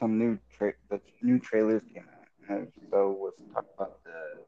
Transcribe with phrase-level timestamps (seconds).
[0.00, 4.44] some new tra- the new trailers came out, and so let's talk about the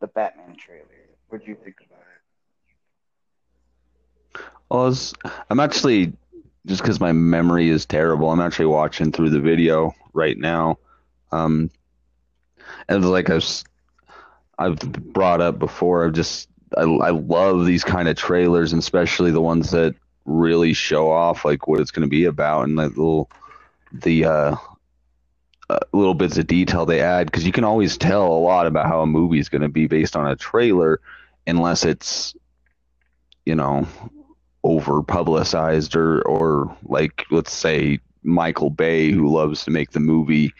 [0.00, 0.86] the Batman trailer.
[1.28, 2.22] What do you think about it?
[4.70, 5.14] I was,
[5.50, 6.12] I'm actually
[6.66, 8.30] just because my memory is terrible.
[8.30, 10.78] I'm actually watching through the video right now.
[11.32, 11.70] Um,
[12.88, 13.44] and like I've
[14.58, 19.30] I've brought up before, I've just I, I love these kind of trailers, and especially
[19.30, 19.94] the ones that
[20.24, 23.30] really show off like what it's going to be about and like little
[23.92, 24.56] the uh,
[25.70, 28.86] uh, little bits of detail they add because you can always tell a lot about
[28.86, 31.00] how a movie is going to be based on a trailer
[31.46, 32.34] unless it's
[33.46, 33.86] you know
[34.62, 40.52] over publicized or or like let's say Michael Bay who loves to make the movie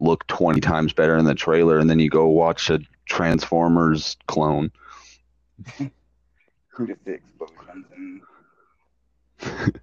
[0.00, 4.70] look 20 times better in the trailer and then you go watch a Transformers clone
[7.06, 7.84] explosions
[9.50, 9.80] and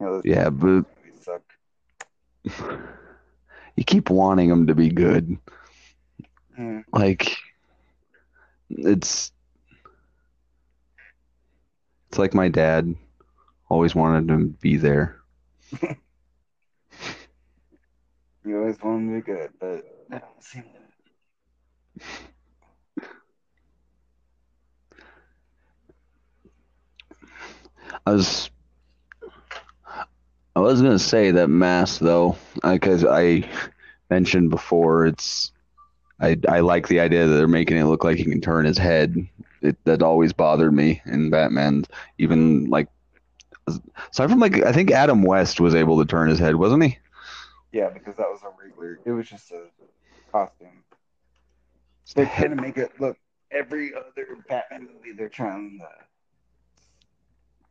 [0.00, 0.84] you know, yeah but.
[3.76, 5.36] You keep wanting them to be good
[6.56, 6.80] Hmm.
[6.92, 7.36] like
[8.70, 9.32] it's
[12.08, 12.94] it's like my dad
[13.68, 15.16] always wanted him to be there
[18.44, 20.80] You always want them to be good, but they don't seem to.
[28.06, 28.50] I was
[30.66, 33.48] I was gonna say that mask though, uh, because I
[34.10, 35.52] mentioned before, it's
[36.20, 38.78] I I like the idea that they're making it look like he can turn his
[38.78, 39.16] head.
[39.62, 41.84] It that always bothered me in Batman.
[42.18, 42.88] Even like
[43.66, 46.98] aside from like I think Adam West was able to turn his head, wasn't he?
[47.72, 48.98] Yeah, because that was a regular.
[49.04, 49.62] It was just a
[50.32, 50.84] costume.
[52.14, 53.16] They're trying to make it look
[53.52, 55.12] every other Batman movie.
[55.16, 55.88] They're trying to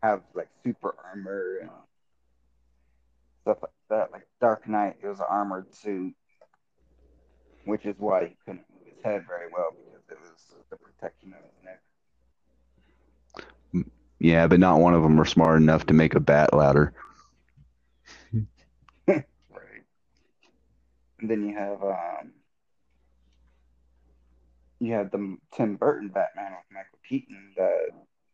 [0.01, 1.69] have like super armor and
[3.41, 4.11] stuff like that.
[4.11, 6.13] Like Dark Knight, it was an armored suit,
[7.65, 11.33] which is why he couldn't move his head very well because it was the protection
[11.33, 11.81] of his neck.
[14.19, 16.93] Yeah, but not one of them were smart enough to make a bat ladder.
[19.08, 19.83] Right.
[21.19, 22.31] And then you have um
[24.80, 27.89] you had the Tim Burton Batman with Michael Keaton that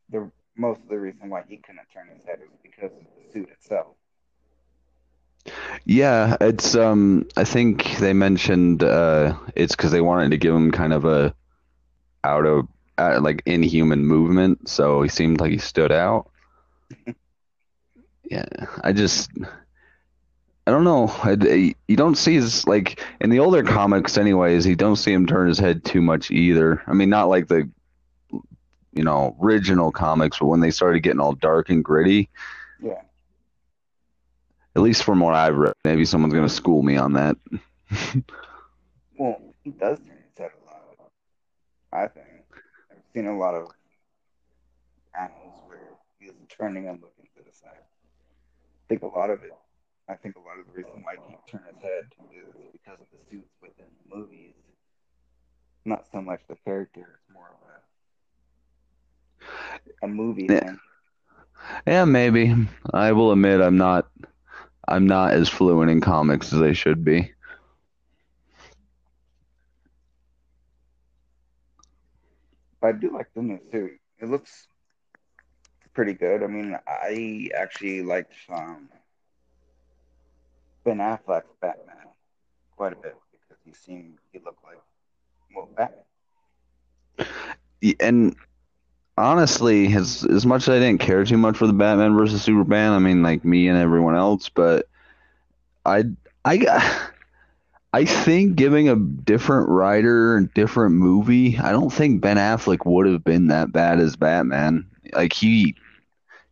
[0.09, 3.31] the most of the reason why he couldn't turn his head was because of the
[3.31, 3.95] suit itself.
[5.85, 10.71] Yeah, it's um I think they mentioned uh it's because they wanted to give him
[10.71, 11.33] kind of a
[12.23, 12.67] out of
[12.97, 16.29] uh, like inhuman movement, so he seemed like he stood out.
[18.29, 18.45] Yeah,
[18.83, 19.29] I just
[20.67, 21.07] I don't know.
[21.07, 24.65] I, I- you don't see his like in the older comics, anyways.
[24.65, 26.81] You don't see him turn his head too much either.
[26.87, 27.69] I mean, not like the
[28.93, 32.29] you know original comics, but when they started getting all dark and gritty,
[32.81, 33.01] Yeah.
[34.75, 37.37] At least from what I've read, maybe someone's gonna school me on that.
[39.17, 40.81] Well, he does turn his head a lot.
[41.91, 42.43] I think.
[42.91, 43.67] I've seen a lot of
[45.13, 47.83] panels where he's turning and looking to the side.
[47.83, 49.51] I think a lot of it
[50.07, 52.99] I think a lot of the reason why he can turn his head is because
[52.99, 54.53] of the suits within the movies.
[55.85, 57.81] Not so much the character, it's more of a
[60.03, 60.59] a movie Yeah.
[60.59, 60.79] thing.
[61.87, 62.53] Yeah, maybe.
[62.93, 64.07] I will admit I'm not
[64.87, 67.31] I'm not as fluent in comics as I should be.
[72.81, 73.99] But I do like the new suit.
[74.19, 74.67] It looks
[75.93, 76.43] pretty good.
[76.43, 78.89] I mean, I actually liked um,
[80.83, 81.95] Ben Affleck's Batman
[82.75, 84.77] quite a bit because he seemed he looked like
[85.55, 86.03] well Batman.
[87.99, 88.35] And
[89.17, 92.93] honestly, as as much as I didn't care too much for the Batman versus Superman,
[92.93, 94.87] I mean like me and everyone else, but
[95.85, 96.05] I
[96.43, 97.07] I
[97.93, 103.07] I think giving a different writer and different movie, I don't think Ben Affleck would
[103.07, 104.85] have been that bad as Batman.
[105.13, 105.75] Like he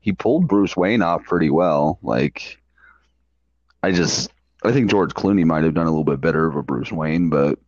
[0.01, 1.99] he pulled Bruce Wayne off pretty well.
[2.03, 2.59] Like
[3.81, 4.31] I just
[4.63, 7.29] I think George Clooney might have done a little bit better of a Bruce Wayne,
[7.29, 7.59] but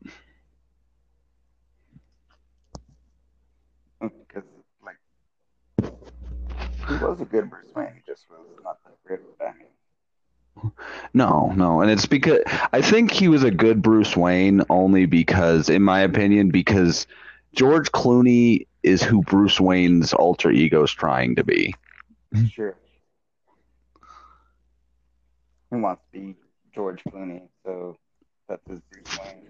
[4.01, 4.43] because
[4.83, 4.97] like
[6.87, 9.67] he was a good Bruce Wayne, he just was not that great of a Batman.
[11.13, 11.81] no, no.
[11.81, 12.39] And it's because
[12.71, 17.07] I think he was a good Bruce Wayne only because in my opinion because
[17.55, 21.73] George Clooney is who Bruce Wayne's alter ego is trying to be.
[22.49, 22.75] Sure.
[25.71, 26.35] He wants to be
[26.73, 27.97] George Clooney, so
[28.47, 29.44] that's his Bruce Wayne.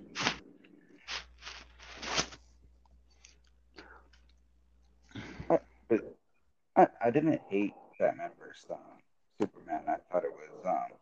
[6.75, 8.77] I, I didn't hate Batman versus um,
[9.39, 9.83] Superman.
[9.88, 10.98] I thought it was um,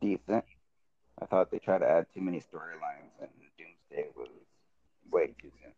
[0.00, 0.44] decent.
[1.20, 4.28] I thought they tried to add too many storylines, and Doomsday was
[5.10, 5.72] way too soon.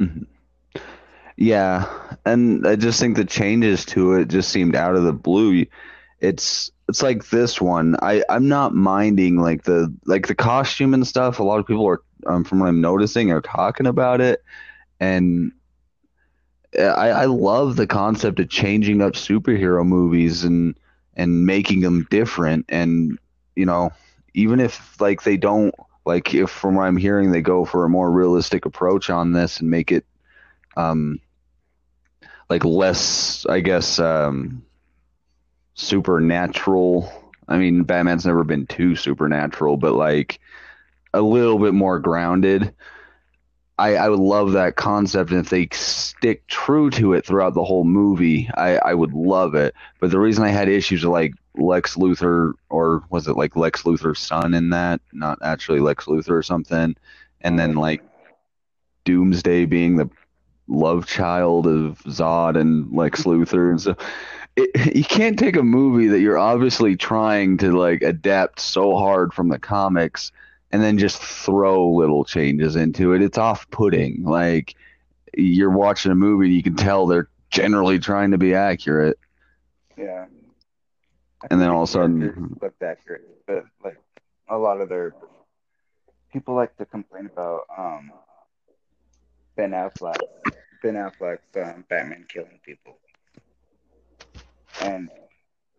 [0.00, 0.26] Mhm.
[1.36, 1.86] Yeah,
[2.24, 5.66] and I just think the changes to it just seemed out of the blue.
[6.20, 7.96] It's it's like this one.
[8.02, 11.38] I I'm not minding like the like the costume and stuff.
[11.38, 14.42] A lot of people are um, from what I'm noticing are talking about it,
[15.00, 15.52] and
[16.78, 20.78] I I love the concept of changing up superhero movies and
[21.16, 22.66] and making them different.
[22.68, 23.18] And
[23.54, 23.90] you know,
[24.34, 25.74] even if like they don't
[26.04, 29.60] like if from what I'm hearing they go for a more realistic approach on this
[29.60, 30.04] and make it
[30.76, 31.20] um
[32.50, 34.62] like less I guess um
[35.74, 37.12] supernatural.
[37.48, 40.40] I mean, Batman's never been too supernatural, but like
[41.14, 42.74] a little bit more grounded.
[43.78, 47.64] I, I would love that concept, and if they stick true to it throughout the
[47.64, 49.74] whole movie, I, I would love it.
[50.00, 53.82] But the reason I had issues with like Lex Luthor, or was it like Lex
[53.82, 56.96] Luthor's son in that, not actually Lex Luthor or something,
[57.42, 58.02] and then like
[59.04, 60.08] Doomsday being the
[60.68, 63.94] love child of Zod and Lex Luthor, and so
[64.56, 69.34] it, you can't take a movie that you're obviously trying to like adapt so hard
[69.34, 70.32] from the comics
[70.72, 73.22] and then just throw little changes into it.
[73.22, 74.24] It's off-putting.
[74.24, 74.74] Like
[75.36, 79.18] you're watching a movie and you can tell they're generally trying to be accurate.
[79.96, 80.26] Yeah.
[81.42, 83.98] I And then all of a sudden- looked accurate, but like
[84.48, 85.14] a lot of their
[86.32, 88.10] people like to complain about um
[89.56, 90.18] Ben Affleck,
[90.82, 92.98] Ben Affleck's um, Batman killing people,
[94.82, 95.08] and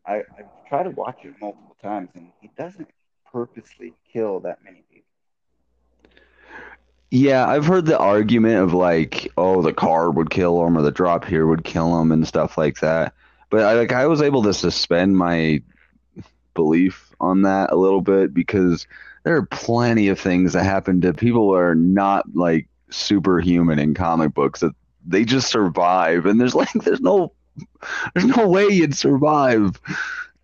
[0.05, 2.87] I I've tried to watch it multiple times, and he doesn't
[3.31, 5.03] purposely kill that many people.
[7.09, 10.91] Yeah, I've heard the argument of like, oh, the car would kill him or the
[10.91, 13.13] drop here would kill him and stuff like that.
[13.49, 15.61] But I like I was able to suspend my
[16.53, 18.87] belief on that a little bit because
[19.23, 23.93] there are plenty of things that happen to people who are not like superhuman in
[23.93, 24.73] comic books that
[25.05, 27.31] they just survive and there's like there's no
[28.13, 29.79] there's no way you'd survive.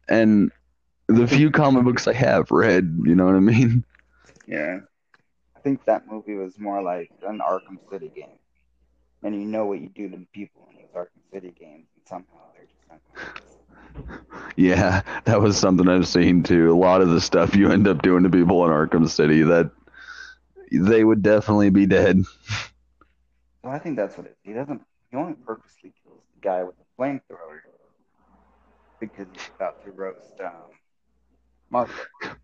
[0.07, 0.51] And
[1.07, 3.83] the few comic books I have read, you know what I mean?
[4.45, 4.79] Yeah,
[5.55, 8.39] I think that movie was more like an Arkham City game,
[9.23, 12.05] and you know what you do to the people in these Arkham City games, and
[12.07, 13.57] somehow they're just unconscious.
[14.55, 16.71] Yeah, that was something I've seen too.
[16.71, 19.71] A lot of the stuff you end up doing to people in Arkham City that
[20.71, 22.23] they would definitely be dead.
[23.63, 24.37] So I think that's what it is.
[24.43, 24.81] He doesn't.
[25.09, 27.61] He only purposely kills the guy with the flamethrower
[28.99, 30.71] because he's about to roast um,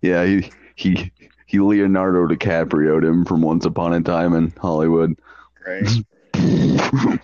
[0.00, 1.12] Yeah, he he
[1.46, 5.18] he Leonardo DiCaprio him from Once Upon a Time in Hollywood.
[5.66, 5.88] Right?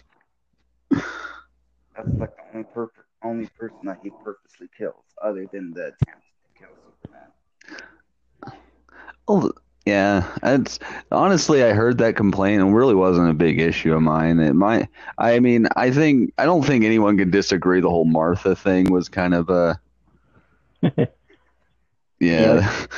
[1.97, 2.91] That's like the only per-
[3.23, 6.69] only person that he purposely kills, other than the attempt to kill
[7.03, 7.31] Superman.
[9.29, 9.51] Oh,
[9.87, 10.79] yeah, it's
[11.11, 14.41] honestly I heard that complaint and it really wasn't a big issue of mine.
[14.41, 14.89] It might
[15.19, 19.09] I mean, I think I don't think anyone could disagree the whole Martha thing was
[19.09, 19.81] kind of a
[22.21, 22.87] yeah.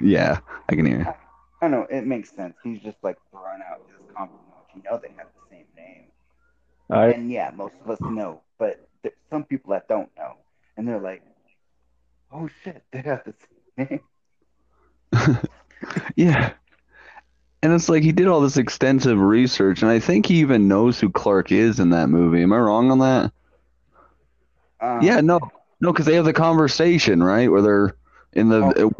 [0.00, 0.38] Yeah,
[0.70, 1.14] I can hear.
[1.60, 1.86] I don't know.
[1.90, 2.54] It makes sense.
[2.64, 4.42] He's just like throwing out his compliment.
[4.74, 6.04] You know they have the same name.
[6.90, 10.32] I And yeah, most of us know, but there's some people that don't know,
[10.76, 11.22] and they're like,
[12.32, 13.34] "Oh shit, they have the
[13.76, 14.00] same
[15.12, 15.38] name."
[16.16, 16.52] Yeah.
[17.62, 21.00] And it's like he did all this extensive research, and I think he even knows
[21.00, 22.42] who Clark is in that movie.
[22.42, 23.32] Am I wrong on that?
[24.80, 25.40] Um, Yeah, no,
[25.80, 27.50] no, because they have the conversation, right?
[27.50, 27.96] Where they're
[28.32, 28.92] in the Oh.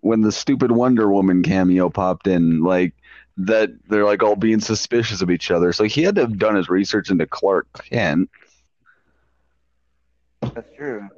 [0.00, 2.94] when the stupid Wonder Woman cameo popped in, like
[3.36, 5.72] that they're like all being suspicious of each other.
[5.72, 8.30] So he had to have done his research into Clark Kent.
[10.54, 11.08] that's true.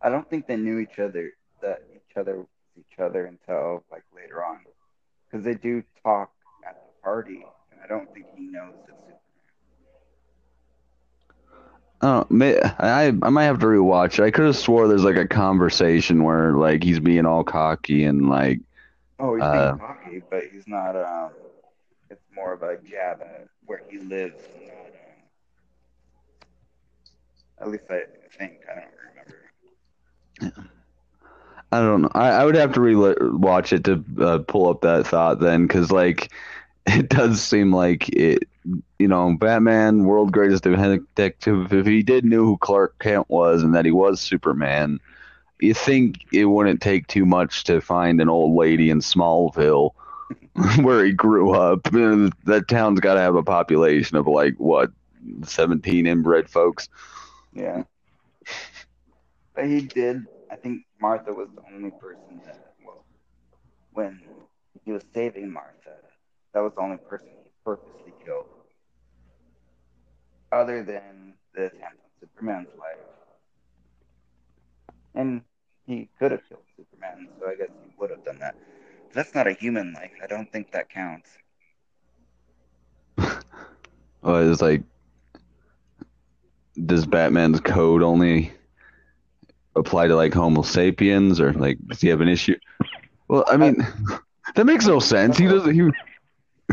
[0.00, 2.44] I don't think they knew each other that each other
[2.78, 4.60] each other until like later on,
[5.30, 6.30] because they do talk
[6.66, 8.96] at the party, and I don't think he knows it's
[11.26, 11.60] Superman.
[12.02, 14.24] Oh, may, I I might have to rewatch it.
[14.24, 18.28] I could have swore there's like a conversation where like he's being all cocky and
[18.28, 18.60] like
[19.18, 20.96] Oh, he's Uh, being cocky, but he's not.
[20.96, 21.32] Um,
[22.10, 24.42] it's more of a jab at where he lives.
[24.66, 25.22] Not, um,
[27.60, 28.02] at least I
[28.38, 28.60] think.
[28.70, 29.52] I don't remember.
[31.72, 32.10] I don't know.
[32.14, 35.90] I, I would have to rewatch it to uh, pull up that thought then, because
[35.90, 36.30] like
[36.86, 38.48] it does seem like it.
[38.98, 41.72] You know, Batman, world greatest detective.
[41.72, 45.00] If he did knew who Clark Kent was and that he was Superman,
[45.60, 49.90] you think it wouldn't take too much to find an old lady in Smallville
[50.82, 51.82] where he grew up.
[51.82, 54.92] That town's got to have a population of like what,
[55.42, 56.88] seventeen inbred folks.
[57.52, 57.82] Yeah.
[59.54, 63.06] But he did I think Martha was the only person that, well,
[63.92, 64.20] when
[64.84, 65.96] he was saving Martha,
[66.52, 68.46] that was the only person he purposely killed.
[70.50, 72.98] Other than the attempt on Superman's life.
[75.14, 75.42] And
[75.86, 78.54] he could have killed Superman, so I guess he would have done that.
[79.08, 80.12] But that's not a human life.
[80.22, 81.30] I don't think that counts.
[84.22, 84.82] well, it's like,
[86.86, 88.52] does Batman's code only
[89.76, 92.56] apply to like Homo sapiens, or like does he have an issue?
[93.28, 93.86] Well, I mean,
[94.54, 95.38] that makes no sense.
[95.38, 95.74] He doesn't.
[95.74, 95.90] He.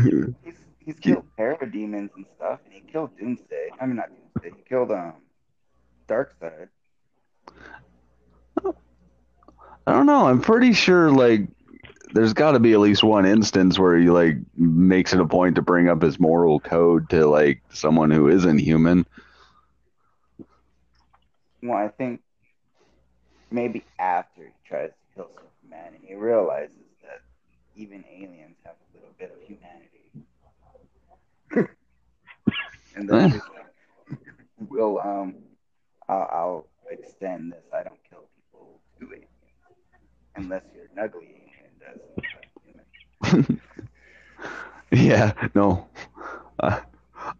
[0.44, 3.70] He's, he's killed parademons and stuff, and he killed Doomsday.
[3.80, 4.56] I mean, not Doomsday.
[4.56, 5.14] He killed um,
[6.08, 6.68] Darkseid.
[9.86, 10.26] I don't know.
[10.26, 11.48] I'm pretty sure like
[12.12, 15.56] there's got to be at least one instance where he like makes it a point
[15.56, 19.06] to bring up his moral code to like someone who isn't human.
[21.62, 22.20] Well, I think
[23.50, 27.20] maybe after he tries to kill Superman and he realizes that
[27.76, 29.89] even aliens have a little bit of humanity.
[33.00, 33.40] And then
[34.68, 35.34] "Will um,
[36.08, 37.64] I'll, I'll extend this.
[37.72, 38.80] I don't kill people
[40.36, 43.46] unless you're an ugly alien does."
[44.92, 45.88] yeah, no.
[46.58, 46.80] Uh,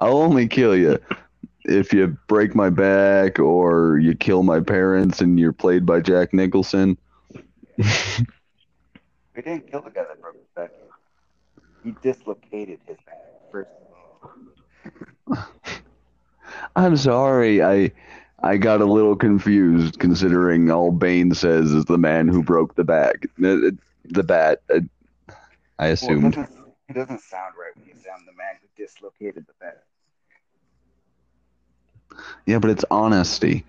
[0.00, 0.98] I'll only kill you
[1.64, 6.32] if you break my back or you kill my parents and you're played by Jack
[6.32, 6.96] Nicholson.
[7.78, 10.70] we didn't kill the guy that broke his back.
[11.82, 13.18] He dislocated his back,
[13.50, 14.30] first of all.
[16.76, 17.62] I'm sorry.
[17.62, 17.92] I
[18.42, 22.84] I got a little confused considering all Bane says is the man who broke the
[22.84, 23.26] back.
[23.38, 23.70] The, uh, uh,
[24.04, 24.62] the bat.
[24.72, 24.80] Uh,
[25.78, 26.50] I Well, it doesn't,
[26.88, 29.76] it doesn't sound right when you sound the man who dislocated the back.
[32.46, 33.64] Yeah, but it's honesty,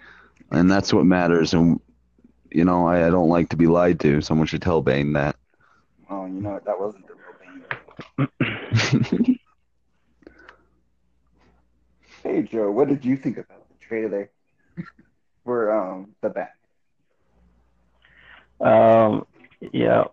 [0.51, 1.53] and that's what matters.
[1.53, 1.79] And
[2.49, 4.21] you know, I, I don't like to be lied to.
[4.21, 5.35] Someone should tell Bane that.
[6.09, 6.59] Well, you know?
[6.65, 7.13] That wasn't the
[8.17, 8.29] real
[8.97, 9.39] Bane.
[12.23, 14.29] Hey, Joe, what did you think about the trailer
[15.43, 16.51] for um the bat?
[18.59, 19.25] Um,
[19.73, 20.03] yeah,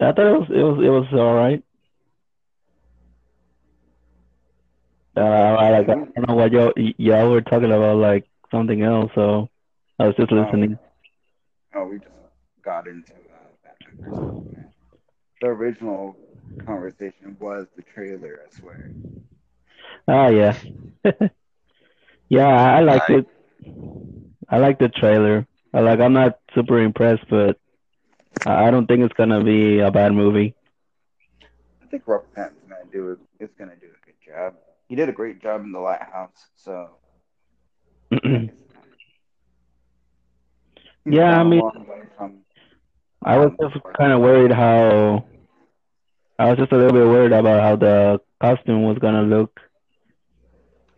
[0.00, 1.62] I thought it was it was it was all right.
[5.14, 9.10] Uh, I like I don't know what y'all y'all were talking about like something else,
[9.14, 9.50] so
[9.98, 10.78] I was just listening.
[11.74, 12.08] Oh, we just
[12.64, 14.54] got into uh, Batman.
[15.40, 16.16] The original
[16.64, 18.90] conversation was the trailer, I swear.
[20.08, 20.56] Ah, yeah,
[22.28, 23.26] yeah, I, I liked it.
[24.48, 25.46] I like the trailer.
[25.72, 26.00] I like.
[26.00, 27.58] I'm not super impressed, but
[28.46, 30.54] I I don't think it's gonna be a bad movie.
[31.82, 34.54] I think Robert Pattinson's gonna do is gonna do a good job.
[34.88, 36.90] He did a great job in the Lighthouse, so
[41.04, 41.60] yeah, I mean-
[42.16, 42.38] from
[43.24, 45.24] I was just kind of worried how.
[46.38, 49.60] I was just a little bit worried about how the costume was gonna look.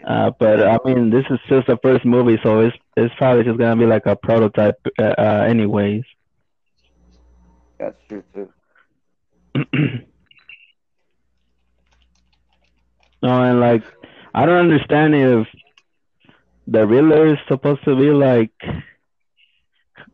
[0.06, 3.58] Uh, but I mean, this is just the first movie, so it's it's probably just
[3.58, 6.02] gonna be like a prototype, uh, uh, anyways.
[7.78, 8.48] That's true too.
[13.24, 13.82] No, and like,
[14.34, 15.46] I don't understand if
[16.66, 18.52] the Riddler is supposed to be like,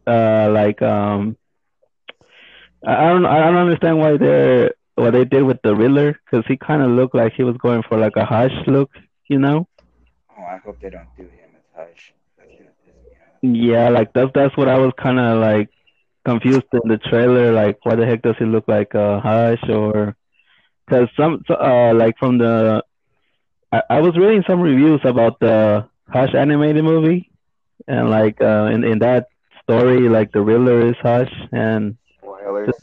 [0.06, 1.36] uh, like um,
[2.86, 6.56] I don't I don't understand why they're what they did with the Riddler because he
[6.56, 8.92] kind of looked like he was going for like a hush look,
[9.28, 9.66] you know?
[10.40, 12.14] Oh, I hope they don't do him as Hush.
[12.38, 13.40] That's gonna piss me off.
[13.42, 15.70] Yeah, like that's that's what I was kind of like
[16.24, 17.52] confused in the trailer.
[17.52, 20.16] Like, why the heck does he look like a Hush or?
[20.86, 22.82] Because some uh like from the,
[23.72, 27.30] I, I was reading some reviews about the Hush animated movie,
[27.86, 29.28] and like uh in in that
[29.62, 32.74] story, like the Riddler is Hush, and Spoilers.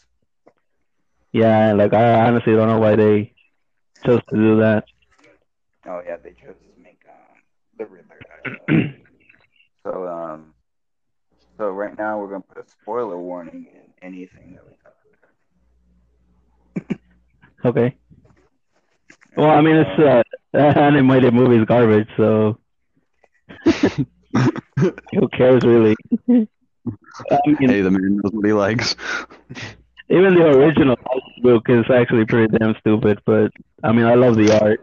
[1.31, 3.33] yeah, like I honestly don't know why they
[4.05, 4.85] chose to do that.
[5.85, 7.41] Oh yeah, they chose to make um,
[7.77, 8.25] the Riddler.
[8.29, 8.36] Hush.
[9.83, 10.53] so um,
[11.57, 15.31] so right now we're gonna put a spoiler warning in anything that we talk about.
[17.65, 17.97] Okay.
[19.35, 20.23] Well, I mean, it's uh,
[20.57, 22.57] animated movie is garbage, so
[25.13, 25.95] who cares really?
[27.31, 28.95] I mean, hey, the man knows what he likes.
[30.09, 30.95] even the original
[31.41, 33.51] book is actually pretty damn stupid, but
[33.83, 34.79] I mean, I love the art.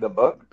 [0.00, 0.43] The book?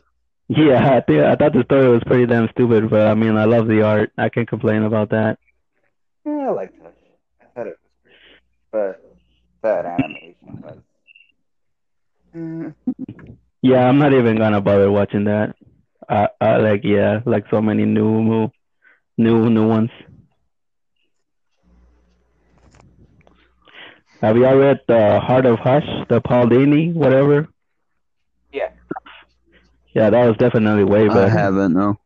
[0.53, 3.45] Yeah, I think I thought the story was pretty damn stupid, but I mean, I
[3.45, 4.11] love the art.
[4.17, 5.39] I can't complain about that.
[6.25, 6.93] Yeah, I like that.
[7.39, 8.11] I thought it was
[8.69, 9.01] pretty, but
[9.61, 10.77] that animation was.
[12.35, 12.73] Mm.
[13.61, 15.55] Yeah, I'm not even gonna bother watching that.
[16.09, 18.51] I, I like yeah, like so many new
[19.17, 19.91] new new ones.
[24.21, 27.47] Have y'all read the Heart of Hush, the Paul Dini, whatever?
[29.93, 30.03] Yeah.
[30.03, 31.21] Yeah, that was definitely way better.
[31.21, 31.99] I haven't no.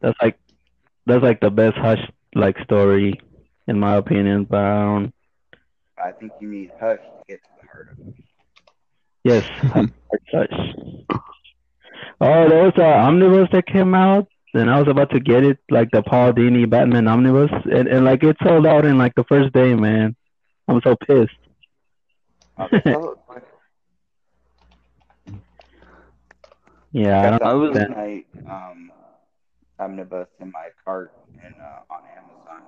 [0.00, 0.38] That's like
[1.06, 2.00] that's like the best Hush
[2.34, 3.20] like story
[3.66, 4.44] in my opinion.
[4.44, 5.14] But I don't.
[6.02, 8.14] I think you need Hush to get to the heart of it.
[9.24, 9.44] Yes,
[10.32, 10.74] Hush.
[12.20, 15.58] Oh, there was a omnibus that came out, and I was about to get it,
[15.70, 19.24] like the Paul Dini Batman omnibus, and, and like it sold out in like the
[19.24, 20.16] first day, man.
[20.68, 21.32] I'm so pissed.
[22.58, 23.42] Oh, that's all it was.
[26.92, 28.92] Yeah, I I was- Moon Knight um,
[29.78, 32.62] omnibus in my cart and uh, on Amazon.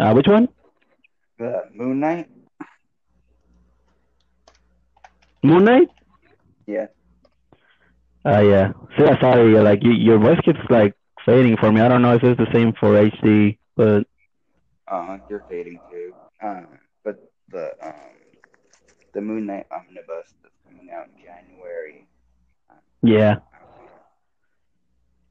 [0.00, 0.48] Uh, which one?
[1.38, 2.28] The Moon Knight?
[5.42, 5.88] Moon Knight?
[6.66, 6.86] Yeah.
[8.24, 8.72] Uh, yeah.
[8.96, 10.94] So, yeah, sorry, like you, your voice keeps like
[11.24, 11.80] fading for me.
[11.80, 14.06] I don't know if it's the same for HD, but
[14.86, 16.14] Uh, you're fading too.
[16.42, 16.66] Um,
[17.04, 17.94] but the um,
[19.14, 22.06] the Moon Knight omnibus that's coming out in January.
[23.02, 23.36] Yeah.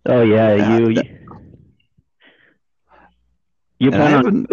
[0.06, 0.94] Oh yeah, Yeah, you.
[0.94, 1.06] that-
[3.80, 4.48] you plan on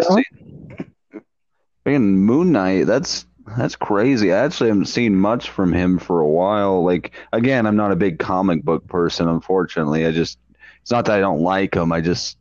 [1.85, 3.25] Freaking Moon Knight, that's
[3.57, 4.33] that's crazy.
[4.33, 6.83] I actually haven't seen much from him for a while.
[6.83, 10.05] Like again, I'm not a big comic book person, unfortunately.
[10.05, 10.39] I just
[10.81, 11.91] it's not that I don't like him.
[11.91, 12.37] I just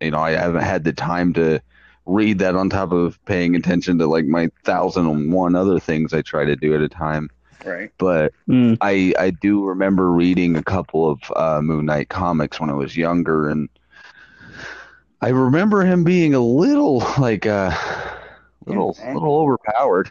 [0.00, 1.60] you know, I haven't had the time to
[2.06, 6.12] read that on top of paying attention to like my thousand and one other things
[6.12, 7.28] I try to do at a time.
[7.64, 7.90] Right.
[7.98, 12.70] But Mm, I I do remember reading a couple of uh, Moon Knight comics when
[12.70, 13.68] I was younger, and
[15.20, 17.70] I remember him being a little like uh,
[18.66, 19.14] little Insane.
[19.14, 20.10] little overpowered.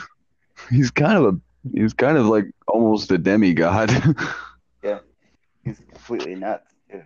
[0.70, 1.38] he's kind of a
[1.72, 3.90] he's kind of like almost a demigod.
[4.82, 4.98] Yeah,
[5.64, 7.02] he's completely nuts too.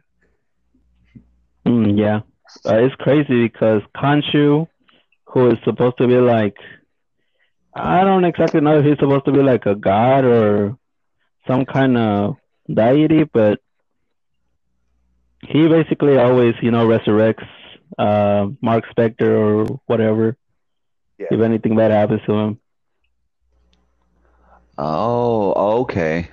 [1.66, 2.20] mm, yeah.
[2.64, 4.66] Uh, it's crazy because Khonshu,
[5.26, 6.56] who is supposed to be like,
[7.76, 10.78] I don't exactly know if he's supposed to be like a god or
[11.46, 12.36] some kind of
[12.72, 13.60] deity, but
[15.42, 17.46] he basically always, you know, resurrects
[17.98, 20.36] uh, Mark Spector or whatever
[21.18, 21.26] Yeah.
[21.30, 22.60] if anything bad happens to him.
[24.78, 26.28] oh, okay.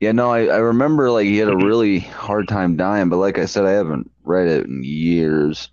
[0.00, 3.38] Yeah, no, I, I remember like he had a really hard time dying, but like
[3.38, 5.70] I said, I haven't read it in years.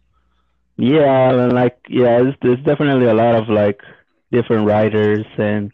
[0.77, 3.79] Yeah, and like yeah, there's, there's definitely a lot of like
[4.31, 5.71] different writers, and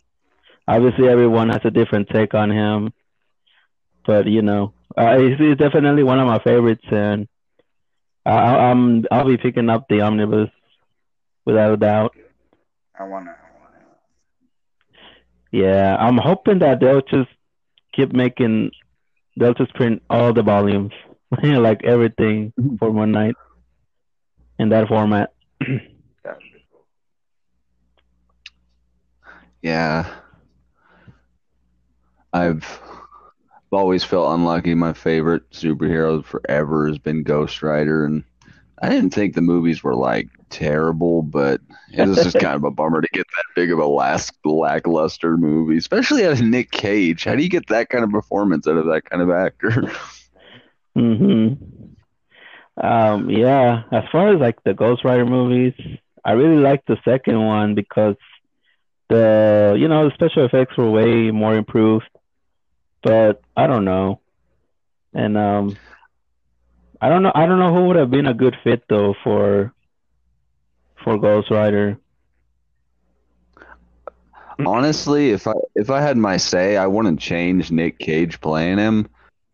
[0.68, 2.94] obviously everyone has a different take on him.
[4.06, 7.28] But you know, uh, he's, he's definitely one of my favorites, and
[8.26, 10.50] I, I'm I'll be picking up the omnibus
[11.46, 12.16] without a doubt.
[12.98, 13.36] I wanna.
[15.52, 17.30] Yeah, I'm hoping that they'll just
[17.94, 18.72] keep making,
[19.38, 20.94] they'll just print all the volumes,
[21.44, 23.36] like everything for Moon Knight
[24.58, 25.34] in that format.
[26.24, 26.86] That would be cool.
[29.62, 30.06] Yeah.
[32.34, 32.82] I've
[33.72, 34.76] I've always felt unlucky.
[34.76, 38.24] My favorite superhero forever has been Ghost Rider, and
[38.82, 41.62] I didn't think the movies were like terrible, but
[41.98, 45.38] it was just kind of a bummer to get that big of a last lackluster
[45.38, 47.26] movie, especially out of Nick Cage.
[47.26, 49.92] How do you get that kind of performance out of that kind of actor?
[50.96, 51.56] hmm
[52.82, 55.74] Um, yeah, as far as like the Ghost Rider movies,
[56.24, 58.16] I really liked the second one because
[59.12, 62.10] the you know the special effects were way more improved.
[63.04, 64.22] But I don't know,
[65.14, 65.80] and um,
[67.02, 67.32] I don't know.
[67.36, 69.74] I don't know who would have been a good fit though for
[71.04, 72.00] for Ghost Rider.
[74.66, 79.08] Honestly, if I if I had my say, I wouldn't change Nick Cage playing him.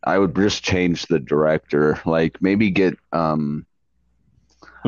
[0.06, 2.00] I would just change the director.
[2.06, 3.66] Like maybe get um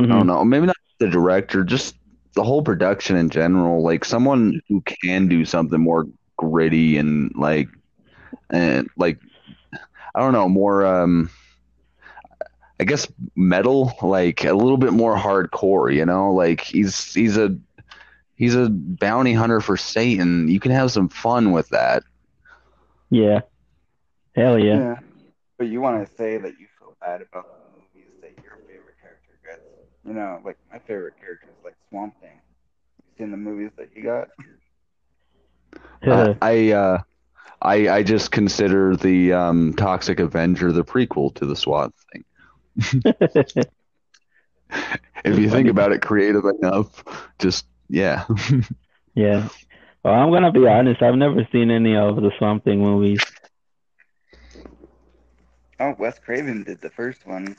[0.09, 0.17] I Mhm.
[0.17, 1.95] don't know, maybe not the director, just
[2.33, 3.83] the whole production in general.
[3.83, 7.67] Like someone who can do something more gritty and like
[8.49, 9.19] and like
[10.15, 11.29] I don't know, more um
[12.79, 16.31] I guess metal, like a little bit more hardcore, you know?
[16.33, 17.57] Like he's he's a
[18.35, 20.47] he's a bounty hunter for Satan.
[20.47, 22.03] You can have some fun with that.
[23.09, 23.41] Yeah,
[24.35, 24.99] hell yeah.
[25.57, 28.95] But you want to say that you feel bad about the movies that your favorite
[29.01, 29.61] character gets.
[30.05, 32.39] You know, like my favorite character is like Swamp Thing.
[32.97, 34.29] You seen the movies that he got?
[36.05, 36.99] Uh, I uh
[37.61, 42.23] I I just consider the um Toxic Avenger the prequel to the Swamp Thing.
[45.25, 47.03] If you think about it creative enough,
[47.39, 48.25] just yeah.
[49.15, 49.49] Yeah.
[50.03, 51.01] Well, I'm gonna be honest.
[51.01, 53.19] I've never seen any of the Swamp Thing movies.
[55.79, 57.55] Oh, Wes Craven did the first one.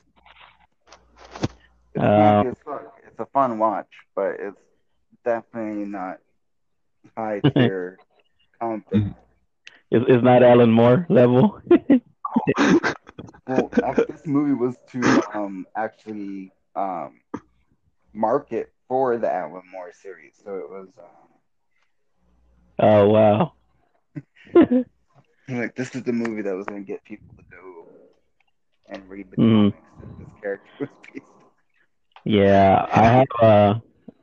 [1.95, 2.85] It's Uh, fuck.
[3.07, 4.61] It's a fun watch, but it's
[5.25, 6.19] definitely not
[7.17, 8.01] high tier
[8.61, 9.05] comic.
[9.91, 11.61] It's, it's not Alan Moore level.
[13.47, 13.71] Well,
[14.07, 17.21] this movie was to um actually um
[18.13, 21.29] market for the Alan Moore series, so it was um,
[22.79, 23.53] oh wow.
[25.49, 27.87] like this is the movie that was going to get people to go
[28.89, 29.73] and read the Mhm.
[29.73, 31.27] comics that this character was based.
[32.25, 33.75] Yeah, I have uh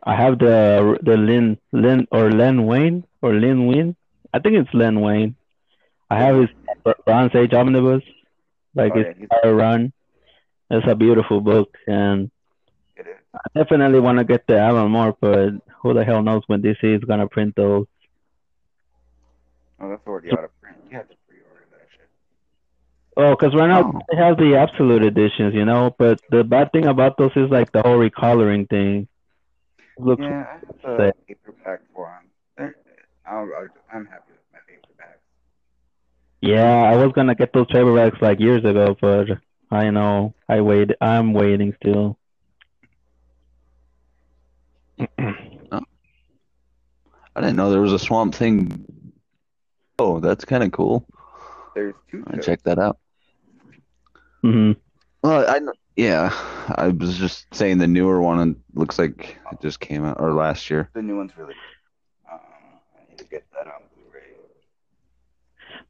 [0.04, 3.96] I have the the Lin Lin or Len Wayne or Lin Wayne.
[4.34, 5.36] I think it's Len Wayne.
[6.10, 6.50] I have his
[7.06, 8.04] Bronze Age omnibus,
[8.76, 9.94] like Oh, his yeah, entire run.
[10.70, 12.30] It's a beautiful book, and
[13.34, 16.84] I definitely want to get the Alan Moore, but who the hell knows when DC
[16.84, 17.86] is gonna print those?
[19.80, 20.78] Oh, that's already out of print.
[20.90, 22.10] You have to pre-order that shit.
[23.20, 24.02] Oh, because right now Oh.
[24.12, 25.96] they have the absolute editions, you know.
[25.98, 29.08] But the bad thing about those is like the whole recoloring thing.
[29.98, 31.12] Looks Yeah, I have the Say.
[31.28, 32.06] paperback for
[32.58, 32.74] them.
[33.26, 35.20] I'll, I'll, I'm happy with my paperback.
[36.42, 39.28] Yeah, I was gonna get those paperbacks like years ago, but
[39.72, 40.92] I know I wait.
[41.02, 42.18] I'm waiting still.
[45.72, 45.82] Oh.
[47.36, 48.86] I didn't know there was a Swamp Thing.
[50.00, 51.06] Oh, that's kind of cool.
[51.76, 52.46] There's two I shows.
[52.46, 52.98] check that out.
[54.42, 54.72] Hmm
[55.24, 55.60] Well, I
[55.96, 56.30] yeah,
[56.76, 60.34] I was just saying the newer one and looks like it just came out or
[60.34, 60.90] last year.
[60.94, 62.34] The new one's really good.
[62.34, 62.40] Um,
[62.96, 64.22] I need to get that on Blu-ray.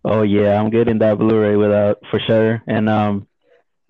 [0.05, 3.27] Oh yeah, I'm getting that Blu-ray without for sure, and um,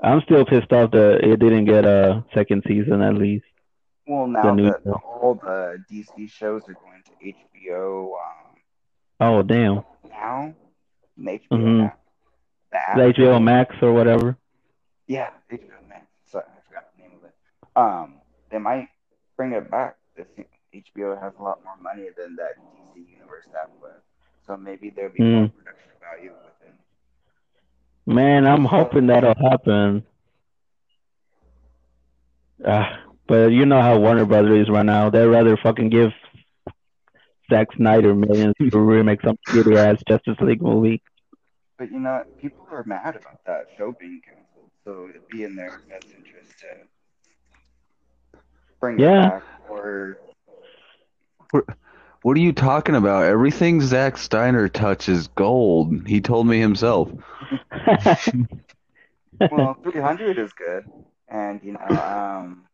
[0.02, 3.46] I'm still pissed off that it didn't get a second season at least.
[4.08, 5.02] Well, now new that show.
[5.06, 7.34] all the DC shows are going to
[7.70, 8.56] HBO um,
[9.20, 10.54] Oh damn, now,
[11.18, 11.78] and HBO Mhm.
[11.80, 11.94] now,
[12.72, 14.38] the app, the HBO Max or whatever.
[15.08, 16.06] Yeah, HBO Max.
[16.26, 17.34] Sorry, I forgot the name of it.
[17.76, 18.16] Um,
[18.52, 18.88] they might
[19.36, 19.96] bring it back.
[20.16, 20.28] This
[20.74, 23.46] HBO has a lot more money than that DC Universe
[23.82, 24.04] but
[24.46, 25.58] so maybe there'll be more Hmm.
[25.58, 28.16] production value within.
[28.16, 30.04] Man, I'm hoping that'll happen.
[32.66, 35.10] Ah, but you know how Warner Brothers is right now.
[35.10, 36.12] They'd rather fucking give
[37.50, 41.02] Zack Snyder millions to remake some shitty ass Justice League movie.
[41.78, 44.22] But you know, people are mad about that show being
[44.88, 46.68] so it'd be in their best interest to
[48.80, 49.28] bring Yeah.
[49.28, 50.18] it back or
[52.24, 53.26] What are you talking about?
[53.26, 56.08] Everything Zack Snyder touches gold.
[56.08, 57.10] He told me himself.
[59.52, 60.86] well, 300 is good,
[61.30, 62.66] and you know, um,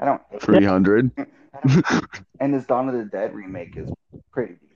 [0.00, 1.10] I don't, 300.
[1.18, 2.06] I don't
[2.40, 3.90] and his Dawn of the Dead remake is
[4.32, 4.67] pretty decent.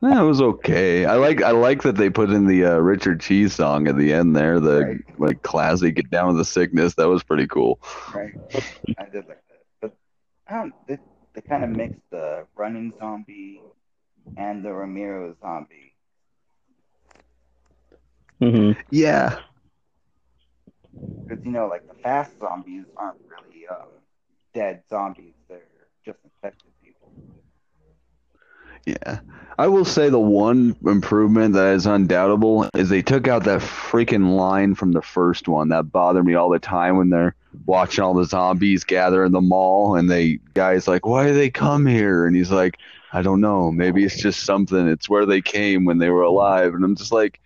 [0.00, 1.06] That was okay.
[1.06, 4.12] I like I like that they put in the uh, Richard Cheese song at the
[4.12, 5.18] end there, the Right.
[5.18, 7.80] like classy "Get Down with the Sickness." That was pretty cool.
[8.14, 8.34] Right,
[8.98, 9.96] I did like that, but
[10.46, 10.74] I don't.
[10.86, 10.98] They,
[11.34, 13.60] they kind of mixed the running zombie
[14.36, 15.94] and the Romero zombie.
[18.40, 18.80] Mm-hmm.
[18.90, 19.40] Yeah,
[21.26, 23.88] Because you know, like the fast zombies aren't really um,
[24.54, 25.60] dead zombies; they're
[26.04, 27.12] just infected people.
[28.88, 29.20] Yeah.
[29.58, 34.36] I will say the one improvement that is undoubtable is they took out that freaking
[34.36, 37.34] line from the first one that bothered me all the time when they're
[37.66, 41.50] watching all the zombies gather in the mall and they guys like, why do they
[41.50, 42.24] come here?
[42.24, 42.78] And he's like,
[43.12, 43.72] I don't know.
[43.72, 44.86] Maybe it's just something.
[44.86, 46.74] It's where they came when they were alive.
[46.74, 47.40] And I'm just like,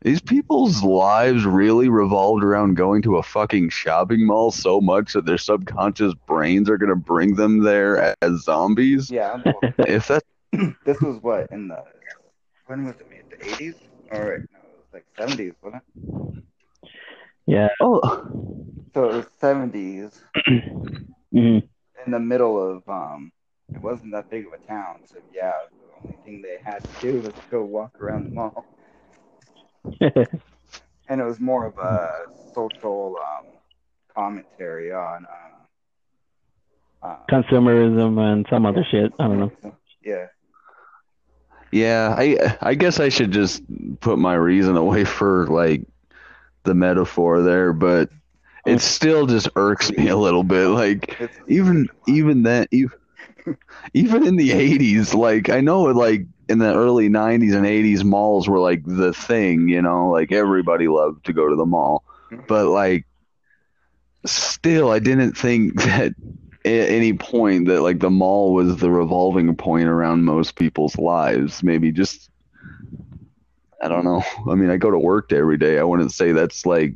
[0.00, 5.26] these people's lives really revolved around going to a fucking shopping mall so much that
[5.26, 9.10] their subconscious brains are gonna bring them there as zombies.
[9.10, 9.40] Yeah,
[9.78, 10.24] If that
[10.84, 11.82] this was what in the
[12.66, 13.22] when was it made?
[13.30, 13.76] The eighties
[14.10, 16.44] or no, it was like seventies, wasn't it?
[17.46, 17.68] Yeah.
[17.80, 18.00] oh
[18.94, 20.22] So it was seventies
[21.32, 21.58] hmm
[22.04, 23.32] in the middle of um.
[23.74, 27.00] It wasn't that big of a town, so yeah, the only thing they had to
[27.00, 28.66] do was go walk around the mall,
[30.00, 32.10] and it was more of a
[32.54, 33.46] social um
[34.14, 35.26] commentary on
[37.02, 39.12] uh, uh Consumerism and some other shit.
[39.18, 39.52] I don't know.
[40.02, 40.26] Yeah,
[41.72, 43.62] yeah, I I guess I should just
[44.00, 45.82] put my reason away for like
[46.64, 48.10] the metaphor there, but
[48.66, 50.68] it still just irks me a little bit.
[50.68, 51.16] Like
[51.48, 52.98] even even that even,
[53.94, 58.48] even in the 80s like i know like in the early 90s and 80s malls
[58.48, 62.04] were like the thing you know like everybody loved to go to the mall.
[62.48, 63.06] But like
[64.26, 66.12] still i didn't think that
[66.64, 71.62] at any point that like the mall was the revolving point around most people's lives
[71.62, 72.30] maybe just
[73.82, 76.64] i don't know i mean i go to work every day i wouldn't say that's
[76.64, 76.94] like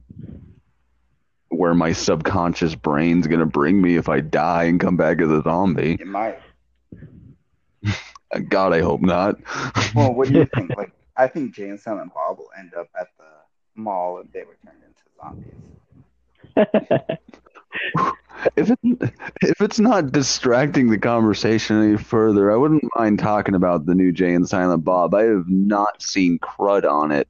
[1.57, 5.43] where my subconscious brain's gonna bring me if I die and come back as a
[5.43, 5.97] zombie.
[5.99, 6.39] It might.
[8.49, 9.37] God, I hope not.
[9.95, 10.77] Well, what do you think?
[10.77, 14.43] Like, I think Jay and Silent Bob will end up at the mall if they
[14.43, 15.55] were turned into zombies.
[18.57, 18.79] If it,
[19.43, 24.13] if it's not distracting the conversation any further, I wouldn't mind talking about the new
[24.13, 25.15] Jay and Silent Bob.
[25.15, 27.29] I have not seen crud on it,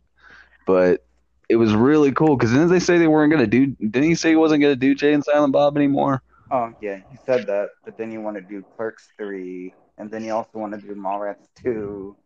[0.67, 1.05] but
[1.49, 3.67] it was really cool because didn't they say they weren't gonna do?
[3.67, 6.23] Didn't he say he wasn't gonna do Jay and Silent Bob anymore?
[6.51, 10.25] Oh yeah, he said that, but then you want to do Clerks three, and then
[10.25, 12.17] you also want to do Mallrats two,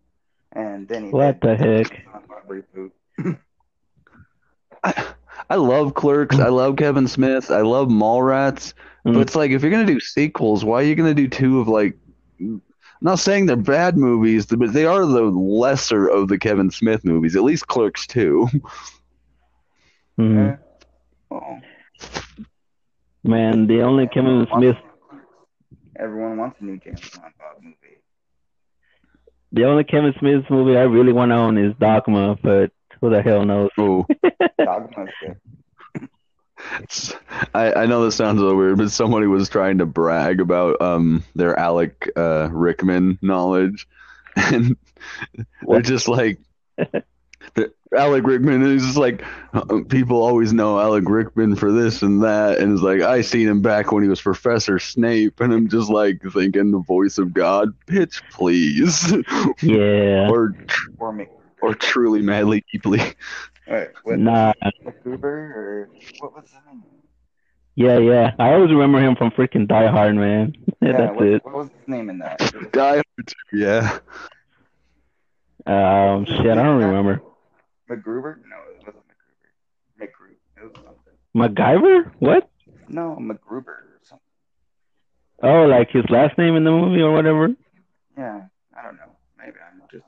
[0.53, 2.05] and then he What did the heck?
[2.05, 2.93] Silent reboot.
[4.83, 5.15] I,
[5.51, 6.39] I love Clerks.
[6.39, 7.51] I love Kevin Smith.
[7.51, 8.73] I love Mallrats.
[9.07, 9.15] Mm.
[9.15, 11.69] But it's like if you're gonna do sequels, why are you gonna do two of
[11.69, 11.97] like?
[12.41, 12.63] I'm
[13.03, 17.35] not saying they're bad movies, but they are the lesser of the Kevin Smith movies.
[17.37, 18.49] At least Clerks two.
[20.19, 20.59] Mhm.
[21.31, 21.59] Oh,
[23.25, 24.77] Man, the only Kevin Smith,
[25.99, 27.33] Everyone wants a new James Bond
[27.63, 27.77] movie.
[29.53, 33.23] the only Kevin Smith movie I really want to own is Dogma, but who the
[33.23, 33.71] hell knows?
[33.79, 34.07] Oh,
[34.59, 36.09] Dogma's good.
[36.83, 37.15] it's-
[37.55, 40.81] I I know this sounds a little weird, but somebody was trying to brag about
[40.81, 43.89] um their Alec uh, Rickman knowledge,
[44.37, 44.77] and
[45.67, 46.39] they're just like.
[46.77, 52.23] the- Alec Rickman is just like uh, people always know Alec Rickman for this and
[52.23, 55.69] that, and it's like I seen him back when he was Professor Snape, and I'm
[55.69, 59.13] just like thinking the voice of God, bitch, please,
[59.61, 60.29] Yeah.
[60.31, 60.55] or
[61.01, 61.29] Or Mc,
[61.63, 63.01] or truly madly deeply.
[63.69, 64.53] wait, what, Nah.
[64.85, 65.89] MacGruber or
[66.21, 66.83] what was his name?
[67.77, 68.35] Yeah, yeah.
[68.39, 70.55] I always remember him from freaking Die Hard, man.
[70.83, 71.45] Yeah, That's what, it.
[71.45, 72.39] what was his name in that?
[72.73, 73.05] Die Hard
[73.53, 73.99] yeah.
[75.67, 77.21] Um, shit, I don't remember.
[77.91, 78.37] MacGruber?
[78.49, 79.05] No, it wasn't
[80.01, 80.01] MacGruber.
[80.01, 80.35] McGruber.
[80.57, 81.55] It was something.
[81.55, 82.13] MacGyver?
[82.19, 82.49] What?
[82.89, 84.25] No, MacGruber or something.
[85.43, 87.49] Oh, like his last name in the movie or whatever?
[88.17, 88.43] Yeah,
[88.77, 89.13] I don't know.
[89.39, 90.05] Maybe I'm just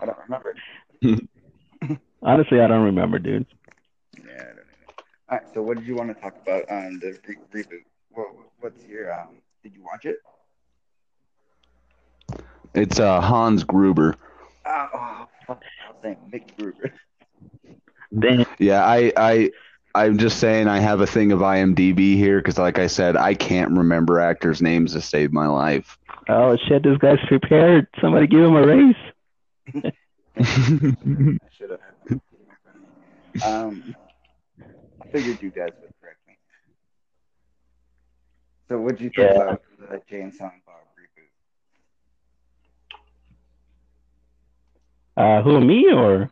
[0.00, 0.54] I don't remember.
[2.22, 3.46] Honestly, I don't remember, dude.
[4.16, 4.62] Yeah, I don't know.
[5.28, 7.84] All right, so what did you want to talk about on the re- reboot?
[8.10, 8.28] What,
[8.60, 9.38] what's your um?
[9.62, 10.16] Did you watch it?
[12.74, 14.16] It's uh, Hans Gruber.
[14.64, 16.92] Uh, oh, fuck, I was saying Mick Gruber.
[18.18, 18.46] Damn.
[18.58, 19.50] Yeah, I I
[19.94, 23.34] I'm just saying I have a thing of IMDb here because, like I said, I
[23.34, 25.98] can't remember actors' names to save my life.
[26.28, 27.86] Oh shit, this guy's prepared.
[28.00, 28.94] Somebody give him a raise.
[31.42, 32.88] I should have had my computer in front of me.
[33.40, 33.94] Um,
[35.00, 36.34] I figured you guys would correct me.
[38.68, 39.34] So, what'd you think Yeah.
[39.34, 41.30] about the Jay and Silent Bob reboot?
[45.16, 46.30] Uh, who me or?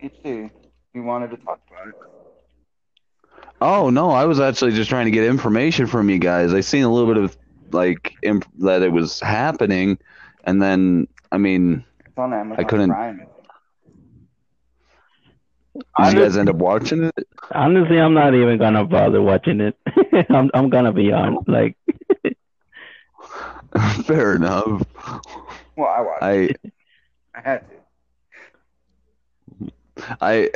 [0.00, 0.50] Each two,
[0.92, 1.94] you wanted to talk about it.
[3.60, 6.52] oh no, I was actually just trying to get information from you guys.
[6.52, 7.36] I seen a little bit of
[7.72, 9.98] like imp- that it was happening,
[10.44, 13.26] and then I mean, It's on Amazon couldn't- Prime.
[15.76, 17.28] did you guys end up watching it?
[17.52, 19.76] Honestly, I'm not even gonna bother watching it.
[20.30, 21.76] I'm I'm gonna be on like
[24.04, 24.82] Fair enough.
[25.76, 26.22] Well, I watched.
[26.50, 26.60] it.
[27.34, 27.62] I I had
[29.58, 29.72] to.
[30.20, 30.50] I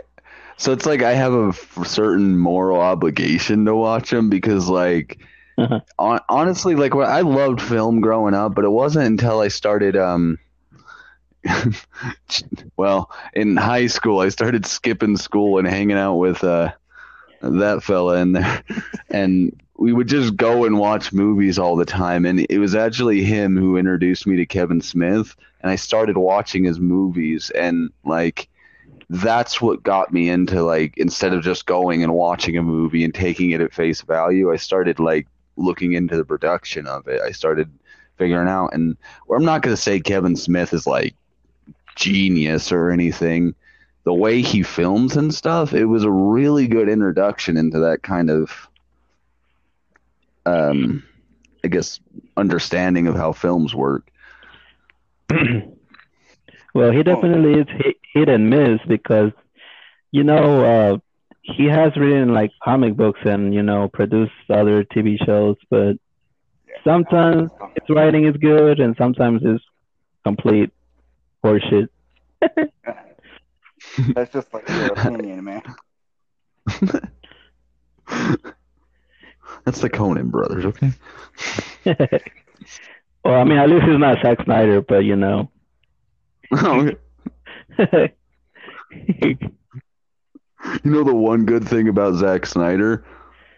[0.56, 5.18] so it's like I have a f- certain moral obligation to watch them because like
[5.56, 5.80] Uh-huh.
[5.98, 9.96] on, honestly like what I loved film growing up but it wasn't until I started
[9.96, 10.38] um
[12.76, 16.72] well in high school I started skipping school and hanging out with uh
[17.40, 18.62] that fella in there.
[19.10, 22.26] And we would just go and watch movies all the time.
[22.26, 25.34] And it was actually him who introduced me to Kevin Smith.
[25.62, 27.50] And I started watching his movies.
[27.50, 28.48] And like
[29.08, 33.14] that's what got me into like instead of just going and watching a movie and
[33.14, 37.22] taking it at face value, I started like looking into the production of it.
[37.22, 37.70] I started
[38.18, 38.74] figuring out.
[38.74, 38.96] And
[39.26, 41.14] well, I'm not going to say Kevin Smith is like
[41.98, 43.54] genius or anything.
[44.04, 48.30] The way he films and stuff, it was a really good introduction into that kind
[48.30, 48.68] of
[50.46, 51.02] um
[51.64, 52.00] I guess
[52.36, 54.10] understanding of how films work.
[56.74, 59.32] well, he definitely is hit, hit and miss because,
[60.12, 60.98] you know, uh,
[61.42, 65.96] he has written like comic books and you know produced other TV shows, but
[66.84, 69.64] sometimes his writing is good and sometimes it's
[70.24, 70.70] complete
[71.44, 71.88] horseshit.
[74.14, 75.62] That's just like your opinion, man.
[79.64, 80.92] That's the Coen brothers, okay?
[83.24, 85.50] well, I mean, at least he's not Zack Snyder, but you know.
[86.52, 86.96] okay.
[89.18, 89.38] you
[90.84, 93.04] know the one good thing about Zack Snyder?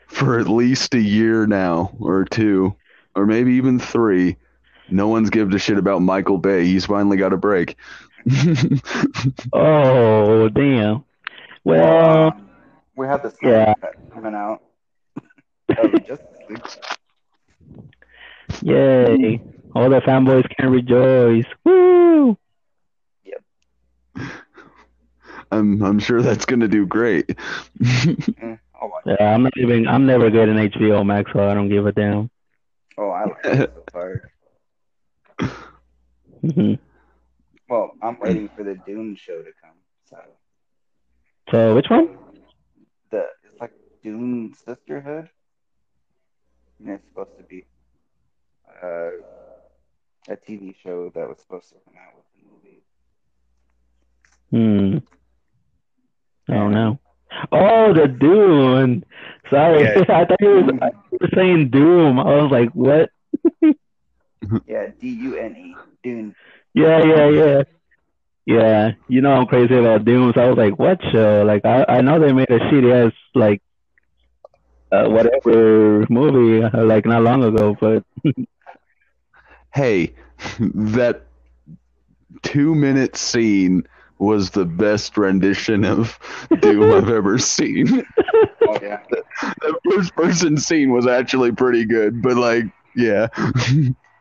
[0.08, 2.74] For at least a year now, or two,
[3.14, 4.36] or maybe even three,
[4.90, 6.64] no one's given a shit about Michael Bay.
[6.66, 7.76] He's finally got a break.
[9.52, 11.04] Oh damn.
[11.64, 12.50] Well, um,
[12.96, 13.90] we have the Snyder yeah.
[14.12, 14.62] coming out.
[15.68, 16.20] of
[18.62, 19.40] yay!
[19.74, 21.46] All the fanboys can rejoice.
[21.64, 22.36] Woo!
[23.24, 23.42] Yep.
[25.52, 27.38] I'm I'm sure that's gonna do great.
[28.80, 29.16] I'll watch it.
[29.20, 29.86] Yeah, I'm not even.
[29.86, 32.30] I'm never getting HBO Max, so I don't give a damn.
[32.98, 34.30] Oh, I like it so far.
[37.68, 39.76] Well, I'm waiting for the Dune show to come.
[40.04, 40.16] So
[41.50, 42.08] So which one?
[43.10, 43.72] the it's like
[44.02, 45.28] Dune Sisterhood.
[46.80, 47.66] And it's supposed to be
[48.82, 49.10] uh,
[50.28, 52.82] a TV show that was supposed to come out with the movie.
[54.50, 54.98] Hmm.
[56.52, 56.98] Oh no.
[57.52, 59.04] Oh, the Dune.
[59.50, 60.02] Sorry, Yeah.
[60.08, 60.78] I thought you
[61.20, 62.18] were saying Doom.
[62.18, 63.10] I was like, what?
[64.66, 66.34] Yeah, D U N E Dune.
[66.74, 67.62] Yeah, yeah, yeah.
[68.46, 71.44] Yeah, you know I'm crazy about Doom, so I was like, what show?
[71.46, 73.62] Like, I I know they made a shitty ass like
[74.90, 78.04] uh, whatever movie uh, like not long ago, but
[79.74, 80.14] hey,
[80.58, 81.26] that
[82.42, 83.84] two minute scene
[84.18, 86.18] was the best rendition of
[86.60, 88.04] Doom I've ever seen.
[88.62, 89.00] Oh yeah.
[89.62, 93.28] The first person scene was actually pretty good, but like, yeah.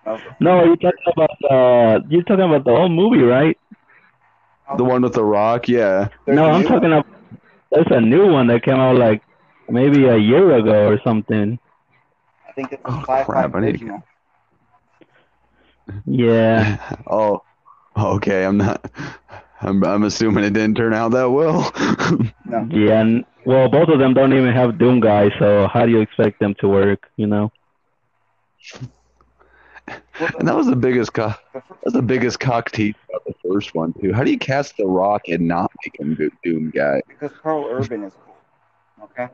[0.09, 3.55] That was no, you're talking about uh, you're talking about the whole movie, right?
[4.77, 6.09] the one with the rock, yeah.
[6.25, 6.99] There's no, I'm talking one.
[6.99, 7.07] about
[7.71, 9.21] there's a new one that came out like
[9.69, 11.59] maybe a year ago or something.
[12.47, 14.03] I think it's a Oh, sci-fi crap, I need to- original.
[16.05, 16.77] Yeah.
[17.07, 17.43] Oh,
[17.97, 18.45] okay.
[18.45, 18.89] I'm not.
[19.61, 19.83] I'm.
[19.83, 21.71] I'm assuming it didn't turn out that well.
[22.45, 22.67] No.
[22.71, 25.99] Yeah, and, well, both of them don't even have Doom guys, so how do you
[26.01, 27.09] expect them to work?
[27.17, 27.51] You know?
[30.19, 31.13] Well, and that was the biggest.
[31.13, 34.13] Co- the first- that's the biggest cock tease about the first one too.
[34.13, 37.02] How do you cast the Rock and not make him Go- Doom guy?
[37.08, 39.06] because Karl Urban is cool.
[39.06, 39.28] Okay.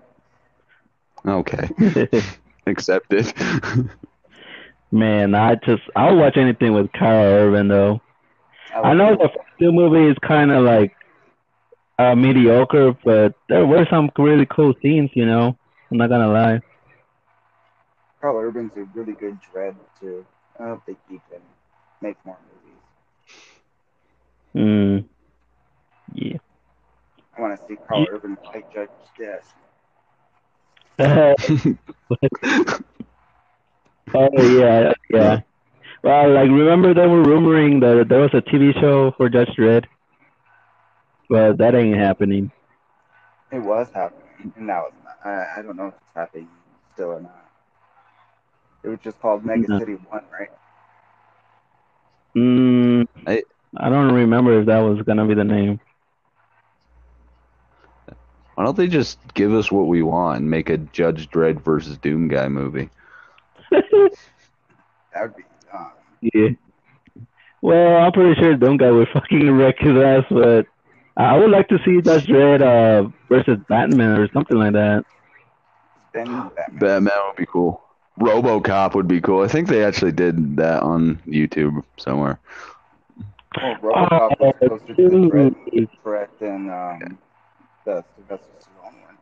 [1.27, 2.07] Okay,
[2.67, 3.33] accepted.
[4.91, 8.01] Man, I just I'll watch anything with Karl Urban though.
[8.75, 10.95] I know the first two movie is kind of like
[11.97, 15.09] uh, mediocre, but there were some really cool scenes.
[15.13, 15.57] You know,
[15.91, 16.59] I'm not gonna lie.
[18.21, 20.25] Karl Urban's a really good Dredd too.
[20.59, 21.43] I hope they keep him,
[22.01, 22.81] make more movies.
[24.55, 25.05] Mm.
[26.13, 26.37] Yeah.
[27.37, 28.07] I want to see Karl Yeah.
[28.09, 29.53] Urban fight Judge Death.
[30.99, 31.65] oh
[34.13, 35.41] yeah, yeah.
[36.03, 39.85] Well, like remember they were rumoring that there was a TV show for Judge Dredd,
[41.29, 42.51] but that ain't happening.
[43.51, 45.17] It was happening, and now it's not.
[45.25, 46.49] I, I don't know if it's happening
[46.93, 47.44] still or not.
[48.85, 49.79] It was just called Mega No.
[49.79, 50.49] City One, right?
[52.35, 53.43] Mm, I-
[53.77, 55.79] I don't remember if that was gonna be the name.
[58.55, 61.97] Why don't they just give us what we want and make a Judge Dredd versus
[61.97, 62.89] Doom guy movie?
[65.13, 65.43] That would be.
[65.73, 66.49] Um, yeah.
[67.61, 70.67] Well, I'm pretty sure Doom guy would fucking wreck his ass, but
[71.15, 75.05] I would like to see Judge Dredd uh, versus Batman or something like that.
[76.13, 76.79] then Batman.
[76.79, 77.84] Batman would be cool.
[78.19, 79.41] RoboCop would be cool.
[79.43, 82.39] I think they actually did that on YouTube somewhere.
[83.55, 85.89] Well, RoboCop Oh, was closer to the threat, dude.
[86.03, 87.19] threat than um,
[87.85, 89.17] the Sylvester Stallone one.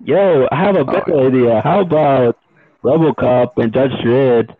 [0.00, 1.26] Yo, I have a better yeah.
[1.26, 1.60] idea.
[1.62, 2.38] How about
[2.84, 4.54] RoboCop and Judge Dredd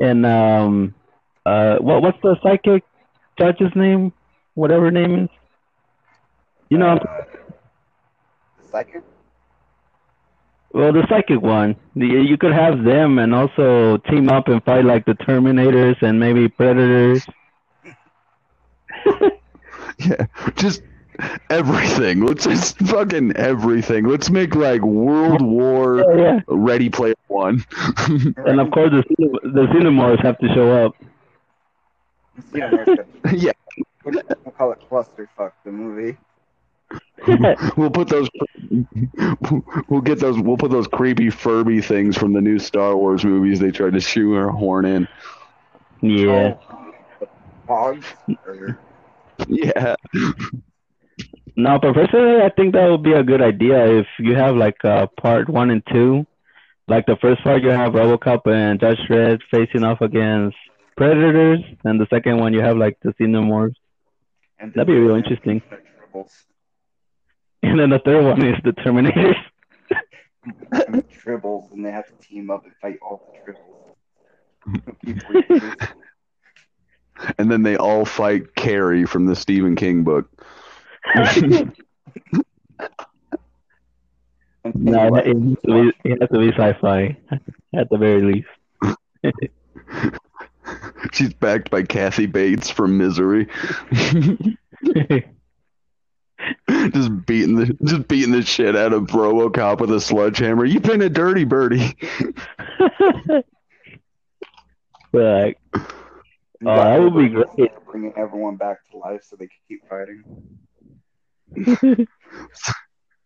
[0.00, 0.94] and um
[1.46, 2.84] uh what what's the psychic
[3.38, 4.12] judge's name?
[4.54, 5.28] Whatever name is.
[6.70, 7.24] You know, Uh,
[8.70, 9.02] Psychic?
[10.72, 11.76] Well, the psychic one.
[11.94, 16.48] You could have them and also team up and fight like the Terminators and maybe
[16.48, 17.26] Predators.
[19.98, 20.26] Yeah,
[20.56, 20.82] just
[21.50, 22.20] everything.
[22.24, 24.06] Let's just fucking everything.
[24.06, 26.40] Let's make like World War yeah, yeah.
[26.48, 27.64] Ready Player One.
[28.36, 30.94] And of course, the cin- the Cinemars have to show up.
[32.54, 33.04] Yeah, America.
[33.36, 33.52] yeah,
[34.04, 36.16] We'll call it Clusterfuck, the movie.
[37.76, 38.28] we'll put those.
[39.88, 40.38] We'll get those.
[40.38, 43.60] We'll put those creepy Furby things from the new Star Wars movies.
[43.60, 45.08] They tried to shoe our horn in.
[46.00, 46.54] yeah.
[46.70, 46.92] Oh,
[47.66, 48.04] Porgs?
[48.46, 48.78] Or,
[49.48, 49.94] Yeah.
[51.54, 54.82] Now, but personally, I think that would be a good idea if you have like
[54.84, 56.26] uh, part one and two.
[56.88, 60.56] Like the first part, you have RoboCop and Judge Dredd facing off against
[60.96, 63.76] Predators, and the second one, you have like the Xenomorphs.
[64.58, 65.62] That'd be real interesting.
[65.70, 66.44] the Tribbles.
[67.62, 69.36] And then the third one is the Terminators.
[70.72, 73.66] and tribbles, and they have to team up and fight all the tribbles.
[77.38, 80.28] And then they all fight Carrie from the Stephen King book.
[81.14, 81.74] And
[84.74, 87.16] no, Pennywise it, has to be, it has to be sci-fi
[87.74, 88.46] at the very least.
[91.12, 93.48] She's backed by Kathy Bates from Misery.
[96.92, 100.64] just beating the just beating the shit out of RoboCop with a sledgehammer.
[100.64, 101.96] You've been a dirty birdie.
[105.12, 105.80] like, You
[106.64, 107.72] Oh, that would be great.
[107.86, 110.22] Bringing everyone back to life so they can keep fighting.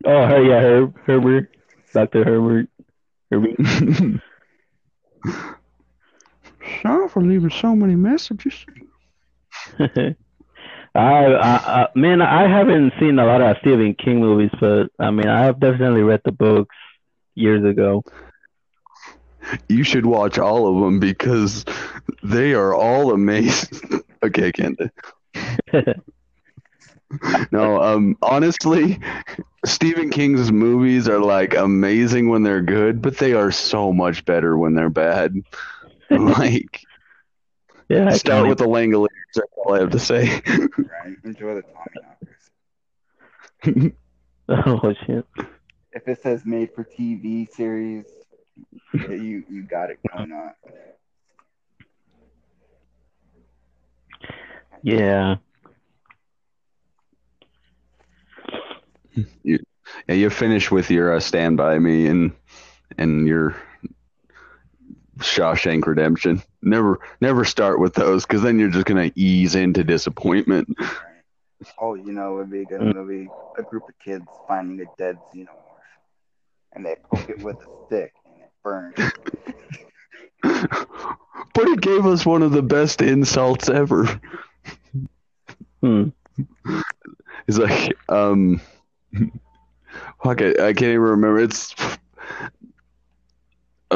[0.04, 1.56] oh, her, yeah, Herb, Herbert,
[1.92, 2.68] Doctor Herbert,
[3.30, 3.56] Herbert.
[6.82, 8.66] Sorry for leaving so many messages.
[10.96, 15.10] I, I, I, man, I haven't seen a lot of Stephen King movies, but I
[15.10, 16.74] mean, I have definitely read the books
[17.34, 18.02] years ago.
[19.68, 21.64] You should watch all of them because
[22.22, 24.02] they are all amazing.
[24.22, 24.90] okay, Kenda.
[27.52, 28.98] No, um, honestly,
[29.64, 34.58] Stephen King's movies are like amazing when they're good, but they are so much better
[34.58, 35.36] when they're bad.
[36.10, 36.80] like,
[37.88, 39.08] yeah, I start kinda- with the Langoliers.
[39.34, 40.40] That's all I have to say.
[40.46, 41.16] Right?
[41.24, 41.62] Enjoy the
[43.62, 43.92] Tommy.
[44.48, 45.26] Oh shit.
[45.90, 48.04] If it says made for TV series,
[48.94, 50.52] yeah, you you got it going on.
[54.82, 55.36] Yeah.
[59.42, 59.56] yeah,
[60.06, 62.32] you finish with your uh, Stand By Me and
[62.98, 63.56] and your
[65.18, 66.40] Shawshank Redemption.
[66.66, 70.76] Never never start with those because then you're just gonna ease into disappointment.
[71.78, 72.92] Oh, you know, it would be a good Mm.
[72.92, 73.32] movie.
[73.56, 75.48] A group of kids finding a dead xenomorph,
[76.72, 78.96] and they poke it with a stick, and it burns.
[80.42, 84.20] but it gave us one of the best insults ever.
[85.82, 86.08] Hmm.
[87.48, 88.60] It's like, um,
[90.22, 91.40] fuck it, I can't even remember.
[91.40, 91.74] It's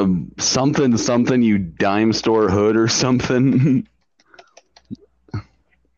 [0.00, 3.86] um, something, something, you dime store hood or something.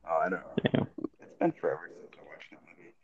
[0.09, 0.61] Oh, I don't know.
[0.65, 0.81] Yeah.
[1.21, 2.95] It's been forever since I watched that movie.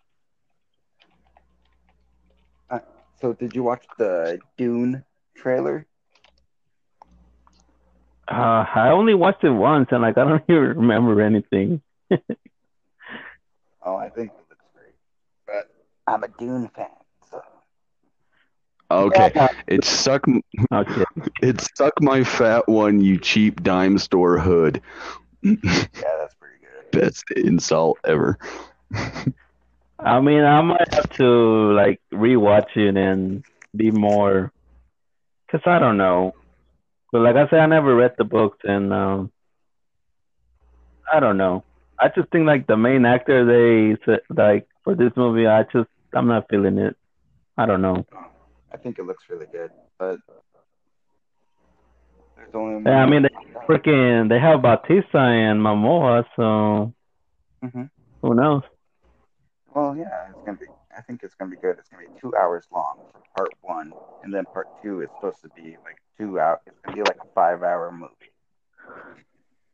[2.70, 2.78] Uh,
[3.20, 5.04] so, did you watch the Dune
[5.36, 5.86] trailer?
[8.30, 11.82] Uh, I only watched it once, and like I don't even remember anything.
[13.82, 14.94] Oh, I think it looks great.
[15.46, 15.70] But
[16.06, 16.97] I'm a Dune fan, so
[18.90, 19.30] Okay,
[19.66, 20.24] it suck,
[20.72, 21.04] Okay.
[21.42, 24.80] it suck my fat one, you cheap dime store hood.
[25.42, 25.56] yeah,
[26.18, 26.90] that's pretty good.
[26.92, 28.38] Best insult ever.
[29.98, 33.42] I mean, I might have to like rewatch it and
[33.76, 34.52] be more,
[35.50, 36.34] cause I don't know.
[37.12, 39.32] But like I said, I never read the books, and um,
[41.12, 41.64] I don't know.
[42.00, 45.88] I just think like the main actor they said like for this movie, I just
[46.14, 46.96] I'm not feeling it.
[47.56, 48.06] I don't know.
[48.72, 50.18] I think it looks really good, but
[52.36, 53.28] there's only Yeah, I mean they
[53.68, 56.92] freaking they have Bautista and Momoa, so
[57.62, 57.84] hmm
[58.22, 58.62] who knows?
[59.74, 60.66] Well, yeah, it's gonna be.
[60.96, 61.78] I think it's gonna be good.
[61.78, 65.40] It's gonna be two hours long for part one, and then part two is supposed
[65.42, 66.60] to be like two out.
[66.66, 68.32] It's gonna be like a five-hour movie.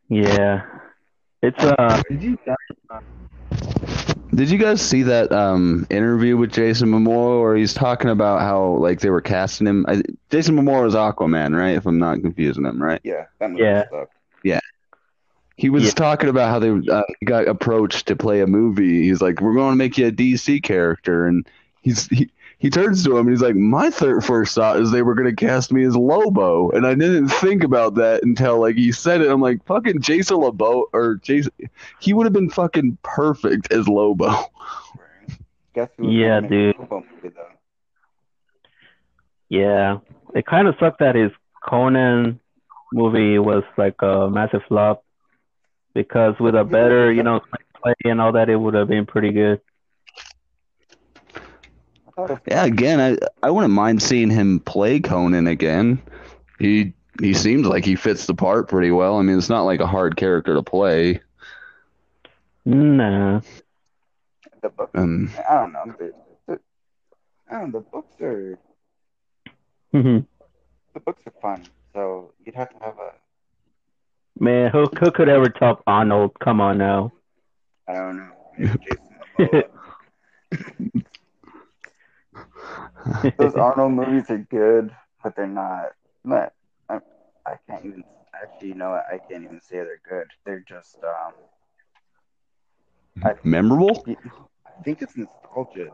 [0.09, 0.63] Yeah,
[1.43, 2.37] it's uh Did you
[4.35, 8.77] Did you guys see that um, interview with Jason Momoa where he's talking about how
[8.79, 9.85] like they were casting him?
[9.89, 11.77] I, Jason Momoa was Aquaman, right?
[11.77, 13.01] If I'm not confusing him, right?
[13.05, 13.63] Yeah, that movie
[14.43, 14.61] Yeah.
[15.57, 15.91] He was Yeah.
[15.91, 19.03] talking about how they uh, got approached to play a movie.
[19.05, 21.47] He's like, "We're going to make you a DC character," and
[21.83, 22.31] he's he,
[22.65, 25.29] he turns to him and he's like, "My third first thought is they were going
[25.29, 29.21] to cast me as Lobo, and I didn't think about that until like he said
[29.21, 29.31] it.
[29.31, 31.53] I'm like, fucking Jason Lobo or Jason,
[32.01, 34.33] he would have been fucking perfect as Lobo."
[35.75, 36.75] Guess Yeah, dude.
[36.77, 37.49] the Lobo movie, though?
[39.51, 39.99] yeah.
[40.35, 41.33] It kind of sucked that his
[41.69, 42.41] Conan
[42.95, 45.05] movie was like a massive flop
[45.93, 47.41] because with a better, you know,
[47.83, 49.61] play and all that, it would have been pretty good.
[52.17, 56.01] I thought it Yeah, again, I I wouldn't mind seeing him play Conan again.
[56.59, 59.19] He he seems like he fits the part pretty well.
[59.19, 61.21] I mean, it's not like a hard character to play.
[62.65, 63.41] Nah.
[64.63, 64.91] the book.
[64.95, 65.85] Um, I don't know.
[65.99, 66.13] The,
[66.47, 66.61] the,
[67.51, 67.81] I don't know.
[67.81, 68.59] The books are
[69.93, 70.27] Mhm.
[70.95, 71.65] the books are fun.
[71.93, 73.13] So you'd have to have a.
[74.43, 76.33] Man, who who could ever top Arnold?
[76.41, 77.13] Come on now.
[77.87, 79.63] I don't know.
[83.07, 83.37] Maybe Jason Momoa.
[83.39, 85.93] those Arnold movies are good, but they're not.
[86.25, 86.53] Not.
[86.89, 86.99] I,
[87.47, 88.05] I can't even.
[88.35, 89.05] Actually, you know what?
[89.13, 90.27] I can't even say they're good.
[90.45, 90.99] They're just.
[91.03, 91.33] Um.
[93.23, 94.05] I, Memorable?
[94.67, 95.91] I think it's nostalgia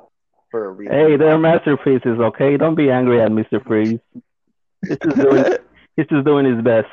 [0.50, 0.94] for a reason.
[0.94, 2.56] Hey, they're masterpieces, okay?
[2.56, 3.64] Don't be angry at Mr.
[3.66, 4.00] Freeze.
[4.88, 5.44] He's just doing,
[5.96, 6.88] he's just doing his best.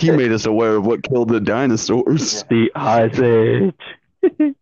[0.00, 2.42] he made us aware of what killed the dinosaurs.
[2.50, 4.54] The Ice Age.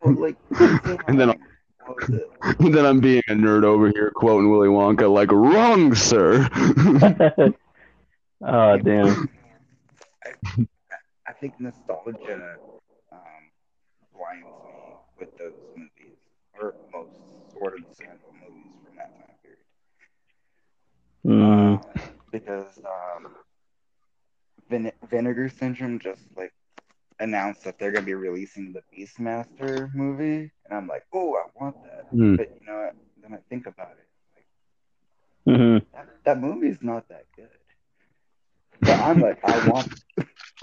[0.00, 0.36] Well, like,
[1.08, 1.34] And then-
[1.90, 2.30] what was it?
[2.60, 6.48] And then I'm being a nerd over here quoting Willy Wonka like, wrong, sir.
[8.46, 9.28] oh, damn.
[11.26, 12.56] I think nostalgia
[13.12, 13.18] um,
[14.14, 16.18] blinds me with those movies,
[16.60, 17.10] or most
[17.52, 19.58] sort of sample movies from that time period.
[21.26, 21.78] Mm.
[21.78, 23.34] Uh, because um,
[24.68, 26.52] Vine- Vinegar Syndrome just like
[27.20, 31.76] announced that they're gonna be releasing the Beastmaster movie, and I'm like, oh, I want
[31.84, 32.06] that.
[32.10, 32.36] Hmm.
[32.36, 32.96] But you know what?
[33.22, 34.46] Then I think about it, like
[35.46, 37.48] hmm that, that movie's not that good.
[38.80, 39.92] But I'm like, I want.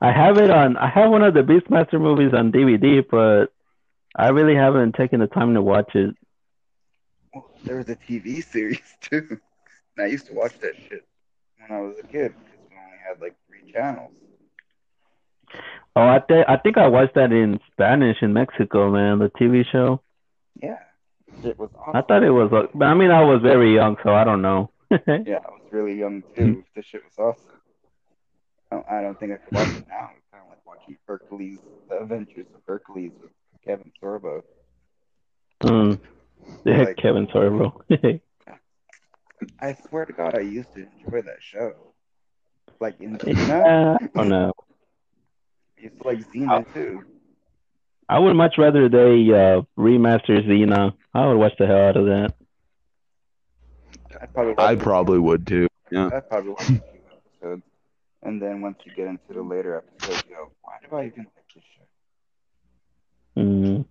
[0.00, 0.76] I have it on.
[0.76, 3.46] I have one of the Beastmaster movies on DVD, but
[4.16, 6.14] I really haven't taken the time to watch it.
[7.34, 9.40] Well, there was a TV series too.
[9.96, 11.06] And I used to watch that shit
[11.58, 14.12] when I was a kid because we only had like three channels.
[15.94, 19.18] Oh, I think I think I watched that in Spanish in Mexico, man.
[19.18, 20.00] The TV show.
[20.62, 20.78] Yeah,
[21.44, 21.96] it was awesome.
[21.96, 24.42] I thought it was, a, but I mean, I was very young, so I don't
[24.42, 24.70] know.
[24.90, 26.64] Yeah, I was really young too.
[26.76, 27.58] this shit was awesome.
[28.70, 30.10] I don't, I don't think I could watch it now.
[30.16, 33.30] It's kind of like watching Hercules, The Adventures of Hercules with
[33.66, 34.42] Kevin Sorbo.
[35.62, 35.98] mm.
[36.64, 37.82] Yeah, Like- Kevin Sorbo.
[39.60, 41.72] I swear to God, I used to enjoy that show.
[42.80, 44.28] Like in Xena, yeah, I don't
[45.82, 45.90] know.
[46.04, 47.04] I like Xena too.
[48.08, 50.92] I would much rather they uh, remaster Xena.
[51.14, 52.34] I would watch the hell out of that.
[54.20, 55.68] I'd probably I probably would too.
[55.90, 56.10] Yeah.
[56.12, 56.80] I'd probably watch a few
[57.40, 57.62] episodes,
[58.22, 61.26] and then once you get into the later episodes, you go, "Why do I even
[61.34, 63.84] like this show?" Mm.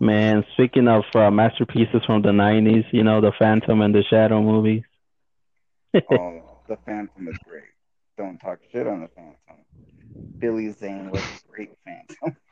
[0.00, 4.42] Man, speaking of uh, masterpieces from the '90s, you know the Phantom and the Shadow
[4.42, 4.82] movies.
[6.10, 7.73] Oh, the Phantom is great.
[8.16, 9.64] Don't talk shit on the Phantom.
[10.38, 12.36] Billy Zane was a great Phantom.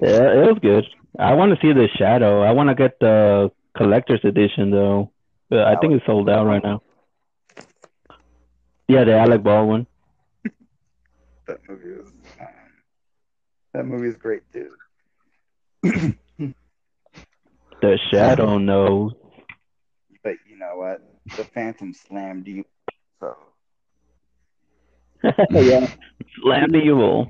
[0.00, 0.86] Yeah, it was good.
[1.18, 2.40] I want to see the Shadow.
[2.42, 5.10] I want to get the collector's edition though.
[5.50, 6.82] But I think it's sold out right now.
[8.86, 9.86] Yeah, the Alec Baldwin.
[11.48, 12.46] That movie was um,
[13.74, 14.70] that movie is great too.
[17.82, 19.12] The Shadow knows.
[20.22, 21.02] But you know what?
[21.36, 22.64] The Phantom slammed you.
[23.18, 23.36] So
[25.50, 25.86] yeah,
[26.42, 27.28] Slam the Evil.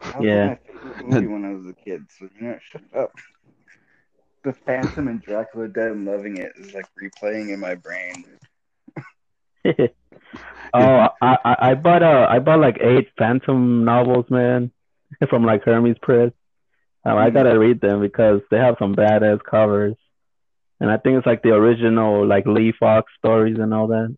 [0.00, 0.56] that was Yeah.
[0.84, 2.02] my movie when I was a kid.
[2.18, 2.62] So you know, what?
[2.62, 3.12] shut up.
[4.44, 8.24] The Phantom and Dracula Dead and Loving It is like replaying in my brain.
[10.74, 14.70] oh, I, I I bought uh I bought like eight Phantom novels, man,
[15.30, 16.32] from like Hermes Press.
[17.04, 19.96] Um, I gotta read them because they have some badass covers,
[20.80, 24.16] and I think it's like the original like Lee Falk stories and all that.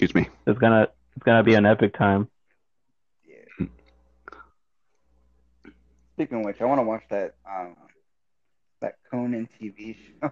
[0.00, 0.28] Excuse me.
[0.46, 2.28] It's gonna it's gonna be an epic time.
[3.26, 3.66] yeah.
[6.14, 7.74] Speaking of which, I want to watch that um
[8.80, 10.30] that Conan TV show.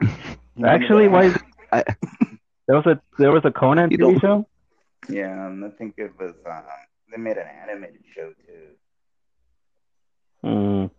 [0.64, 1.36] Actually, why is-
[1.72, 1.84] I-
[2.66, 4.46] There was a there was a Conan TV don't- show.
[5.08, 6.62] Yeah, and I think it was um
[7.10, 8.74] they made an animated show too.
[10.44, 10.90] Mm,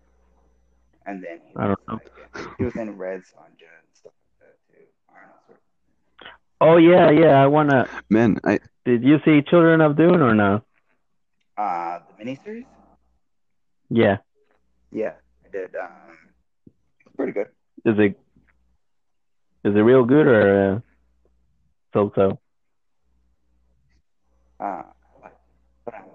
[1.06, 2.00] And then he I don't know.
[2.34, 4.86] like, he was in Red Sonja and stuff like that too.
[5.10, 6.32] Arnold Schwarzenegger.
[6.62, 7.42] Oh yeah, yeah.
[7.42, 7.88] I wanna.
[8.10, 10.62] Man, I Did you see Children of Dune or no?
[11.58, 12.66] Uh the miniseries?
[13.90, 14.18] Yeah.
[14.92, 15.76] Yeah, I did.
[15.76, 16.18] Um
[17.18, 17.48] pretty good.
[17.84, 18.20] Is it
[19.64, 20.80] is it real good or uh,
[21.94, 22.40] so so?
[24.60, 24.84] Uh
[25.24, 25.30] I
[25.84, 26.06] but I'm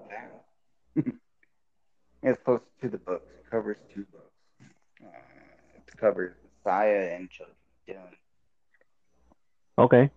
[0.96, 1.10] a
[2.22, 3.26] it's close to the books.
[3.40, 4.32] It covers two books.
[5.02, 5.08] Uh,
[5.88, 6.34] it covers
[6.64, 7.56] Messiah and Children
[7.88, 8.18] of Dune.
[9.78, 10.10] Okay.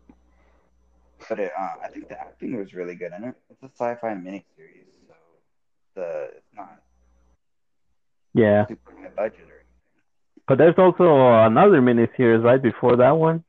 [1.29, 3.35] But it, uh, I think the acting was really good in it.
[3.49, 5.13] It's a sci-fi miniseries, so
[5.95, 6.81] the it's not
[8.33, 8.65] Yeah.
[8.67, 10.01] super high budget or anything.
[10.47, 11.05] But there's also
[11.45, 13.43] another miniseries right before that one.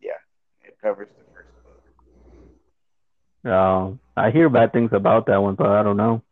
[0.00, 0.12] Yeah,
[0.62, 1.82] it covers the first book.
[3.46, 6.22] Uh, I hear bad things about that one, but I don't know.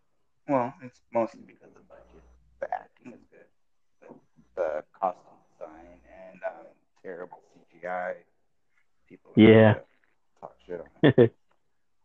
[0.48, 2.22] Well, it's mostly because of the budget.
[2.60, 3.46] The acting is good,
[4.00, 4.16] but
[4.56, 6.66] the costume design and um,
[7.02, 8.14] terrible CGI.
[9.08, 9.74] People Yeah.
[10.68, 10.86] Shit on.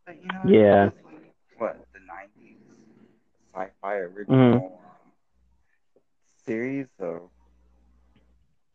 [0.05, 0.85] But, you know, Yeah.
[0.87, 2.57] it's like '90s
[3.53, 4.71] sci-fi original um,
[6.45, 6.87] series.
[6.99, 7.29] So,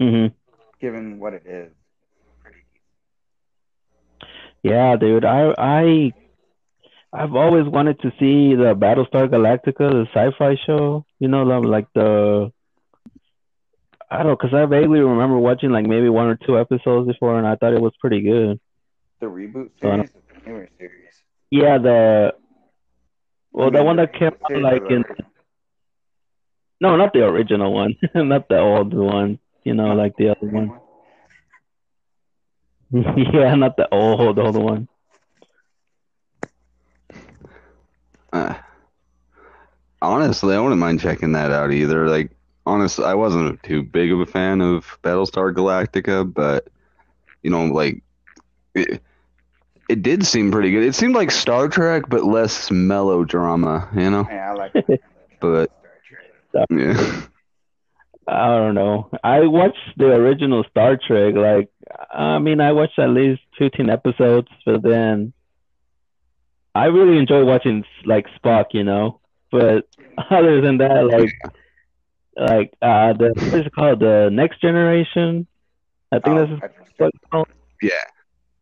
[0.00, 0.32] Mhm.
[0.80, 1.70] given what it is,
[2.42, 2.60] pretty
[4.20, 4.30] decent.
[4.62, 5.24] Yeah, dude.
[5.26, 6.12] I I
[7.12, 11.04] I've always wanted to see the Battlestar Galactica, the sci-fi show.
[11.18, 12.50] You know, like- like the
[14.10, 17.36] I don't know, cause I vaguely remember watching like maybe one or two episodes before,
[17.36, 18.58] and I thought it was pretty good.
[19.20, 21.22] The reboot series or the newer series?
[21.50, 22.34] Yeah, the
[23.52, 25.04] well, I the one that came out like in
[26.80, 29.38] no, not the original one, not the old one.
[29.64, 30.80] You know, like the other one.
[32.90, 34.88] Yeah, not the old old one.
[38.32, 38.54] Uh,
[40.00, 42.08] honestly, I wouldn't mind checking that out either.
[42.08, 42.30] Like,
[42.64, 46.68] honestly, I wasn't too big of a fan of Battlestar Galactica, but
[47.42, 48.02] you know, like
[48.74, 49.02] it,
[49.88, 50.82] it did seem pretty good.
[50.84, 53.88] It seemed like Star Trek, but less melodrama.
[53.94, 55.00] You know, Yeah, I like it.
[55.40, 55.70] but
[56.70, 57.22] yeah,
[58.28, 59.10] I don't know.
[59.24, 61.34] I watched the original Star Trek.
[61.34, 61.70] Like,
[62.12, 65.32] I mean, I watched at least 15 episodes, but then
[66.74, 69.20] I really enjoy watching like Spock, you know.
[69.50, 69.88] But
[70.30, 71.32] other than that, like,
[72.36, 74.00] like uh, the what is it called?
[74.00, 75.46] The Next Generation.
[76.12, 77.48] I think Oh, that's what it's called.
[77.82, 77.90] yeah.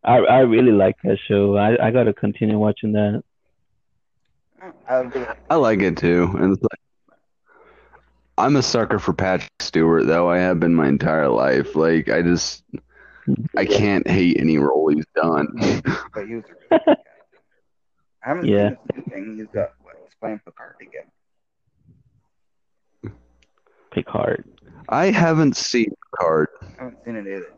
[0.06, 1.56] I I really like that show.
[1.56, 3.22] I I gotta continue watching that.
[5.48, 6.34] I like it too.
[6.38, 7.18] And it's like,
[8.38, 10.28] I'm a sucker for Patrick Stewart, though.
[10.28, 11.74] I have been my entire life.
[11.76, 12.64] Like, I just,
[13.56, 15.46] I can't hate any role he's done.
[16.14, 16.96] but he was a really good guy.
[18.24, 18.70] I haven't Yeah.
[18.70, 19.36] seen his new thing.
[19.38, 19.94] He's got what?
[20.04, 21.04] He's playing Picard again.
[23.92, 24.44] Picard.
[24.88, 26.48] I haven't seen Card.
[26.62, 27.52] I haven't seen it either.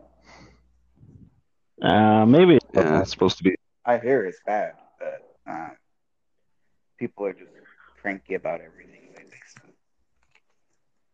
[1.83, 2.59] Uh, maybe.
[2.75, 3.55] Yeah, it's supposed to be.
[3.85, 5.69] I hear it's bad, but uh,
[6.99, 7.51] people are just
[8.03, 8.89] cranky about everything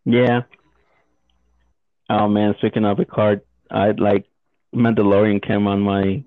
[0.04, 0.42] Yeah.
[2.10, 3.40] Oh man, speaking of Picard,
[3.70, 4.26] I like
[4.74, 6.22] Mandalorian came on my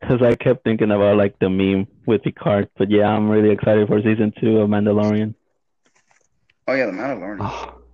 [0.00, 2.70] because I kept thinking about like the meme with the card.
[2.78, 5.34] But yeah, I'm really excited for season two of Mandalorian.
[6.66, 7.38] Oh yeah, the Mandalorian.
[7.40, 7.76] Oh.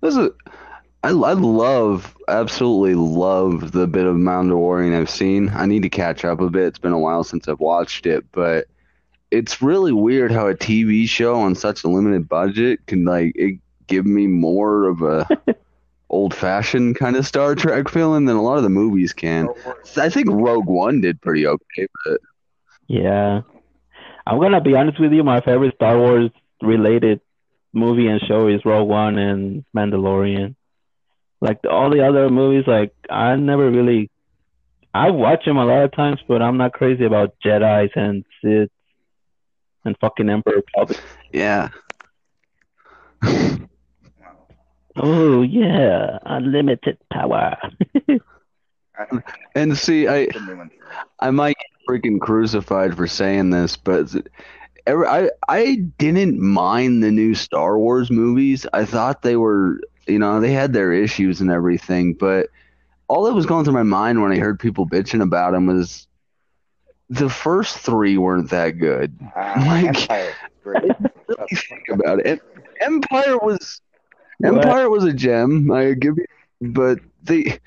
[0.00, 0.28] This is,
[1.04, 5.50] I, I love, absolutely love the bit of Mandalorian I've seen.
[5.50, 6.62] I need to catch up a bit.
[6.62, 8.68] It's been a while since I've watched it, but
[9.30, 13.60] it's really weird how a TV show on such a limited budget can like it
[13.86, 15.28] give me more of a
[16.08, 19.50] old fashioned kind of Star Trek feeling than a lot of the movies can.
[19.98, 22.20] I think Rogue One did pretty okay, but
[22.86, 23.42] Yeah.
[24.26, 26.30] I'm gonna be honest with you, my favorite Star Wars
[26.62, 27.20] related
[27.74, 30.54] movie and show is Rogue One and Mandalorian.
[31.44, 34.10] Like the, all the other movies, like I never really
[34.94, 38.70] I watch them a lot of times, but I'm not crazy about Jedi's and Sith
[39.84, 41.00] and fucking Emperor Palpatine.
[41.32, 41.68] yeah.
[44.96, 47.56] Oh yeah, unlimited power.
[49.56, 50.70] And see, I the new one.
[51.18, 54.14] I might get freaking crucified for saying this, but
[54.86, 58.66] I I didn't mind the new Star Wars movies.
[58.72, 62.48] I thought they were, you know, they had their issues and everything, but
[63.08, 66.06] all that was going through my mind when I heard people bitching about them was
[67.10, 69.16] the first three weren't that good.
[69.36, 70.32] Uh, Like- Empire
[70.62, 70.82] great.
[71.28, 72.40] Really think about it.
[72.80, 73.80] Empire was
[74.42, 75.70] Empire was a gem.
[75.70, 76.26] I give you,
[76.60, 77.58] but the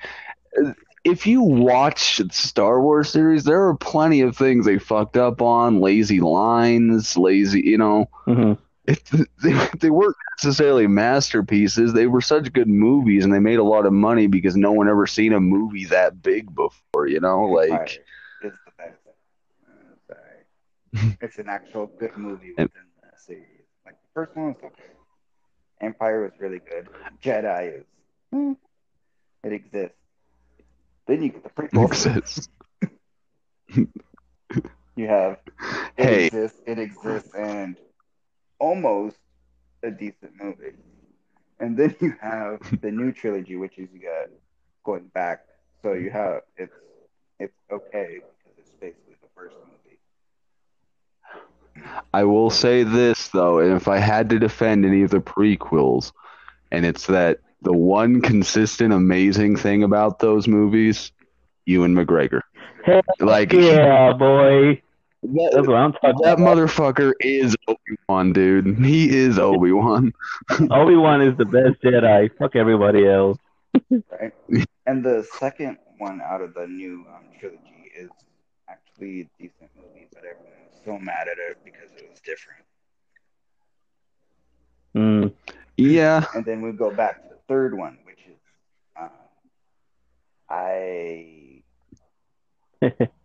[1.04, 5.40] If you watch the Star Wars series, there are plenty of things they fucked up
[5.40, 8.08] on, lazy lines, lazy, you know.
[8.26, 8.52] hmm
[8.88, 9.04] It,
[9.42, 11.94] they, they weren't necessarily masterpieces.
[11.94, 14.88] They were such good movies, and they made a lot of money because no one
[14.88, 17.08] ever seen a movie that big before.
[17.08, 18.02] You know, like
[18.78, 18.98] best.
[19.70, 20.14] Uh,
[21.20, 23.66] it's an actual good movie within the series.
[23.86, 24.92] Like the first one was okay.
[25.80, 26.88] Empire was really good.
[27.22, 27.86] Jedi is
[28.32, 28.52] hmm,
[29.44, 29.96] it exists.
[31.06, 32.08] Then you get the prequels.
[32.08, 32.48] exists.
[34.96, 35.38] You have
[35.96, 36.10] it Hey.
[36.10, 37.76] exists, it exists, and
[38.58, 39.16] almost
[39.82, 40.74] a decent movie.
[41.60, 44.28] And then you have the new trilogy, which is you got
[44.84, 45.44] going back.
[45.82, 46.72] So you have it's
[47.38, 49.98] it's okay because it's basically the first movie.
[52.12, 56.12] I will say this though, and if I had to defend any of the prequels,
[56.70, 61.12] and it's that the one consistent amazing thing about those movies,
[61.66, 62.42] Ewan McGregor.
[62.84, 64.80] Heck Like yeah, boy.
[65.22, 66.56] That's that, what I'm talking that about.
[66.56, 68.78] motherfucker is Obi Wan, dude.
[68.84, 70.12] He is Obi Wan.
[70.70, 72.30] Obi Wan is the best Jedi.
[72.38, 73.38] Fuck everybody else.
[73.90, 74.32] right?
[74.86, 78.10] And the second one out of the new um, trilogy is
[78.68, 80.08] actually a decent movie.
[80.12, 82.64] but everyone was so mad at it because it was different.
[84.96, 85.32] Mm.
[85.76, 86.24] Yeah.
[86.34, 88.38] And then we go back to the third one, which is
[89.00, 89.08] uh,
[90.48, 91.62] I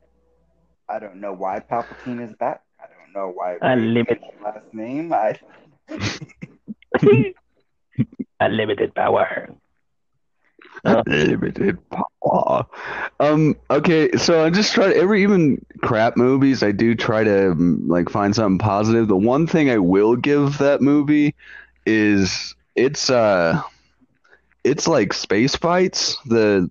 [0.89, 2.61] I don't know why Palpatine is back.
[2.79, 4.19] I don't know why Rey Unlimited.
[4.21, 5.13] changed last name.
[5.13, 5.39] I
[8.39, 9.49] Unlimited power.
[10.85, 11.01] Oh.
[11.07, 12.65] Limited power.
[13.19, 13.55] Um.
[13.69, 14.11] Okay.
[14.17, 16.61] So I just try every even crap movies.
[16.63, 19.07] I do try to um, like find something positive.
[19.07, 21.35] The one thing I will give that movie
[21.85, 23.61] is it's uh
[24.63, 26.17] it's like space fights.
[26.25, 26.69] The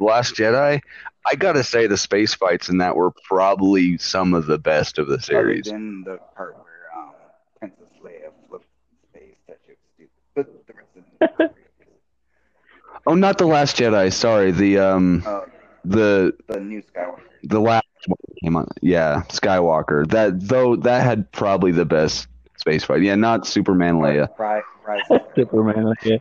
[0.00, 0.80] Last Jedi.
[1.26, 5.06] I gotta say the space fights in that were probably some of the best of
[5.06, 5.64] the other series.
[5.66, 7.12] than the part where um,
[7.58, 8.66] Princess Leia flipped
[9.14, 9.36] in space.
[9.48, 10.10] That shit was stupid.
[10.34, 11.28] But the rest of them.
[11.38, 13.02] were pretty good.
[13.06, 14.12] Oh, not the Last Jedi.
[14.12, 15.44] Sorry, the um Oh,
[15.84, 17.20] the the new Skywalker.
[17.44, 18.68] the last one came on.
[18.82, 20.06] Yeah, Skywalker.
[20.10, 23.02] That though that had probably the best space fight.
[23.02, 24.28] Yeah, not Superman Leia.
[24.38, 25.34] Rise, Rise of Skywalker.
[25.36, 25.94] Superman.
[26.04, 26.18] Yeah.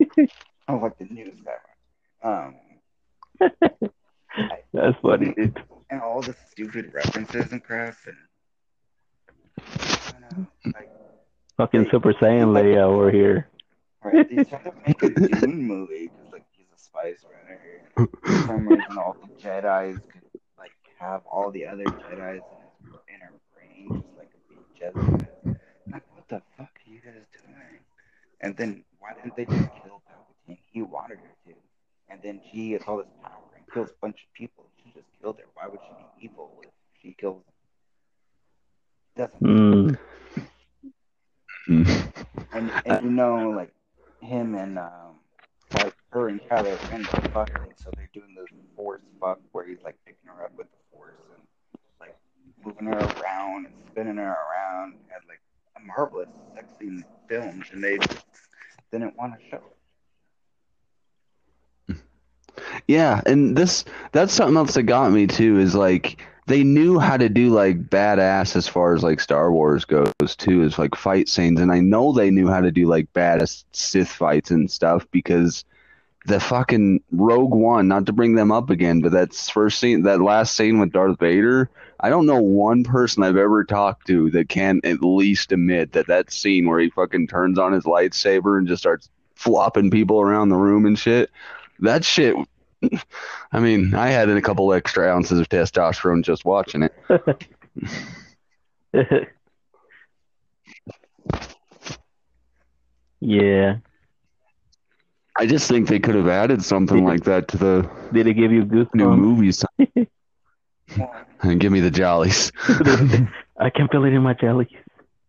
[0.70, 2.46] Oh, like the new Skywalker.
[2.46, 2.54] Um,
[4.72, 5.58] That's funny, dude.
[5.90, 8.16] and all the stupid references and crap, and
[9.58, 10.90] I don't know, like,
[11.56, 13.48] Fucking Super Saiyan Leia over here.
[14.02, 14.28] right?
[14.28, 17.82] They tried to make a Dune movie because like he's a spice runner.
[18.24, 20.22] For some reason, all the Jedi's could
[20.58, 24.62] like have all the other Jedi's in, his, in her brain, just like a big
[24.78, 25.28] Jedi.
[25.92, 27.80] Like, what the fuck are you guys doing?
[28.40, 30.58] And then why didn't they just kill Palpatine?
[30.72, 31.54] He wanted her to.
[32.10, 34.64] And then she has all this power and kills a bunch of people.
[34.82, 35.44] She just killed her.
[35.54, 36.70] Why would she be evil if
[37.02, 37.42] she kills
[39.16, 39.30] them?
[39.42, 39.98] Doesn't
[41.68, 41.76] Mm.
[42.52, 43.72] and, and you know, like
[44.20, 45.18] him and um,
[45.74, 46.76] like her and Ren are
[47.28, 50.96] fucking, so they're doing this force fuck where he's like picking her up with the
[50.96, 51.42] force and
[52.00, 52.16] like
[52.64, 55.40] moving her around and spinning her around and like
[55.76, 57.98] a marvelous sex scene filmed, and they
[58.90, 59.56] didn't want to show.
[59.56, 59.77] it.
[62.86, 67.16] Yeah, and this that's something else that got me too is like they knew how
[67.16, 71.28] to do like badass as far as like Star Wars goes too, is like fight
[71.28, 75.06] scenes, and I know they knew how to do like badass Sith fights and stuff
[75.10, 75.64] because
[76.26, 80.20] the fucking Rogue One, not to bring them up again, but that's first scene, that
[80.20, 81.70] last scene with Darth Vader.
[82.00, 86.06] I don't know one person I've ever talked to that can at least admit that
[86.06, 90.48] that scene where he fucking turns on his lightsaber and just starts flopping people around
[90.48, 91.30] the room and shit.
[91.80, 92.34] That shit.
[93.52, 96.94] I mean, I had a couple extra ounces of testosterone just watching it.
[103.20, 103.76] yeah.
[105.36, 108.50] I just think they could have added something like that to the Did it give
[108.50, 109.64] you new movies
[111.42, 112.50] and give me the jollies.
[113.60, 114.68] I can feel it in my jelly.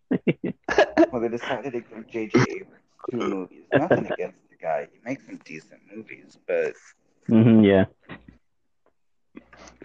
[0.09, 2.39] well, they decided to give J.J.
[2.39, 2.73] Abrams
[3.11, 3.63] two movies.
[3.73, 6.73] Nothing against the guy; he makes some decent movies, but
[7.27, 7.85] hmm yeah.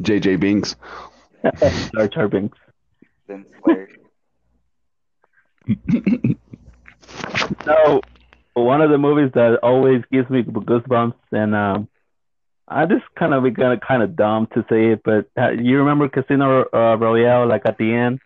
[0.01, 0.77] JJ Binks.
[1.95, 2.59] Jar Jar Binks.
[3.29, 3.89] then Slayer.
[7.65, 8.01] So,
[8.55, 11.89] one of the movies that always gives me goosebumps, and um,
[12.69, 16.09] I just kind of gonna kind of dumb to say it, but uh, you remember
[16.09, 18.21] Casino uh, Royale, like at the end?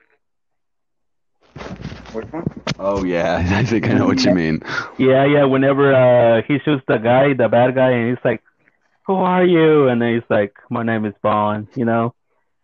[2.12, 2.44] Which one?
[2.78, 4.61] Oh yeah, I think I know what you mean.
[4.98, 5.44] Yeah, yeah.
[5.44, 8.42] Whenever uh, he shoots the guy, the bad guy, and he's like,
[9.06, 12.14] "Who are you?" And then he's like, "My name is Bond." You know,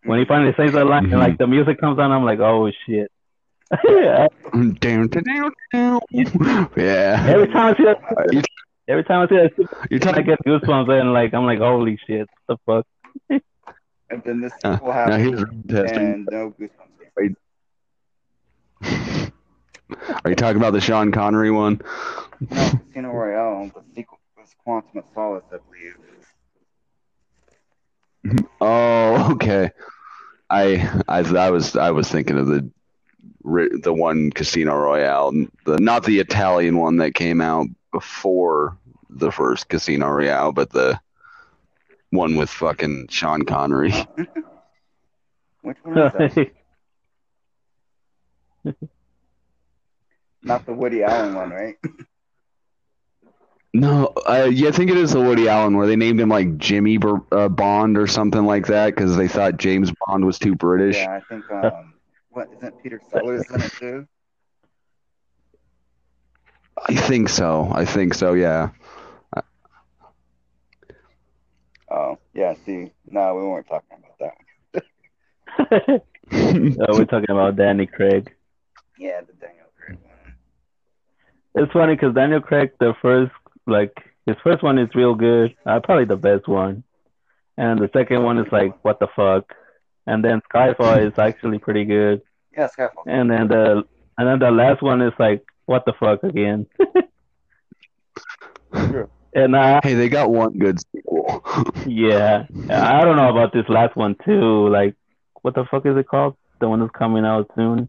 [0.05, 2.70] when he finally says that line, and like the music comes on, I'm like, "Oh
[2.86, 3.11] shit!"
[3.88, 4.28] yeah.
[4.53, 6.01] Down, down, down, down.
[6.76, 7.24] Yeah.
[7.28, 8.45] Every time I see that,
[8.88, 9.53] every time I see that,
[9.90, 10.24] You're I talking.
[10.26, 12.28] get goosebumps, and like I'm like, "Holy shit!
[12.47, 12.82] What the
[13.28, 13.42] fuck?"
[14.11, 15.99] And then this Uh, sequel now here's testing.
[15.99, 17.36] and no goosebumps.
[20.24, 21.80] Are you talking about the Sean Connery one?
[22.41, 23.70] No, Casino Royale.
[23.74, 25.97] The sequel was Quantum of Solace, I believe.
[28.61, 29.70] Oh, okay.
[30.49, 32.70] I I I was I was thinking of the
[33.82, 35.32] the one Casino Royale,
[35.66, 38.78] the not the Italian one that came out before
[39.11, 40.99] the first Casino Royale, but the
[42.11, 43.93] one with fucking Sean Connery.
[45.62, 46.51] Which one is that?
[50.45, 51.76] Not the Woody Allen one, right?
[53.72, 56.59] No, uh, yeah, I think it is the Woody Allen where they named him like
[56.59, 60.55] Jimmy Bur- uh, Bond or something like that because they thought James Bond was too
[60.55, 60.97] British.
[60.97, 61.51] Yeah, I think.
[61.51, 61.95] Um,
[62.30, 64.09] what isn't Peter Sellers in it too?
[66.88, 67.70] I think so.
[67.72, 68.34] I think so.
[68.34, 68.70] Yeah.
[71.90, 72.55] Oh, yeah.
[72.64, 74.34] See, no, we weren't talking about that
[75.59, 75.99] uh,
[76.30, 78.32] we're talking about Danny Craig.
[78.99, 79.63] Yeah, the Daniel Craig one.
[81.55, 83.32] It's funny because Daniel Craig, the first
[83.66, 83.92] like
[84.26, 86.82] his first one is real good, uh, probably the best one,
[87.57, 89.55] and the second one is like what the fuck,
[90.07, 92.22] and then Skyfall is actually pretty good,
[92.57, 93.05] Yeah, Skyfall.
[93.07, 93.84] and then the
[94.18, 96.66] and then the last one is like what the fuck again,
[98.72, 101.44] and uh, hey, they got one good sequel.
[101.86, 104.68] yeah, I don't know about this last one too.
[104.68, 104.94] Like,
[105.42, 106.36] what the fuck is it called?
[106.61, 107.88] The one that's coming out soon.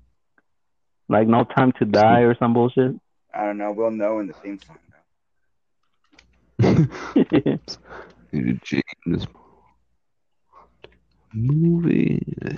[1.07, 2.95] Like No Time to Die or some bullshit.
[3.35, 3.71] I don't know.
[3.73, 4.77] We'll know in the theme song.
[6.57, 7.59] Though.
[8.63, 9.27] James
[11.33, 12.21] movie.
[12.45, 12.57] I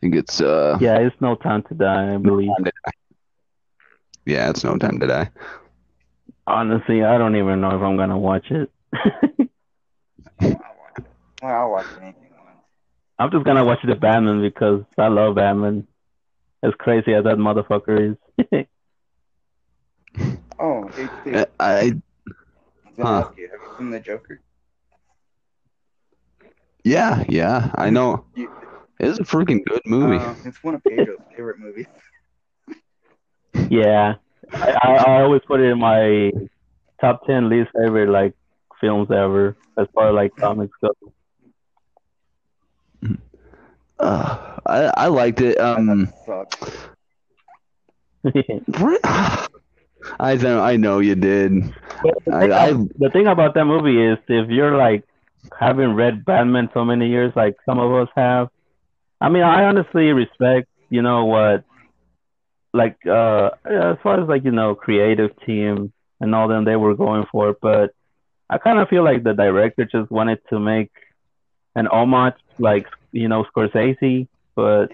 [0.00, 0.78] think it's uh.
[0.80, 2.50] yeah, it's No Time to Die, I believe.
[4.24, 5.30] Yeah, it's no time to die.
[6.48, 8.70] Honestly, I don't even know if I'm gonna watch it.
[8.92, 10.58] I'll watch
[10.98, 11.04] it.
[11.40, 12.58] Well, I'll watch anything once.
[13.20, 15.86] I'm just gonna watch the Batman because I love Batman.
[16.64, 18.16] As crazy as that motherfucker
[18.50, 18.66] is.
[20.58, 21.34] Oh, HD.
[21.34, 21.92] I, I
[22.98, 23.24] I Huh.
[23.24, 23.48] have you
[23.78, 24.40] seen the Joker?
[26.84, 28.24] yeah yeah I know.
[28.34, 28.48] You,
[29.00, 30.24] It's a freaking good movie.
[30.24, 31.86] Uh, it's one of Pedro's favorite movies.
[33.70, 34.14] yeah,
[34.60, 36.30] I, I, I always put it in my
[37.00, 38.34] top ten least favorite like
[38.80, 40.92] films ever as far as like comics go.
[43.98, 45.58] Uh, I I liked it.
[45.60, 46.88] Um, that sucks.
[48.68, 48.98] Bri-
[50.18, 51.52] I know I know you did.
[52.02, 55.04] The, I, thing, I the thing about that movie is if you're like
[55.58, 58.48] having read Batman so many years, like some of us have,
[59.20, 61.64] I mean, I honestly respect, you know, what,
[62.72, 66.94] like, uh, as far as like, you know, creative team and all them they were
[66.94, 67.90] going for, but
[68.48, 70.90] I kind of feel like the director just wanted to make
[71.74, 74.90] an homage, like, you know, Scorsese, but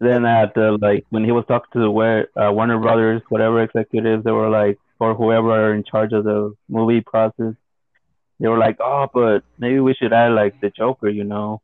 [0.00, 4.24] then at the like when he was talking to where uh, Warner Brothers, whatever executives,
[4.24, 7.54] they were like, or whoever are in charge of the movie process,
[8.38, 11.60] they were like, oh, but maybe we should add like the Joker, you know,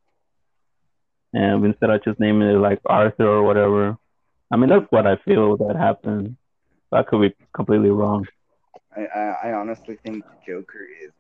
[1.33, 3.97] and instead of just naming it like Arthur or whatever.
[4.51, 6.37] I mean, that's what I feel that happened.
[6.93, 8.27] I could be completely wrong.
[8.95, 11.13] I, I, I honestly think Joker is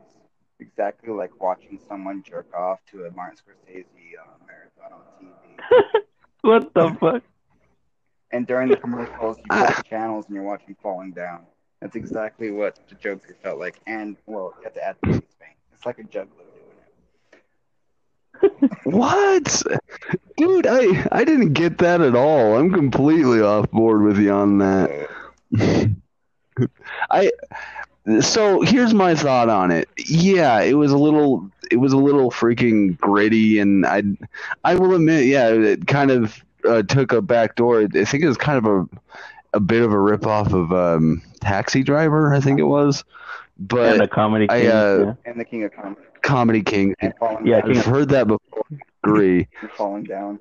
[0.60, 6.00] exactly like watching someone jerk off to a Martin Scorsese uh, marathon on TV.
[6.46, 7.22] what the fuck?
[8.32, 9.74] And during the commercials, you flip ah.
[9.76, 11.40] the channels and you're watching Falling Down.
[11.80, 13.78] That's exactly what the Joker felt like.
[13.86, 15.56] And, well, you have to add the face paint.
[15.74, 16.44] It's like a juggler
[18.40, 18.70] doing it.
[18.84, 19.62] what,
[20.36, 20.66] dude?
[20.66, 22.56] I I didn't get that at all.
[22.56, 25.08] I'm completely off board with you on that.
[27.10, 27.30] I
[28.20, 29.88] so here's my thought on it.
[30.06, 34.02] Yeah, it was a little it was a little freaking gritty and I
[34.64, 37.82] I will admit, yeah, it kind of uh, took a back door.
[37.82, 38.88] I think it was kind of a
[39.54, 43.04] a bit of a rip off of um, Taxi Driver, I think it was.
[43.58, 44.46] and But the comedy.
[44.50, 46.00] I, King, uh, and the King of Comedy.
[46.22, 47.60] Comedy King, And Yeah.
[47.62, 48.64] King I've heard that before.
[49.04, 49.48] Agree.
[49.76, 50.40] falling down.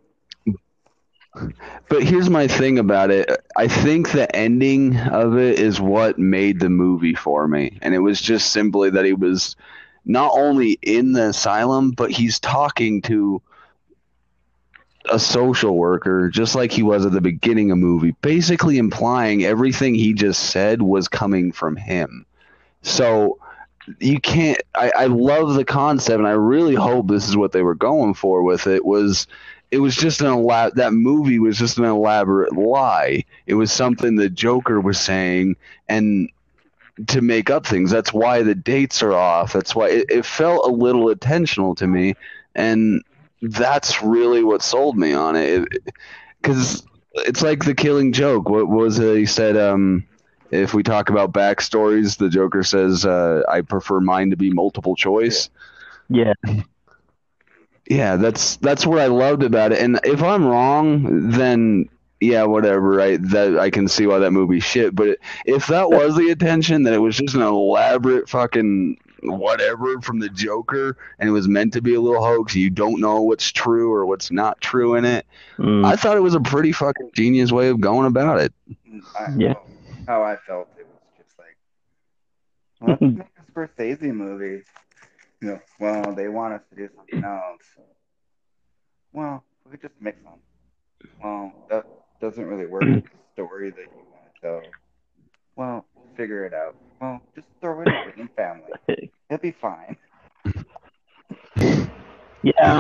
[1.90, 3.30] But here's my thing about it.
[3.56, 7.78] I think the ending of it is what made the movie for me.
[7.82, 9.56] And it was just simply that he was
[10.06, 13.42] not only in the asylum, but he's talking to
[15.12, 19.44] a social worker, just like he was at the beginning of the movie, basically implying
[19.44, 22.26] everything he just said was coming from him.
[22.82, 23.40] So
[24.00, 27.62] you can't I, I love the concept and I really hope this is what they
[27.62, 29.28] were going for with it was
[29.76, 33.26] it was just an elab- that movie was just an elaborate lie.
[33.46, 35.58] It was something the Joker was saying
[35.90, 36.30] and
[37.08, 37.92] to make up things.
[37.92, 39.52] That's why the dates are off.
[39.52, 42.16] That's why it, it felt a little intentional to me
[42.56, 43.04] and
[43.42, 45.68] that's really what sold me on it.
[46.42, 48.48] Cuz it's like the killing joke.
[48.48, 50.06] What was it he said um
[50.52, 54.96] if we talk about backstories, the Joker says, uh, "I prefer mine to be multiple
[54.96, 55.50] choice."
[56.08, 56.75] Yeah, Yeah,
[57.90, 59.80] that's that's what I loved about it.
[59.80, 62.90] And if I'm wrong, then yeah, whatever.
[62.90, 63.22] Right?
[63.22, 64.96] That I can see why that movie shit.
[64.96, 70.20] But if that was the intention, that it was just an elaborate fucking whatever from
[70.20, 73.52] the Joker, and it was meant to be a little hoax, you don't know what's
[73.52, 75.26] true or what's not true in it.
[75.58, 75.86] Mm.
[75.86, 78.54] I thought it was a pretty fucking genius way of going about it.
[79.20, 79.54] I, Yeah.
[80.08, 81.58] how I felt, it was just like,
[82.88, 84.64] let's make a Scorsese movie.
[85.42, 87.78] Know, well, they want us to do something else.
[89.14, 90.40] Well, we could just mix them.
[91.22, 91.86] Well, that
[92.22, 94.62] doesn't really work with the story that you want to tell.
[95.56, 96.76] Well, figure it out.
[97.02, 98.74] Well, just throw it in family.
[99.30, 99.98] It'll be fine.
[102.44, 102.80] Yeah,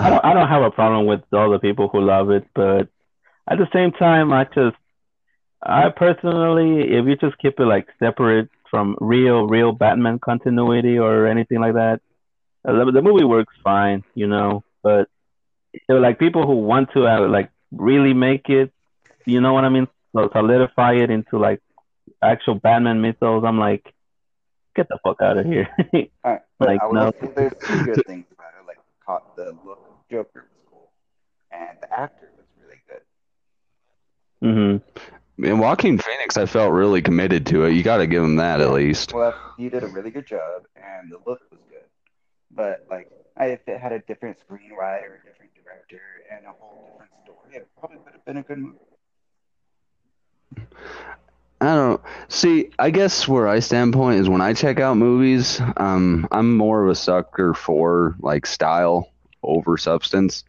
[0.00, 2.46] I Uh, don't I don't have a problem with all the people who love it,
[2.54, 2.88] but
[3.48, 4.76] at the same time, I just
[5.62, 11.26] I personally, if you just keep it like separate from real real Batman continuity or
[11.26, 12.00] anything like that,
[12.66, 14.64] uh, the, the movie works fine, you know.
[14.82, 15.08] But
[15.88, 18.72] like people who want to uh, like really make it,
[19.26, 19.88] you know what I mean?
[20.14, 21.60] So solidify it into like
[22.22, 23.44] actual Batman mythos.
[23.44, 23.92] I'm like,
[24.74, 25.68] get the fuck out of here.
[26.24, 27.12] All right, but Like, I no.
[27.34, 28.66] there's two good things about it.
[28.66, 30.90] Like, caught the look of Joker was cool,
[31.50, 33.02] and the actor was really good.
[34.42, 34.76] hmm
[35.42, 37.72] and Joaquin Phoenix, I felt really committed to it.
[37.72, 39.12] You got to give him that at least.
[39.12, 41.84] Well, he did a really good job, and the look was good.
[42.50, 46.88] But like, I, if it had a different screenwriter, a different director, and a whole
[46.92, 48.78] different story, it probably would have been a good movie.
[51.60, 52.70] I don't see.
[52.78, 56.90] I guess where I standpoint is when I check out movies, um, I'm more of
[56.90, 59.10] a sucker for like style
[59.42, 60.44] over substance.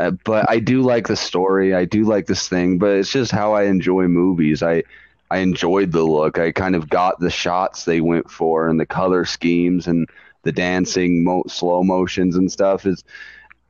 [0.00, 1.74] Uh, but I do like the story.
[1.74, 4.62] I do like this thing, but it's just how I enjoy movies.
[4.62, 4.82] I
[5.30, 6.38] I enjoyed the look.
[6.38, 10.08] I kind of got the shots they went for and the color schemes and
[10.42, 12.86] the dancing, mo- slow motions and stuff.
[12.86, 13.04] Is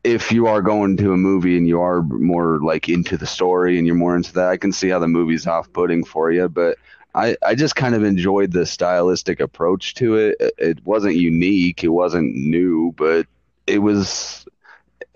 [0.05, 3.79] if you are going to a movie and you are more like into the story
[3.79, 6.49] and you're more into that, I can see how the movie's off-putting for you.
[6.49, 6.79] But
[7.15, 10.17] I, I just kind of enjoyed the stylistic approach to.
[10.17, 13.27] It- It wasn't unique, it wasn't new, but
[13.67, 14.47] it was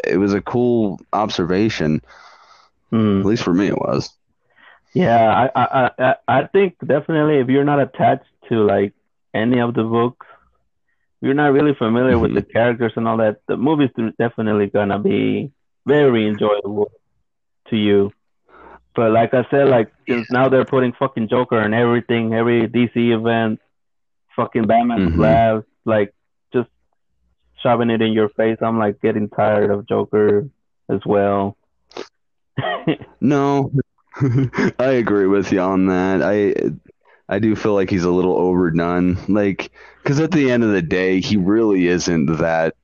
[0.03, 2.01] it was a cool observation.
[2.91, 3.21] Hmm.
[3.21, 4.11] At least for me, it was.
[4.95, 8.93] Yeah, I, I, I, I think definitely if you're not attached to like
[9.33, 10.27] any of the books,
[11.21, 15.51] you're not really familiar with the characters and all that, the movie's definitely gonna be
[15.87, 16.91] very enjoyable
[17.69, 18.13] to you.
[18.95, 23.11] But like I said, like since now they're putting fucking Joker and everything, every DC
[23.13, 23.61] event,
[24.37, 25.19] fucking Batman Mhm.
[25.19, 26.15] laughs, like
[27.65, 28.59] shoving it in your face.
[28.63, 30.51] I'm like getting tired of Joker
[30.91, 31.59] as well.
[33.21, 33.73] No,
[34.79, 36.23] I agree with you on that.
[36.23, 36.55] I
[37.35, 39.19] I do feel like he's a little overdone.
[39.29, 42.75] Like, because at the end of the day, he really isn't that.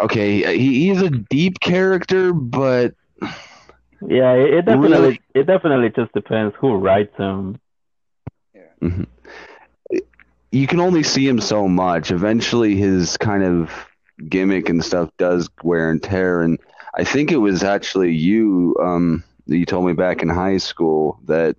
[0.00, 2.94] Okay, he, he's a deep character, but
[4.06, 5.20] Yeah, it, it definitely Really?
[5.34, 7.58] it definitely just depends who writes him.
[8.82, 9.04] Mm-hmm.
[10.56, 12.10] You can only see him so much.
[12.10, 13.70] Eventually, his kind of
[14.28, 16.40] gimmick and stuff does wear and tear.
[16.40, 16.58] And
[16.94, 21.20] I think it was actually you um, that you told me back in high school
[21.26, 21.56] that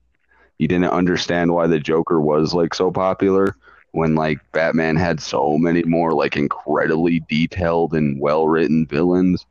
[0.58, 3.56] you didn't understand why the Joker was like so popular
[3.92, 9.46] when like Batman had so many more like incredibly detailed and well written villains.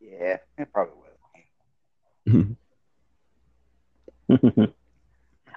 [0.00, 0.94] Yeah, it probably
[4.28, 4.68] was.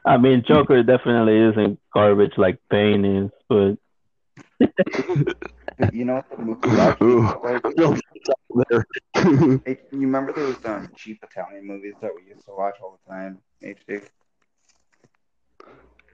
[0.05, 3.77] I mean, Joker definitely isn't garbage like Bane is, but
[4.59, 7.21] But you know what the movie actually Ooh.
[7.21, 8.67] looked like?
[8.69, 8.85] there.
[9.65, 13.11] Hey, you remember those um, cheap Italian movies that we used to watch all the
[13.11, 13.39] time?
[13.63, 14.01] HD.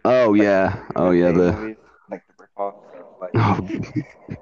[0.05, 1.77] oh yeah, oh yeah, the movies,
[2.11, 4.35] like the ripoff of like oh,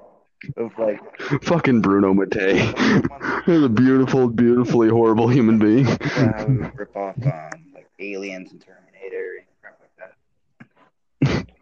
[0.62, 1.00] of like
[1.42, 2.58] fucking Bruno Mattei.
[3.46, 5.86] He's a beautiful, beautifully horrible human being.
[5.86, 11.46] yeah, how we would rip off um like Aliens and Terminator and crap like that.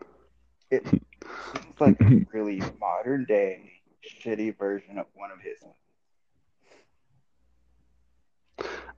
[0.70, 3.72] It seems like a really modern day
[4.02, 5.58] shitty version of one of his.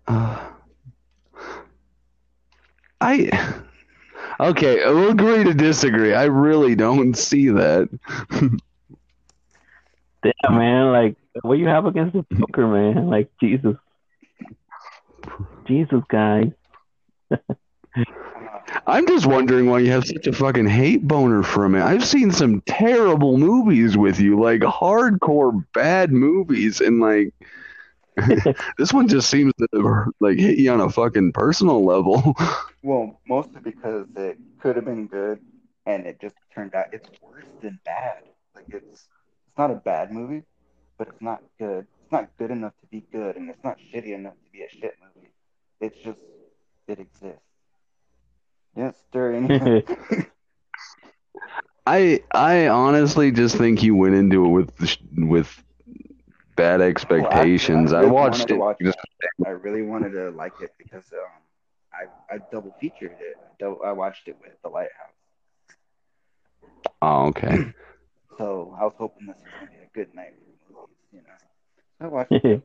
[0.06, 0.38] Uh,
[3.00, 3.58] I
[4.38, 4.76] okay.
[4.86, 6.14] We'll agree to disagree.
[6.14, 7.88] I really don't see that.
[10.22, 13.08] damn man, like what you have against the Joker, man?
[13.08, 13.76] Like Jesus,
[15.66, 16.50] Jesus, guys.
[18.86, 21.82] I'm just wondering why you have such a fucking hate boner from it.
[21.82, 27.32] I've seen some terrible movies with you, like hardcore bad movies, and like
[28.78, 32.36] this one just seems to like hit you on a fucking personal level.
[32.82, 35.40] well, mostly because it could have been good,
[35.86, 38.22] and it just turned out it's worse than bad.
[38.54, 40.42] Like it's it's not a bad movie,
[40.98, 41.86] but it's not good.
[42.02, 44.68] It's not good enough to be good, and it's not shitty enough to be a
[44.68, 45.30] shit movie.
[45.80, 46.20] It's just
[46.86, 47.40] it exists.
[48.76, 49.84] Didn't stir any.
[51.86, 55.62] I I honestly just think you went into it with with
[56.56, 57.92] bad expectations.
[57.92, 58.58] I I, really watched wanted to it.
[58.58, 58.98] watch just-
[59.44, 61.42] I really wanted to like it because um,
[61.92, 63.36] I I double featured it.
[63.42, 65.14] I, dou- I watched it with The Lighthouse,
[67.02, 67.72] oh, okay.
[68.38, 70.34] so I was hoping this was gonna be a good night
[70.66, 70.96] for movies.
[71.12, 71.38] You know,
[72.00, 72.62] I watched it.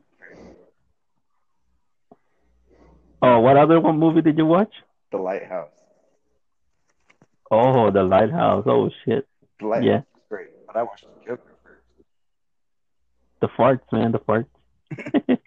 [3.22, 4.72] oh, what other one movie did you watch?
[5.10, 5.79] The Lighthouse.
[7.50, 8.64] Oh, The Lighthouse.
[8.66, 9.26] Oh shit.
[9.58, 9.98] The Lighthouse Yeah.
[9.98, 10.48] is great.
[10.66, 11.82] but I watched the Joker first.
[13.40, 14.46] The farts, man, the farts.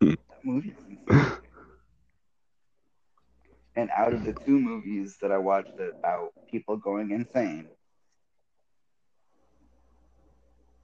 [0.00, 0.74] That movie.
[3.76, 7.68] And out of the two movies that I watched about people going insane,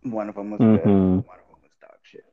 [0.05, 1.27] one of them was good, Mhm.
[1.27, 2.25] one of them was dog shit.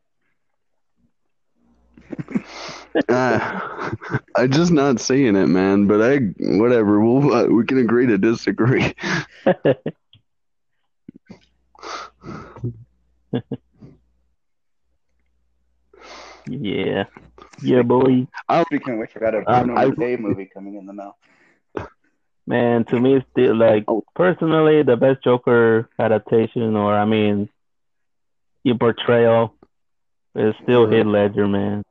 [3.10, 5.88] Uh, I'm just not seeing it, man.
[5.88, 6.18] But I,
[6.58, 7.00] whatever.
[7.00, 8.94] We'll uh, we can agree to disagree.
[16.48, 17.06] yeah.
[17.62, 18.28] Yeah, boy.
[18.66, 21.18] Speaking of which, I got a Um, Bruno I- Mattei movie coming in the mail.
[22.48, 24.04] Man, to me, still like Oh.
[24.14, 27.50] personally, the best Joker adaptation, or I mean,
[28.64, 29.56] your portrayal,
[30.36, 31.82] is still Heath Ledger, man.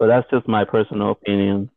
[0.00, 1.70] But that's just my personal opinion.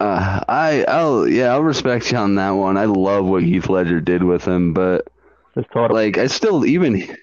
[0.00, 2.78] Uh, I, I'll, yeah, I'll respect you on that one.
[2.78, 5.06] I love what Heath Ledger did with him, but
[5.56, 5.94] It's total.
[5.94, 7.16] like, I still even,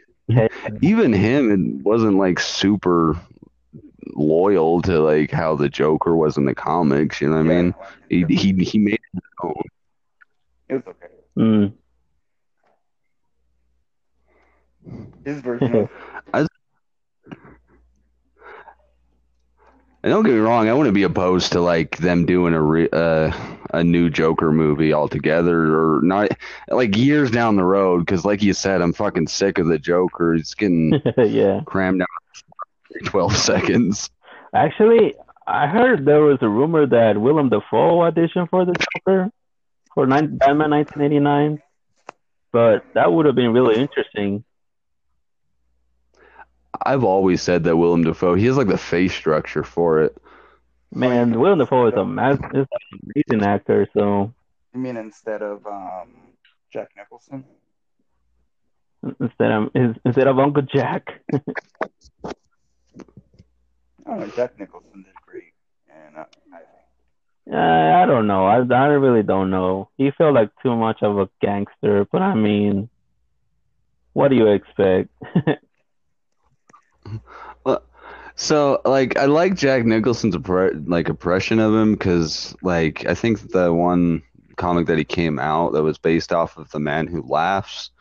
[0.81, 3.19] even him, it wasn't like super
[4.15, 7.19] loyal to like how the Joker was in the comics.
[7.19, 7.73] You know what I mean?
[8.09, 9.63] He, he, he made it his own.
[10.69, 11.07] It was okay.
[11.35, 11.73] Mm.
[15.25, 15.75] His version
[16.33, 16.47] of
[20.03, 22.89] And don't get me wrong, I wouldn't be opposed to like them doing a re-
[22.91, 23.31] uh,
[23.73, 26.29] a new Joker movie altogether, or not
[26.67, 27.99] like years down the road.
[27.99, 30.35] Because, like you said, I'm fucking sick of the Joker.
[30.35, 31.61] It's getting yeah.
[31.65, 32.07] crammed down
[33.05, 34.09] 12 seconds.
[34.53, 35.15] Actually,
[35.47, 39.31] I heard there was a rumor that Willem Dafoe auditioned for the Joker
[39.93, 41.61] for nine, Batman 1989,
[42.51, 44.43] but that would have been really interesting.
[46.81, 50.17] I've always said that Willem Dafoe, he has like the face structure for it.
[50.93, 54.33] Man, Willem Dafoe is a mas- is an amazing actor, so
[54.73, 56.33] you mean instead of um,
[56.71, 57.45] Jack Nicholson?
[59.19, 59.69] instead of
[60.05, 61.39] instead of Uncle Jack, I
[64.05, 64.27] don't know.
[64.35, 65.53] Jack Nicholson did great,
[65.89, 68.45] and uh, I think uh, I don't know.
[68.45, 69.89] I I really don't know.
[69.97, 72.89] He felt like too much of a gangster, but I mean,
[74.13, 75.09] what do you expect?
[78.35, 83.51] So, like, I like Jack Nicholson's appre- like impression of him because, like, I think
[83.51, 84.23] the one
[84.55, 87.91] comic that he came out that was based off of the Man Who Laughs,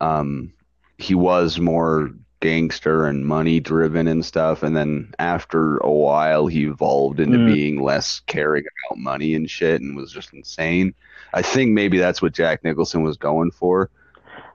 [0.00, 0.52] um,
[0.98, 6.66] he was more gangster and money driven and stuff, and then after a while, he
[6.66, 7.46] evolved into Mm.
[7.54, 10.92] being less caring about money and shit, and was just insane.
[11.32, 13.88] I think maybe that's what Jack Nicholson was going for,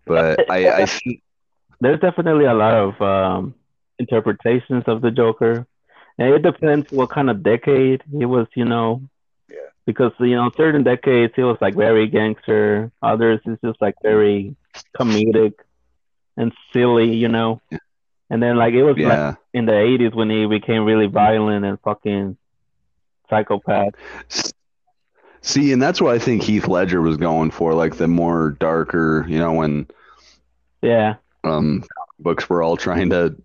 [0.06, 1.24] but I, I think
[1.82, 3.56] There's definitely a lot of um,
[4.00, 5.66] interpretations of the Joker,
[6.18, 8.48] and it depends what kind of decade he was.
[8.56, 9.02] You know,
[9.50, 9.70] Yeah.
[9.86, 14.56] because you know certain decades he was like very gangster, others is just like very
[14.98, 15.54] comedic
[16.38, 17.14] and silly.
[17.16, 17.62] You know,
[18.30, 19.24] and then like it was like
[19.54, 22.38] in the 80s when he became really violent and fucking
[23.30, 23.94] psychopath.
[25.42, 29.26] See, and that's what I think Heath Ledger was going for, like the more darker,
[29.28, 29.88] you know, when
[30.82, 31.84] Yeah, um
[32.20, 33.36] books were all trying to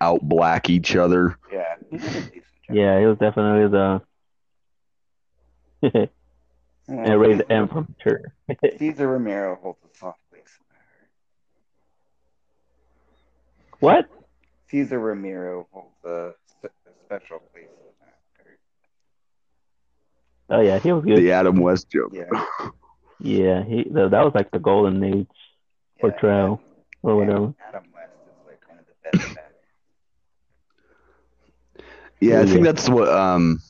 [0.00, 1.36] out black each other.
[1.52, 2.34] yeah, he did a decent
[2.66, 2.76] job.
[2.76, 4.02] yeah, he was definitely the
[5.82, 6.08] Well,
[6.88, 8.32] and rated Cesar- M from sure.
[8.78, 10.76] Cesar Romero holds a soft place in my
[13.90, 14.06] heart.
[14.08, 14.10] what?
[14.68, 16.32] Cesar Romero holds a,
[17.06, 18.58] special place in my heart.
[20.50, 21.18] Oh yeah, he was good.
[21.18, 22.12] The Adam West joke.
[22.12, 22.24] Yeah.
[23.18, 25.26] Yeah, he that that was like the golden age
[25.98, 26.60] portrayal
[27.02, 27.54] or Yeah, whatever.
[27.66, 29.45] Adam West is like kind of the best Batman.
[32.20, 33.60] Yeah, I think that's what um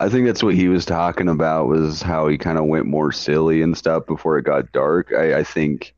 [0.00, 3.12] I think that's what he was talking about was how he kind of went more
[3.12, 5.12] silly and stuff before it got dark.
[5.12, 5.94] I, I think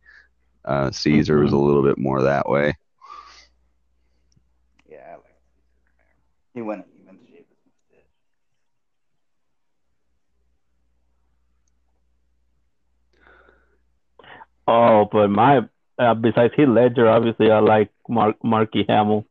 [0.64, 2.74] uh, Cesar was a little bit more that way.
[4.88, 7.44] Yeah, I like Cesar He went he went to shave.
[14.68, 15.60] Oh, but my
[15.98, 19.26] uh, besides Heath Ledger, obviously I like Mark Marky Hamill.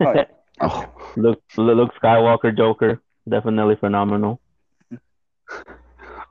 [0.00, 0.24] Oh, yeah.
[0.60, 0.84] Oh,
[1.16, 4.40] Luke Luke Skywalker Joker, definitely phenomenal.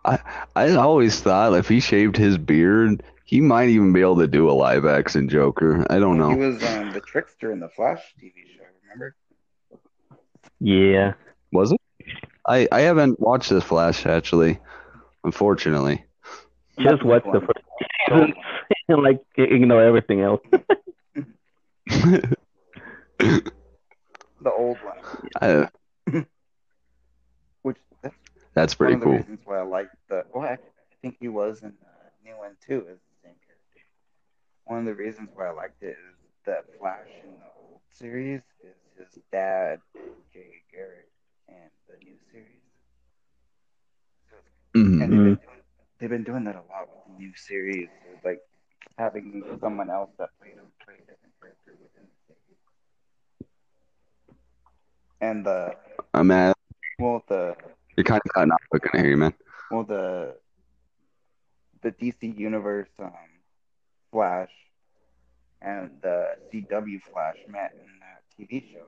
[0.05, 0.19] I
[0.55, 4.49] I always thought if he shaved his beard, he might even be able to do
[4.49, 5.85] a live action Joker.
[5.89, 6.29] I don't know.
[6.31, 8.63] He was um, the trickster in the Flash TV show.
[8.83, 9.15] Remember?
[10.59, 11.13] Yeah,
[11.51, 11.81] Was it?
[12.47, 14.59] I I haven't watched this Flash actually,
[15.23, 16.03] unfortunately.
[16.79, 17.65] just watch the first
[18.07, 18.33] season
[18.89, 20.41] and like ignore everything else.
[24.41, 24.97] The old one,
[25.41, 25.69] I,
[27.61, 28.15] which that's
[28.53, 29.13] that's one pretty of the cool.
[29.17, 30.23] reasons why I like the.
[30.33, 30.57] Well, I, I
[31.01, 33.81] think he was in uh, New and too as the same character.
[34.65, 36.15] One of the reasons why I liked it is
[36.45, 39.79] that Flash in the old series is his dad,
[40.33, 41.09] Jay Garrick,
[41.47, 42.61] and the new series.
[44.75, 45.01] Mhm.
[45.01, 45.61] And they've been, doing,
[45.99, 47.89] they've been doing that a lot with the new series,
[48.23, 48.39] like
[48.97, 52.57] having someone else that played a play different character within the series.
[55.21, 55.75] And the
[56.13, 56.55] I'm at.
[56.99, 57.55] well the
[57.95, 58.59] You're kind of cutting off.
[58.73, 59.33] I can hear you, man.
[59.71, 60.35] well the
[61.81, 63.11] the DC Universe um,
[64.11, 64.51] Flash
[65.61, 68.85] and the CW Flash met in that TV show.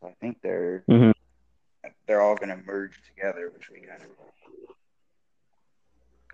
[0.00, 1.12] So I think they're Mhm.
[2.06, 4.08] they're all gonna merge together, which we kind of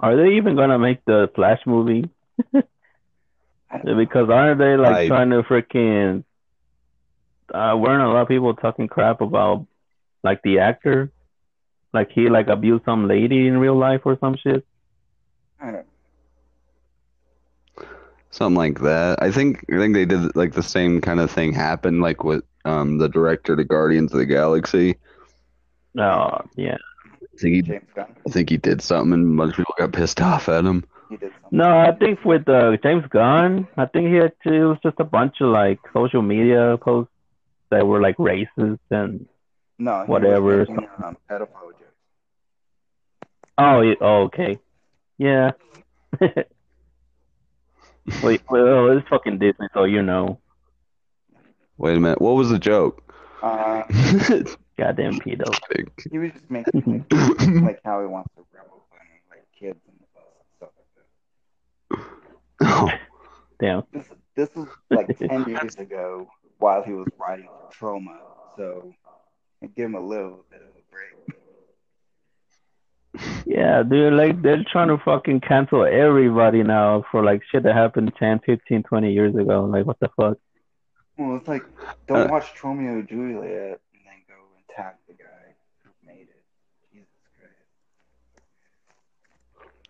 [0.00, 2.08] Are they even gonna make the Flash movie?
[2.54, 3.94] I don't know.
[3.96, 6.24] Because aren't they like I- trying to freaking?
[7.52, 9.66] Uh, weren't a lot of people talking crap about
[10.24, 11.12] like the actor,
[11.92, 14.64] like he like abused some lady in real life or some shit?
[15.60, 15.86] I don't
[18.30, 19.22] Something like that.
[19.22, 22.42] I think I think they did like the same kind of thing happened like with
[22.64, 24.96] um the director to Guardians of the Galaxy.
[25.98, 26.78] Oh yeah.
[27.20, 28.16] I think he James Gunn.
[28.26, 30.84] I think he did something and a bunch of people got pissed off at him.
[31.10, 31.58] He did something.
[31.58, 35.00] No, I think with uh, James Gunn, I think he had to, it was just
[35.00, 37.11] a bunch of like social media posts
[37.72, 39.26] that were like racist and
[39.78, 40.58] No, he Whatever.
[40.58, 41.96] Was making, um, pedophile jokes.
[43.58, 44.58] oh, oh okay,
[45.18, 45.52] yeah.
[48.22, 50.38] Wait, well, it's fucking Disney, so you know,
[51.78, 52.20] Wait a minute.
[52.20, 53.02] What was the joke?
[53.42, 53.82] Uh,
[54.76, 55.52] goddamn pedo.
[56.10, 58.98] he was just making like, like how he wants to rebel on
[59.30, 60.70] like kids in the bus and stuff
[61.88, 62.08] like
[62.60, 62.66] that.
[62.68, 62.90] oh,
[63.58, 63.82] Damn.
[63.92, 66.28] This this was like ten years ago
[66.62, 67.70] while he was writing for
[68.00, 68.16] Troma,
[68.56, 68.94] so
[69.76, 71.36] give him a little bit of a break.
[73.44, 78.12] Yeah, dude, like they're trying to fucking cancel everybody now for like shit that happened
[78.18, 79.64] 10, 15, 20 years ago.
[79.64, 80.38] Like, what the fuck?
[81.18, 81.62] Well, it's like
[82.06, 86.22] don't Uh, watch Tromeo and Juliet and then go and tag the guy who made
[86.28, 86.42] it.
[86.92, 87.08] Jesus
[87.38, 87.52] Christ.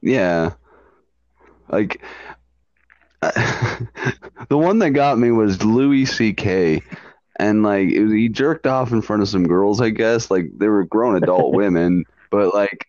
[0.01, 0.51] yeah.
[1.69, 2.03] Like
[4.49, 6.83] the one that got me was Louis C.K.
[7.37, 10.31] And like was, he jerked off in front of some girls, I guess.
[10.31, 12.89] Like they were grown adult women, but like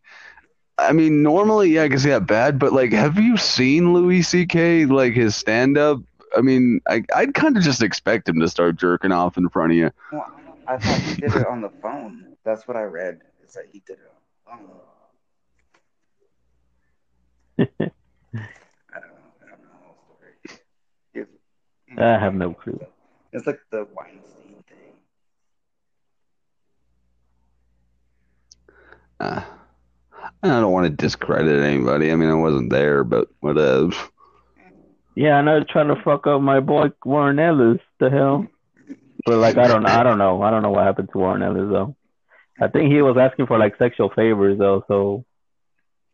[0.79, 4.23] I mean, normally, yeah, I can see that bad, but like, have you seen Louis
[4.23, 4.85] C.K.
[4.85, 6.01] like his stand up?
[6.35, 9.71] I mean, I I'd kind of just expect him to start jerking off in front
[9.71, 9.91] of you.
[10.11, 10.25] Well,
[10.67, 12.35] I thought he did it on the phone.
[12.43, 13.19] That's what I read.
[13.45, 14.11] Is that he did it
[14.47, 14.71] on the
[17.57, 17.91] phone.
[18.93, 19.33] I don't know.
[19.41, 20.33] I don't know the whole story.
[21.13, 21.27] It's-
[21.97, 22.79] I have no clue.
[23.31, 24.93] It's like the Weinstein thing.
[29.19, 29.41] Uh,
[30.41, 32.11] I don't want to discredit anybody.
[32.11, 33.91] I mean, I wasn't there, but whatever.
[35.15, 37.79] Yeah, I know trying to fuck up my boy Warren Ellis.
[37.99, 38.47] The hell?
[39.25, 40.41] But like, I don't, I don't know.
[40.41, 41.95] I don't know what happened to Warren Ellis though.
[42.59, 45.25] I think he was asking for like sexual favors though, so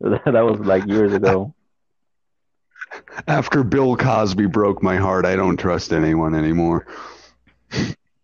[0.00, 1.54] that was like years ago.
[3.28, 6.86] After Bill Cosby broke my heart, I don't trust anyone anymore.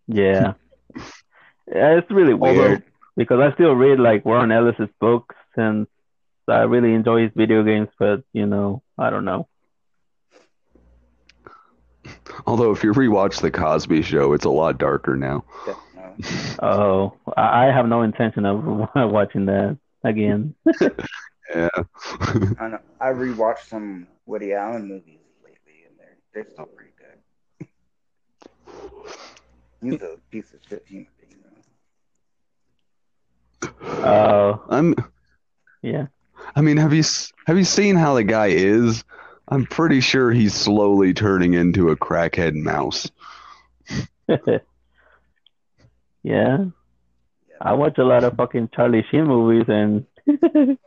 [0.06, 0.54] Yeah.
[1.68, 2.82] Yeah, it's really Although- weird
[3.16, 5.88] because I still read like Warren Ellis's books and
[6.46, 9.48] I really enjoy his video games, but you know, I don't know.
[12.46, 15.44] Although, if you rewatch The Cosby Show, it's a lot darker now.
[16.62, 18.64] Oh, I I have no intention of
[18.94, 20.54] watching that again.
[21.54, 21.68] Yeah.
[22.58, 22.78] I know.
[23.00, 27.68] I rewatched some Woody Allen movies lately, and they're they're still pretty good.
[29.82, 31.42] He's a piece of shit human being.
[33.60, 33.78] Though.
[34.04, 34.94] Oh, I'm.
[35.82, 36.06] yeah.
[36.54, 37.02] I mean, have you
[37.46, 39.04] have you seen how the guy is?
[39.48, 43.08] I'm pretty sure he's slowly turning into a crackhead mouse.
[46.22, 46.64] yeah.
[47.60, 50.04] I watch a lot of fucking Charlie Sheen movies and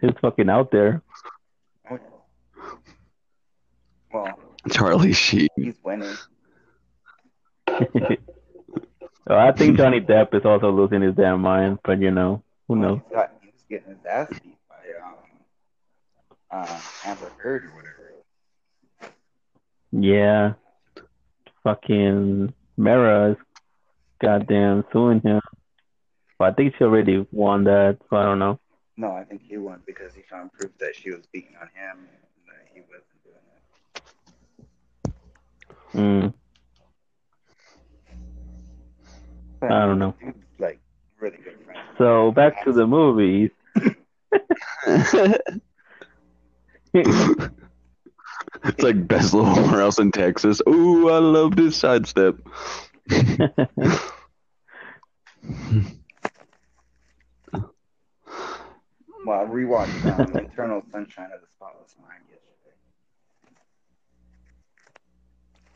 [0.00, 1.02] he's fucking out there.
[4.12, 4.18] Yeah.
[4.20, 4.38] Well,
[4.70, 5.48] Charlie Sheen.
[5.56, 6.16] he's winning.
[9.30, 12.78] Oh, I think Johnny Depp is also losing his damn mind, but you know, who
[12.78, 13.00] Well, knows?
[13.04, 15.14] He's got, he was getting his ass beat by um,
[16.50, 18.14] uh, Amber Heard or whatever.
[19.92, 20.54] Yeah.
[21.62, 23.36] Fucking Mara is
[24.22, 25.42] goddamn suing him.
[26.38, 28.58] But I think she already won that, so I don't know.
[28.96, 31.98] No, I think he won because he found proof that she was beating on him
[31.98, 33.36] and that he wasn't doing
[35.04, 35.12] it.
[35.94, 36.34] Mm.
[39.62, 40.14] I don't know.
[40.20, 40.80] Dude's like
[41.20, 41.80] really good friend.
[41.98, 43.50] So back to the movies.
[46.94, 50.60] it's like best little whorehouse in Texas.
[50.68, 52.36] Ooh, I love this sidestep.
[59.28, 62.76] Well, I rewatched um, Eternal Sunshine of the Spotless Mind yesterday.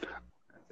[0.00, 0.71] That's a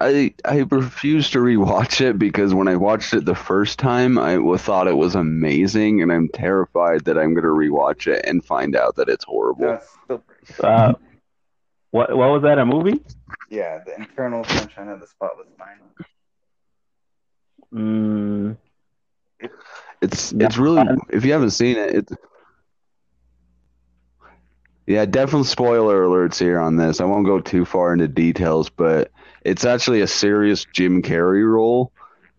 [0.00, 4.34] I I refuse to rewatch it because when I watched it the first time, I
[4.34, 8.76] w- thought it was amazing, and I'm terrified that I'm gonna rewatch it and find
[8.76, 9.66] out that it's horrible.
[9.66, 10.22] That's still
[10.62, 10.92] uh,
[11.92, 12.58] what what was that?
[12.58, 13.00] A movie?
[13.48, 15.80] Yeah, the Eternal Sunshine of the Spotless Mind.
[17.72, 18.56] Mm,
[20.02, 20.46] It's Yeah.
[20.46, 22.12] it's really if you haven't seen it, it's
[24.86, 27.00] yeah, definitely spoiler alerts here on this.
[27.00, 29.10] I won't go too far into details, but
[29.42, 31.92] it's actually a serious Jim Carrey role.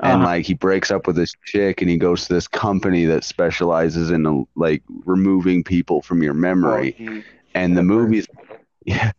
[0.04, 0.26] And uh-huh.
[0.26, 4.10] like he breaks up with this chick and he goes to this company that specializes
[4.10, 6.96] in like removing people from your memory.
[7.00, 7.22] Oh,
[7.54, 8.28] and the movies
[8.86, 9.12] yeah,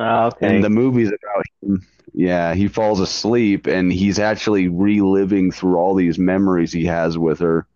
[0.00, 0.56] Ah, okay.
[0.56, 1.86] and the movie's about him.
[2.14, 7.38] Yeah, he falls asleep and he's actually reliving through all these memories he has with
[7.40, 7.66] her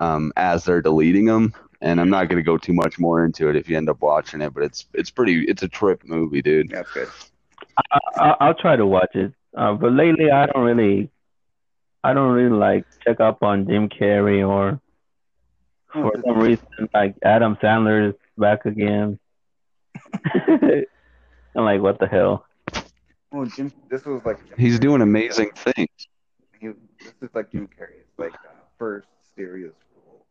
[0.00, 1.54] um, as they're deleting them.
[1.80, 4.40] And I'm not gonna go too much more into it if you end up watching
[4.40, 6.70] it, but it's it's pretty it's a trip movie, dude.
[6.70, 7.08] That's good.
[7.76, 9.32] I, I, I'll try to watch it.
[9.56, 11.10] Uh, but lately, I don't really,
[12.02, 14.80] I don't really like check up on Jim Carrey or
[15.94, 19.18] Oh, for some reason like Adam Sandler is back again.
[21.54, 22.46] I'm like, what the hell?
[23.32, 25.88] oh, Jim, this was like Jim He's Carrey's, doing amazing things.
[26.58, 30.24] He, this is like Jim Carrey's like uh, first serious role,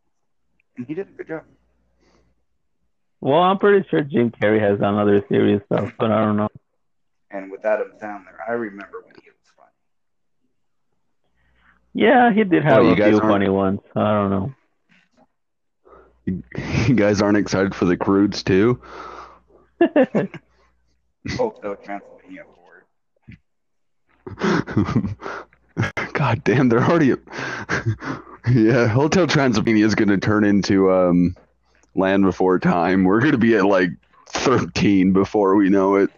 [0.78, 1.44] and he did a good job.
[3.20, 6.50] Well, I'm pretty sure Jim Carrey has done other serious stuff, but I don't know.
[7.34, 9.70] And with Adam Sandler, I remember when he was funny.
[11.94, 13.80] Yeah, he did have Oh, a few funny ones.
[13.96, 14.54] I don't know.
[16.88, 18.80] You guys aren't excited for the Croods too?
[19.82, 22.44] Hotel Transylvania
[24.38, 25.16] Ford.
[26.14, 27.16] God damn, they're already.
[28.52, 31.36] yeah, Hotel Transylvania is going to turn into um,
[31.96, 33.04] Land Before Time.
[33.04, 33.90] We're going to be at like
[34.30, 36.12] 13 before we know it.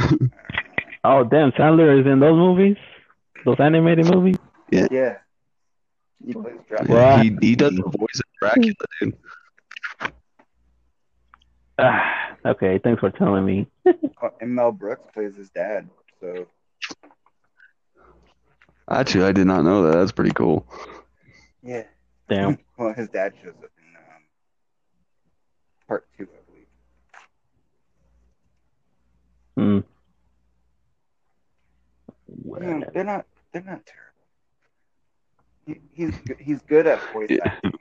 [1.04, 2.76] oh, damn, Sandler is in those movies,
[3.44, 4.36] those animated movies.
[4.70, 5.16] Yeah.
[6.24, 6.94] He plays Dracula.
[6.94, 9.16] Well, he, he does the voice of Dracula, dude.
[11.82, 13.66] Ah, okay, thanks for telling me.
[14.42, 15.88] And Mel Brooks plays his dad.
[16.20, 16.46] So
[18.90, 19.96] Actually, I did not know that.
[19.96, 20.66] That's pretty cool.
[21.62, 21.84] yeah.
[22.28, 22.58] Damn.
[22.76, 24.22] Well, his dad shows up in um,
[25.86, 26.40] part two, I
[29.56, 29.84] believe.
[29.84, 29.89] Hmm.
[32.44, 33.26] They're not.
[33.52, 34.06] They're not terrible.
[35.66, 37.38] He, he's good- he's good at voice Yeah.
[37.44, 37.72] acting.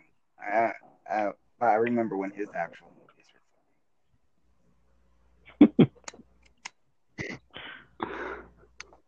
[0.42, 0.72] I,
[1.10, 1.32] I
[1.62, 3.26] I remember when his actual movies
[5.68, 5.90] were funny.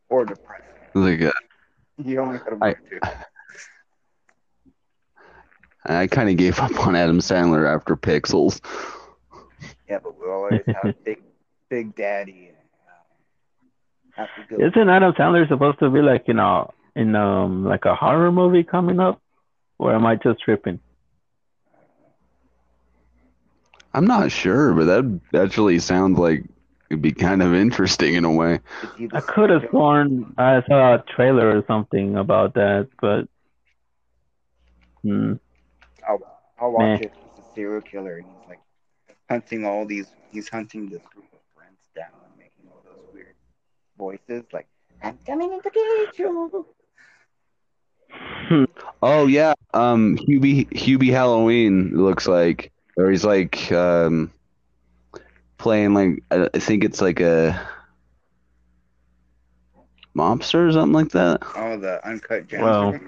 [0.10, 0.65] or depressing.
[0.94, 1.32] Like, uh,
[2.03, 2.99] You only to I- two.
[5.86, 8.61] I kind of gave up on Adam Sandler after Pixels.
[9.90, 11.22] Yeah, but we always have Big
[11.69, 12.52] Big Daddy
[14.22, 14.68] and Happy Go.
[14.68, 18.64] Isn't Adam Sandler supposed to be like you know in um like a horror movie
[18.64, 19.22] coming up,
[19.77, 20.80] or am I just tripping?
[23.93, 26.45] I'm not sure, but that actually sounds like
[26.89, 28.60] it'd be kind of interesting in a way.
[28.84, 32.89] Is he the I could have sworn I saw a trailer or something about that,
[33.02, 33.27] but
[35.02, 35.34] hmm.
[36.07, 36.19] I'll,
[36.60, 37.07] I'll watch Meh.
[37.07, 37.14] it.
[37.35, 38.60] He's a serial killer, and he's like
[39.30, 40.07] hunting all these.
[40.31, 43.35] He's hunting this group of friends down and making all those weird
[44.02, 44.68] voices, like
[45.03, 46.65] "I'm coming to get you."
[49.03, 54.34] Oh yeah, um, Hubie Hubie Halloween looks like, or he's like um,
[55.57, 57.61] playing like I I think it's like a
[60.15, 61.41] mobster or something like that.
[61.56, 62.64] Oh, the uncut gems.
[62.64, 62.99] Well.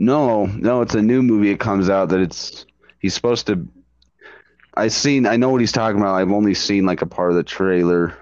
[0.00, 1.50] No, no, it's a new movie.
[1.50, 2.64] It comes out that it's
[3.00, 3.66] he's supposed to.
[4.74, 5.26] I seen.
[5.26, 6.14] I know what he's talking about.
[6.14, 8.16] I've only seen like a part of the trailer.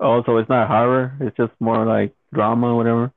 [0.00, 3.12] Oh, so it's not horror; it's just more like drama, whatever.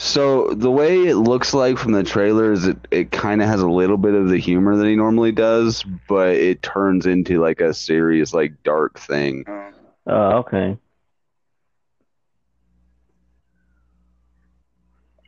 [0.00, 3.60] So the way it looks like from the trailer is it, it kind of has
[3.60, 7.60] a little bit of the humor that he normally does, but it turns into like
[7.60, 9.44] a serious, like dark thing.
[10.06, 10.78] Oh, okay.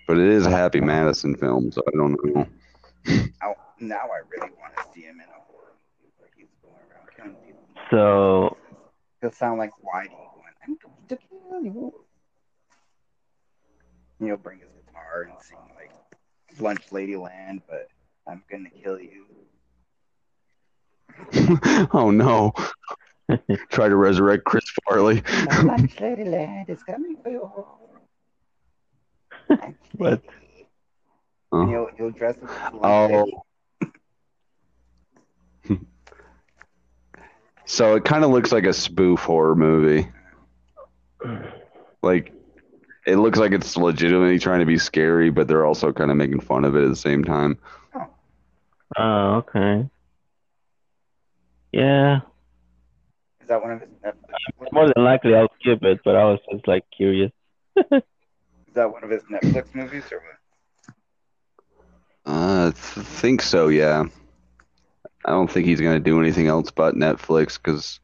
[0.09, 2.47] But it is a Happy Madison film, so I don't know.
[3.43, 6.75] now, now I really want to see him in a horror movie where he's going
[6.91, 7.63] around killing people.
[7.91, 8.57] So
[9.23, 11.95] He'll sound like Whitey going, "I'm going to kill you."
[14.19, 15.93] He'll bring his guitar and sing like
[16.61, 17.87] "Lunch Ladyland," but
[18.27, 19.27] I'm gonna kill you.
[21.93, 22.53] oh no!
[23.71, 25.23] Try to resurrect Chris Farley.
[25.63, 27.51] Lunch lady lad is coming for you.
[29.97, 30.21] What?
[30.25, 30.67] lady.
[31.53, 31.61] Oh.
[31.61, 33.07] And he'll, he'll dress up Oh.
[33.07, 33.37] lady.
[37.73, 40.07] So it kind of looks like a spoof horror movie.
[42.03, 42.35] Like,
[43.07, 46.41] it looks like it's legitimately trying to be scary, but they're also kind of making
[46.41, 47.57] fun of it at the same time.
[48.99, 49.89] Oh, okay.
[51.73, 52.21] Yeah.
[53.41, 54.71] Is that one of his Netflix?
[54.71, 57.33] More than likely, I'll skip it, but I was just like curious.
[57.91, 58.03] Is
[58.75, 60.95] that one of his Netflix movies or what?
[62.27, 64.05] Uh, I th- think so, yeah.
[65.25, 68.01] I don't think he's going to do anything else but Netflix because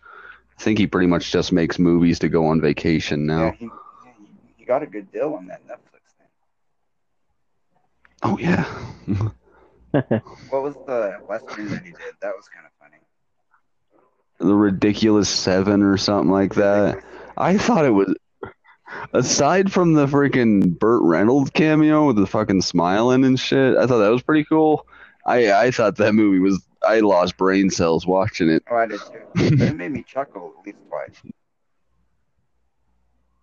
[0.58, 3.52] I think he pretty much just makes movies to go on vacation now.
[3.52, 3.70] he, yeah,
[4.18, 4.28] he,
[4.58, 6.28] he got a good deal on that Netflix thing.
[8.22, 8.64] Oh, yeah.
[10.50, 12.14] What was the western that he did?
[12.20, 12.98] That was kind of funny.
[14.38, 17.02] the Ridiculous Seven or something like that.
[17.36, 18.14] I thought it was.
[19.14, 23.98] Aside from the freaking Burt Reynolds cameo with the fucking smiling and shit, I thought
[23.98, 24.86] that was pretty cool.
[25.26, 26.62] I I thought that movie was.
[26.86, 28.62] I lost brain cells watching it.
[28.70, 29.20] Oh, I did too.
[29.64, 31.22] It made me chuckle at least twice.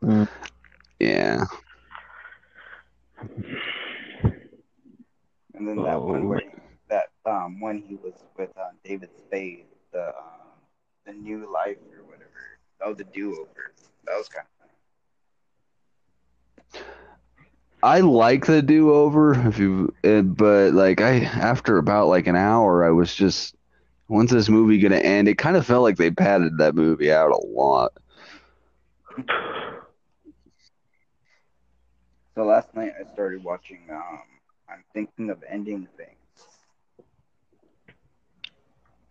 [0.03, 0.27] Mm.
[0.99, 1.45] Yeah.
[5.53, 6.27] And then that one Oh.
[6.27, 6.49] where he,
[6.89, 10.51] that um when he was with um, David Spade, the um,
[11.05, 12.59] the new life or whatever.
[12.79, 13.73] That was a do over.
[14.05, 14.73] That was kind of funny.
[17.85, 22.35] I like the do over if you, uh, but like I after about like an
[22.35, 23.55] hour, I was just
[24.07, 25.29] when's this movie gonna end?
[25.29, 27.93] It kind of felt like they padded that movie out a lot.
[32.35, 34.19] So last night I started watching um
[34.69, 36.17] I'm thinking of ending things.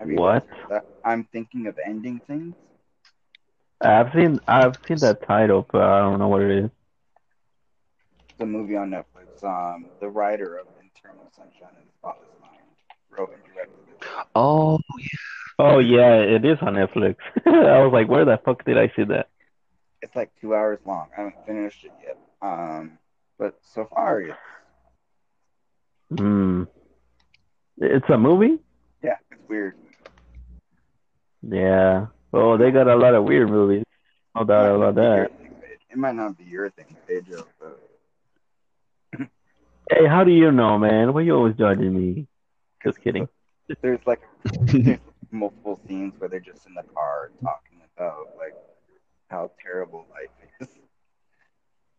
[0.00, 0.46] What?
[0.46, 0.86] guys heard that?
[1.04, 2.54] I'm thinking of ending things.
[3.80, 6.70] I've seen I've seen that title, but I don't know what it is.
[8.34, 9.44] It's a movie on Netflix.
[9.44, 10.66] Um, the writer of
[10.96, 12.58] Eternal Sunshine of the Spotless Mind
[13.10, 14.26] wrote and directed it.
[14.34, 15.06] Oh, yeah.
[15.56, 17.14] Oh yeah, it is on Netflix.
[17.46, 19.28] I was like, where the fuck did I see that?
[20.02, 21.06] It's like two hours long.
[21.16, 22.18] I haven't finished it yet.
[22.42, 22.98] Um,
[23.38, 24.36] but so far, it's,
[26.18, 26.64] Hmm.
[27.78, 28.58] It's a movie?
[29.02, 29.74] yeah, it's weird.
[31.42, 32.06] Yeah.
[32.32, 33.84] Oh, they got a lot of weird movies.
[34.34, 35.30] No doubt about that.
[35.40, 37.83] It, it might not be your thing, Pedro, but
[39.90, 41.12] Hey, how do you know, man?
[41.12, 42.26] Why you always judging me?
[42.82, 43.28] Just kidding.
[43.82, 44.22] there's like
[44.62, 44.98] there's
[45.30, 48.54] multiple scenes where they're just in the car talking about like
[49.28, 50.30] how terrible life
[50.60, 50.68] is,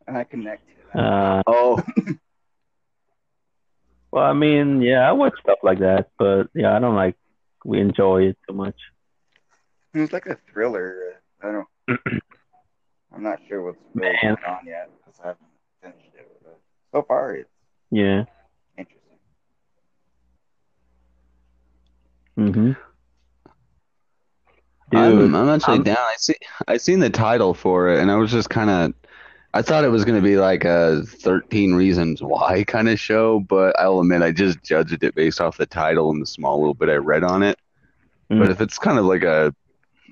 [0.07, 0.99] and I connect to that.
[0.99, 1.83] Uh, oh,
[4.11, 7.15] well, I mean, yeah, I watch stuff like that, but yeah, I don't like
[7.63, 8.75] we enjoy it too much.
[9.93, 11.21] It was like a thriller.
[11.41, 11.67] I don't.
[13.13, 15.45] I'm not sure what's really going on yet because I haven't
[15.81, 16.31] finished it.
[16.43, 16.59] But
[16.91, 17.49] so far, it's
[17.95, 18.25] Yeah.
[18.77, 19.17] interesting.
[22.37, 22.71] Mm-hmm.
[24.93, 25.97] I'm, Dude, I'm actually I'm- down.
[25.97, 26.35] I see.
[26.67, 28.93] I seen the title for it, and I was just kind of.
[29.53, 33.39] I thought it was going to be like a 13 Reasons Why kind of show,
[33.39, 36.73] but I'll admit I just judged it based off the title and the small little
[36.73, 37.57] bit I read on it.
[38.29, 38.39] Mm.
[38.39, 39.55] But if it's kind of like a,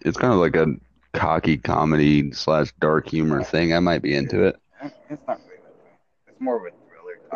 [0.05, 0.68] it's kind of like a
[1.11, 4.55] cocky comedy slash dark humor thing, I might be into it.
[5.10, 5.91] It's not really that way.
[6.27, 6.82] It's more of a thriller.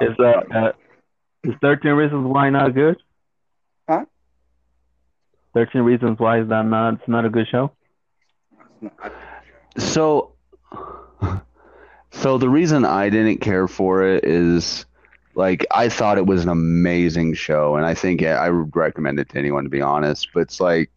[0.02, 0.72] Is uh, uh
[1.44, 2.98] is Thirteen Reasons Why not good?
[3.88, 4.06] Huh?
[5.53, 6.95] Thirteen Reasons Why is that not?
[6.95, 7.72] It's not a good show.
[9.78, 10.34] So,
[12.11, 14.86] so the reason I didn't care for it is,
[15.36, 19.19] like, I thought it was an amazing show, and I think yeah, I would recommend
[19.19, 20.30] it to anyone, to be honest.
[20.34, 20.91] But it's like,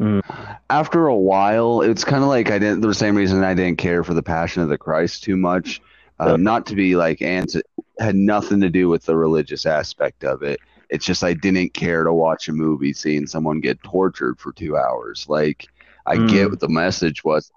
[0.00, 0.22] Mm.
[0.68, 2.80] after a while, it's kind of like I didn't.
[2.80, 5.80] The same reason I didn't care for the Passion of the Christ too much.
[6.20, 7.60] Um, not to be like anti,
[7.98, 10.60] had nothing to do with the religious aspect of it.
[10.90, 14.76] It's just I didn't care to watch a movie seeing someone get tortured for two
[14.76, 15.26] hours.
[15.28, 15.66] Like
[16.06, 16.28] I Mm.
[16.28, 17.50] get what the message was,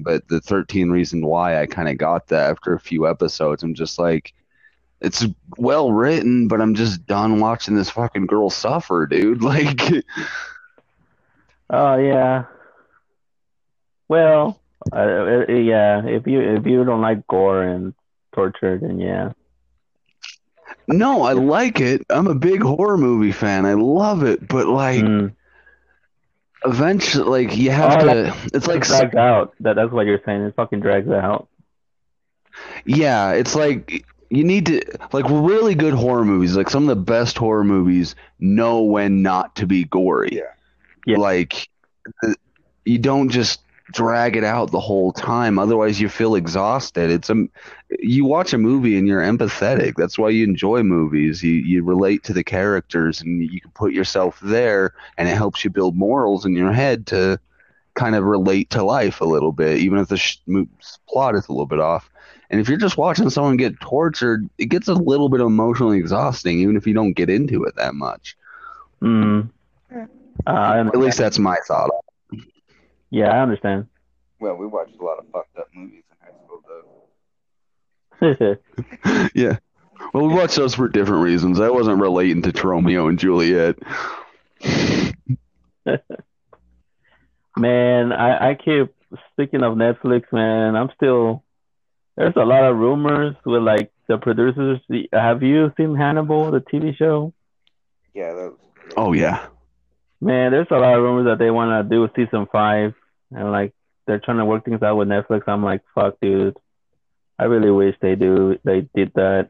[0.00, 3.62] but the 13 reason why I kind of got that after a few episodes.
[3.62, 4.34] I'm just like,
[5.00, 5.26] it's
[5.56, 9.42] well written, but I'm just done watching this fucking girl suffer, dude.
[9.42, 9.80] Like,
[11.70, 12.44] Oh yeah.
[14.08, 14.60] Well,
[14.92, 16.04] uh, uh, yeah.
[16.06, 17.94] If you if you don't like gore and
[18.32, 19.32] torture, and yeah.
[20.88, 22.04] no, I like it.
[22.10, 23.66] I'm a big horror movie fan.
[23.66, 25.34] I love it, but like, Mm.
[26.64, 28.34] eventually, like, you have Oh, to.
[28.54, 29.54] It's like drags out.
[29.60, 30.42] That that's what you're saying.
[30.42, 31.48] It fucking drags out.
[32.84, 34.82] Yeah, it's like you need to
[35.12, 39.56] like really good horror movies, like some of the best horror movies know when not
[39.56, 40.30] to be gory.
[40.32, 40.42] Yeah.
[41.06, 41.18] Yeah.
[41.18, 41.68] Like
[42.84, 43.60] you don't just
[43.92, 47.10] drag it out the whole time otherwise you feel exhausted.
[47.10, 47.46] It's a
[48.00, 49.94] you watch a movie and you're empathetic.
[49.96, 51.42] That's why you enjoy movies.
[51.42, 55.64] You you relate to the characters and you can put yourself there and it helps
[55.64, 57.38] you build morals in your head to
[57.94, 60.38] kind of relate to life a little bit even if the sh-
[61.08, 62.08] plot is a little bit off.
[62.50, 66.58] And if you're just watching someone get tortured, it gets a little bit emotionally exhausting,
[66.58, 68.36] even if you don't get into it that much.
[69.00, 69.48] Mm.
[70.46, 71.90] Uh, At least that's my thought.
[73.12, 73.88] Yeah, I understand.
[74.40, 76.62] Well, we watched a lot of fucked up movies in high school,
[78.18, 79.28] though.
[79.34, 79.58] yeah.
[80.14, 81.60] Well, we watched those for different reasons.
[81.60, 83.76] I wasn't relating to Romeo and Juliet.
[87.58, 88.94] man, I, I keep
[89.32, 90.74] speaking of Netflix, man.
[90.74, 91.44] I'm still
[92.16, 94.80] there's a lot of rumors with like the producers.
[95.12, 97.34] Have you seen Hannibal, the TV show?
[98.14, 98.60] Yeah, that was.
[98.96, 99.46] Oh yeah.
[100.22, 102.94] Man, there's a lot of rumors that they want to do season five,
[103.34, 103.72] and like
[104.06, 105.42] they're trying to work things out with Netflix.
[105.46, 106.56] I'm like, fuck, dude.
[107.38, 109.48] I really wish they do they did that,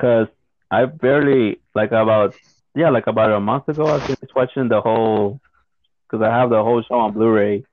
[0.00, 0.28] cause
[0.70, 2.34] I barely like about
[2.74, 5.40] yeah like about a month ago I finished watching the whole,
[6.10, 7.64] cause I have the whole show on Blu-ray,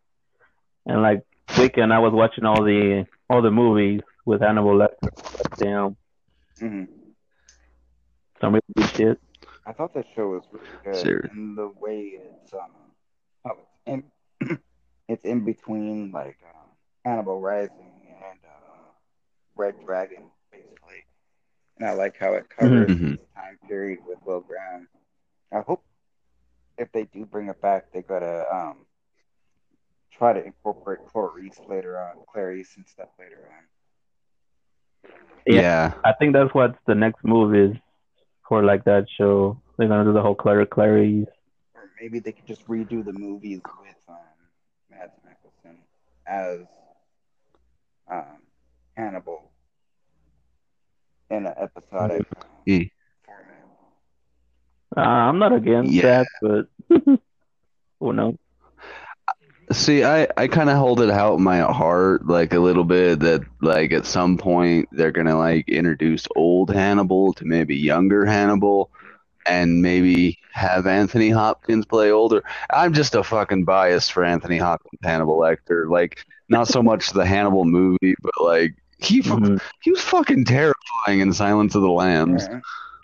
[0.85, 1.23] and like
[1.57, 5.57] weekend I was watching all the all the movies with Hannibal Lecter.
[5.57, 5.95] Damn,
[6.59, 6.85] hmm
[8.41, 9.19] some really good shit.
[9.65, 11.31] I thought that show was really good, Serious.
[11.31, 12.71] and the way it's um,
[13.43, 14.03] how it's in,
[15.07, 16.69] it's in between like um,
[17.03, 18.89] Hannibal Rising and uh,
[19.55, 21.05] Red Dragon, basically.
[21.77, 23.17] And I like how it covers Mhm.
[23.17, 24.87] this time period with Will Graham.
[25.51, 25.83] I hope
[26.77, 28.85] if they do bring it back, they gotta um,
[30.11, 33.63] try to incorporate Clarice later on, Clarice and stuff later on.
[35.45, 35.61] Yeah.
[35.61, 35.93] Yeah.
[36.03, 37.75] I think that's what the next move is
[38.47, 39.61] for like that show.
[39.77, 41.27] They're gonna do the whole Clara Clarice.
[41.75, 44.34] Or maybe they could just redo the movies with um, Mads Mikkelsen
[46.27, 46.65] as
[48.09, 48.41] um,
[48.95, 49.51] Hannibal
[51.29, 52.25] in an episodic
[52.65, 52.83] Yeah.
[53.25, 53.65] format.
[54.95, 56.01] Uh, I'm not against Yeah.
[56.01, 56.67] that, but
[57.99, 58.35] who knows?
[59.71, 63.19] See, I, I kind of hold it out in my heart, like a little bit,
[63.21, 68.91] that like at some point they're gonna like introduce old Hannibal to maybe younger Hannibal,
[69.45, 72.43] and maybe have Anthony Hopkins play older.
[72.71, 75.89] I'm just a fucking bias for Anthony Hopkins Hannibal Lecter.
[75.89, 79.61] Like, not so much the Hannibal movie, but like he fu- Mhm.
[79.81, 82.47] he was fucking terrifying in Silence of the Lambs.
[82.49, 82.59] Yeah.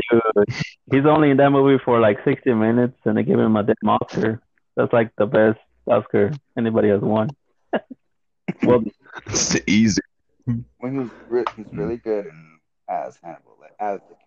[0.09, 0.47] Dude,
[0.91, 3.75] he's only in that movie for like 60 minutes, and they give him a damn
[3.89, 4.41] Oscar.
[4.75, 7.29] That's like the best Oscar anybody has won.
[8.63, 8.83] well,
[9.27, 10.01] It's easy.
[10.45, 12.57] When he was re- he's really good in,
[12.89, 14.20] as Hannibal, Le- as the character Hannibal Lecter.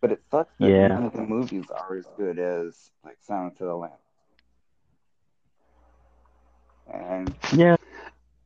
[0.00, 0.88] But it sucks that Yeah.
[0.88, 3.94] none of the movies are as good as like Silence of the Lambs.
[6.92, 7.76] And yeah.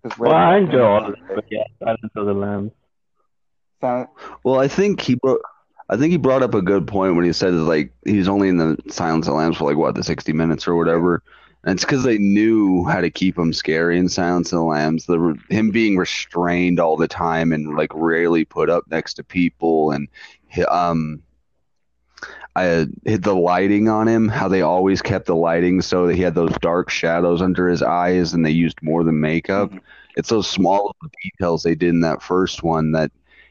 [0.02, 2.72] because Well, I enjoy all of them, but yeah, Silence of the Lambs.
[3.81, 4.10] Silence,
[4.44, 5.40] Well, I think he brought,
[5.89, 8.28] I think he brought up a good point when he said that, like he was
[8.28, 11.22] only in the Silence of the Lambs for like what the sixty minutes or whatever,
[11.64, 15.06] and it's because they knew how to keep him scary in Silence of the Lambs.
[15.06, 19.90] The him being restrained all the time and like rarely put up next to people,
[19.90, 20.09] and
[20.68, 21.22] um,
[22.56, 24.28] I hit the lighting on him.
[24.28, 27.82] How they always kept the lighting so that he had those dark shadows under his
[27.82, 29.81] eyes, and they used more than makeup Mhm.
[30.16, 30.94] it's those small
[31.24, 33.10] details they did in that first one that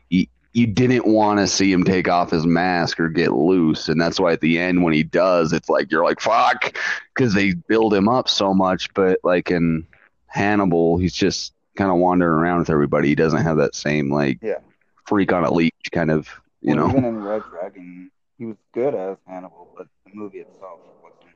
[0.09, 3.99] you, you didn't want to see him take off his mask or get loose and
[3.99, 6.73] that's why at the end when he does it's like you're like fuck
[7.13, 9.85] because they build him up so much but like in
[10.27, 14.37] hannibal he's just kind of wandering around with everybody he doesn't have that same like
[14.41, 14.59] Yeah.
[15.05, 16.29] freak on a leash kind of
[16.61, 20.39] you well, know even in Red Dragon, he was good as Hannibal, but the movie
[20.39, 21.35] itself wasn't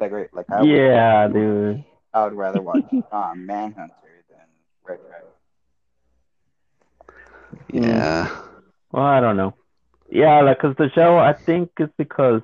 [0.00, 0.32] that great.
[0.34, 1.84] Like I would, Yeah, dude.
[2.12, 4.46] I would rather watch um, Manhunter than
[4.84, 5.28] Red Dragon.
[7.72, 8.28] yeah
[8.92, 9.54] Well, I don't know.
[10.10, 12.42] Yeah, like, cause the show, I think it's because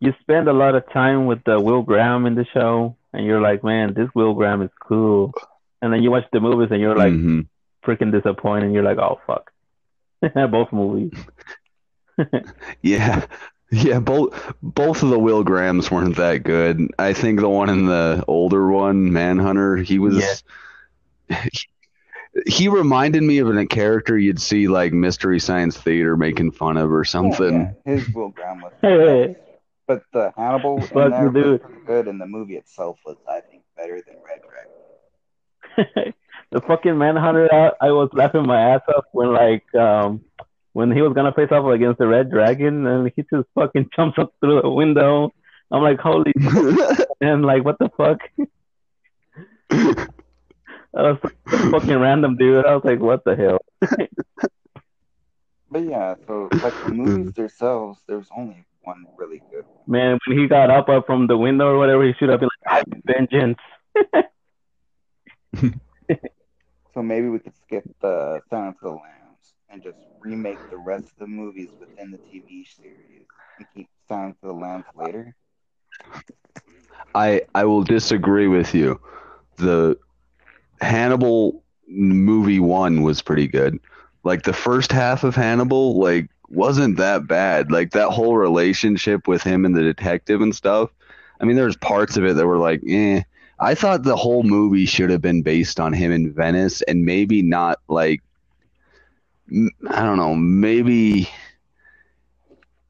[0.00, 3.40] you spend a lot of time with the Will Graham in the show, and you're
[3.40, 5.34] like, man, this Will Graham is cool.
[5.82, 7.48] And then you watch the movies, and you're like Mhm.
[7.84, 9.50] freaking disappointed, and you're like, oh fuck,
[10.50, 11.12] both movies.
[12.82, 13.26] Yeah.
[13.72, 16.90] Yeah, both both of the Will Grahams weren't that good.
[16.98, 20.42] I think the one in the older one, Manhunter, he was
[21.28, 21.68] he,
[22.46, 26.92] he reminded me of a character you'd see like Mystery Science Theater making fun of
[26.92, 27.76] or something.
[27.86, 29.36] Yeah, his Will Graham was Hey.
[29.86, 33.40] But the Hannibal in Fuck there you, was good, and the movie itself was, I
[33.40, 34.40] think, better than Red
[35.84, 36.14] Dragon.
[36.52, 37.52] the fucking Manhunter.
[37.52, 40.22] I, I was laughing my ass off when like um
[40.72, 44.18] when he was gonna face off against the Red Dragon and he just fucking jumps
[44.18, 45.32] up through the window.
[45.70, 46.32] I'm like, holy
[47.20, 48.18] and like what the fuck?
[49.68, 50.08] that
[50.94, 52.66] was fucking random, dude.
[52.66, 53.58] I was like, what the hell?
[55.70, 59.84] But yeah, so like the movies themselves, there's only one really good one.
[59.86, 62.48] Man, when he got up, up from the window or whatever, he should have been
[62.66, 63.58] like, "I vengeance."
[66.94, 69.19] So maybe we could skip the Silence of the Lambs
[69.70, 73.26] and just remake the rest of the movies within the TV series
[73.58, 75.36] and keep Silence of the Lambs later.
[77.14, 79.00] I I will disagree with you.
[79.56, 79.96] The
[80.80, 83.78] Hannibal movie one was pretty good.
[84.24, 87.70] Like the first half of Hannibal, like wasn't that bad.
[87.72, 90.90] Like that whole relationship with him and the detective and stuff.
[91.40, 93.22] I mean, there's parts of it that were like, eh.
[93.58, 97.42] I thought the whole movie should have been based on him in Venice and maybe
[97.42, 98.22] not like
[99.52, 101.28] I don't know, maybe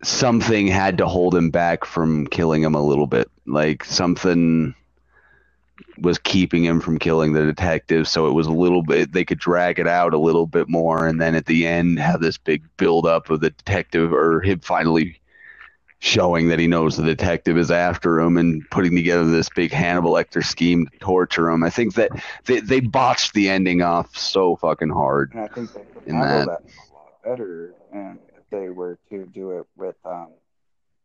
[0.02, 3.30] something had to hold him back from killing him a little bit.
[3.46, 4.74] Like something
[5.98, 9.38] was keeping him from killing the detective, so it was a little bit they could
[9.38, 12.62] drag it out a little bit more and then at the end have this big
[12.76, 15.19] build up of the detective or him finally
[16.00, 20.12] showing that he knows the detective is after him and putting together this big Hannibal
[20.12, 21.62] Lecter scheme to torture him.
[21.62, 22.10] I think that
[22.46, 25.32] they, they botched the ending off so fucking hard.
[25.32, 26.46] And I think they could handle that.
[26.46, 26.62] that.
[26.62, 30.28] a lot better and if they were to do it with um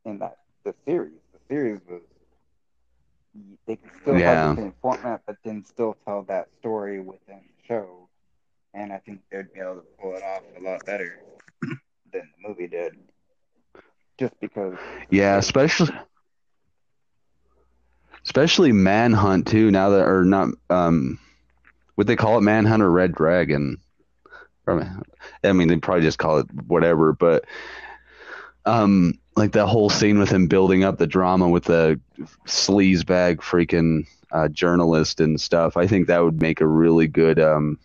[0.06, 1.12] in that the series.
[1.34, 2.02] The series was
[3.68, 4.48] they could still Yeah.
[4.48, 8.08] have the same format but then still tell that story within the show.
[8.74, 11.22] And I think they'd be able to pull it off a lot better
[11.62, 11.78] than
[12.42, 12.96] the movie did.
[14.20, 14.78] Just because
[15.10, 15.90] Yeah, especially
[18.26, 19.72] especially Manhunter.
[19.72, 21.20] Now that or not, um,
[21.96, 23.78] what they call it, Manhunt or Red Dragon.
[24.68, 27.46] I mean, they probably just call it whatever, but
[28.66, 32.00] um, like that whole scene with him building up the drama with the
[32.46, 35.78] sleaze bag freaking uh, journalist and stuff.
[35.78, 37.78] I think that would make a really good um,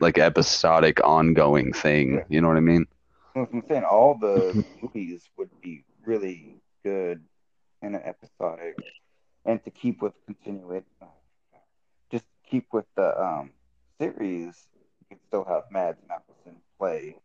[0.00, 2.24] like episodic ongoing thing.
[2.28, 2.86] You know what I mean?
[3.34, 7.24] Well, I'm saying all the movies would be really good
[7.82, 8.76] and an episodic,
[9.44, 10.86] and to keep with continuity,
[12.10, 13.50] just keep with the um,
[13.98, 14.68] series,
[15.00, 17.16] you could still have Mads Mikkelsen play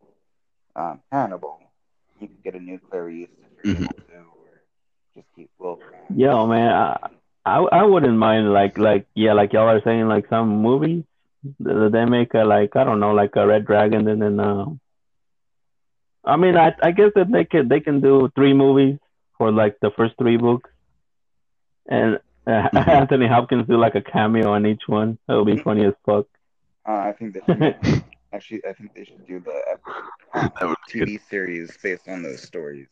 [0.75, 1.59] um, Hannibal.
[2.19, 3.83] You could get a new Clarice if you're Mhm.
[3.83, 4.61] able to, or
[5.15, 5.75] just keep Will.
[5.75, 6.15] Graham.
[6.15, 7.09] Yo, man, I,
[7.45, 11.03] I I wouldn't mind like like yeah, like y'all are saying like some movies
[11.59, 14.79] that they make a like I don't know like a Red Dragon and then um.
[16.25, 18.97] I mean, I I guess that they could they can do three movies
[19.37, 20.69] for like the first three books,
[21.87, 22.87] and uh, Mhm.
[22.87, 25.17] Anthony Hopkins do like a cameo on each one.
[25.27, 26.25] That would be funny as fuck.
[26.87, 27.65] Uh, I think they should,
[28.33, 29.79] actually, I think they should do the
[30.33, 31.09] That good.
[31.09, 32.87] TV series based on those stories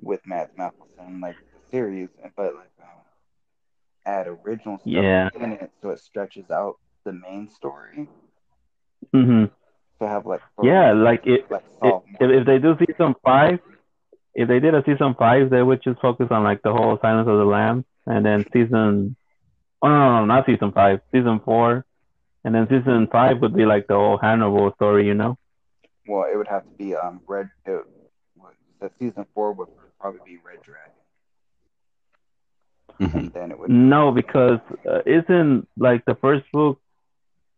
[0.00, 3.02] with Mads Mikkelsen, like the series, but like um,
[4.06, 5.30] add original stuff Yeah.
[5.34, 8.08] in it so it stretches out the main story.
[9.12, 9.44] hmm
[10.00, 12.32] To have like Yeah, like it, like if, solve more.
[12.40, 13.58] if they do season five,
[14.34, 17.28] if they did a season five, they would just focus on like the whole Silence
[17.28, 19.16] of the Lambs, and then season,
[19.82, 21.84] oh no, no, no, not season five, season four,
[22.44, 25.38] and then season five would be like the whole Hannibal story, you know?
[26.06, 27.48] well, it would have to be um Red.
[27.64, 27.82] It,
[28.36, 29.68] what, the season four would
[29.98, 30.92] probably be Red Dragon,
[33.00, 33.14] Mhm.
[33.14, 33.70] and then it would.
[33.70, 36.78] No, because uh, isn't like the first book,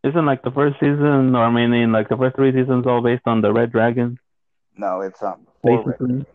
[0.04, 3.00] isn't like the first season, or I mean, in like the first three seasons, all
[3.02, 4.18] based on the Red Dragon,
[4.76, 5.96] No, it's um before basically.
[5.98, 6.26] Dragon.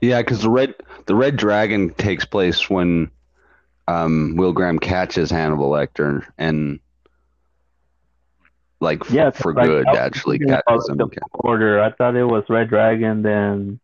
[0.00, 0.74] Yeah, because the red
[1.06, 3.10] the red dragon takes place when
[3.88, 6.78] um, Will Graham catches Hannibal Lecter and
[8.80, 10.96] like f- Yeah, for like, good actually thinking catches him.
[10.98, 11.80] the order.
[11.80, 13.78] I thought it was Red Dragon, then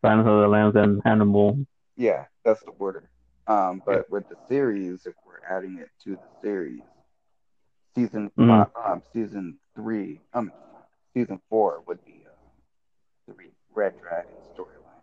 [0.00, 1.58] Silence of the Lambs, then Hannibal.
[1.96, 3.08] Yeah, that's the order.
[3.46, 6.82] Um, but with the series, if we're adding it to the series,
[7.94, 8.48] season Mhm.
[8.48, 10.52] five, um, season three, um,
[11.14, 12.30] season four would be uh,
[13.28, 15.02] the Re- Red Dragon storyline,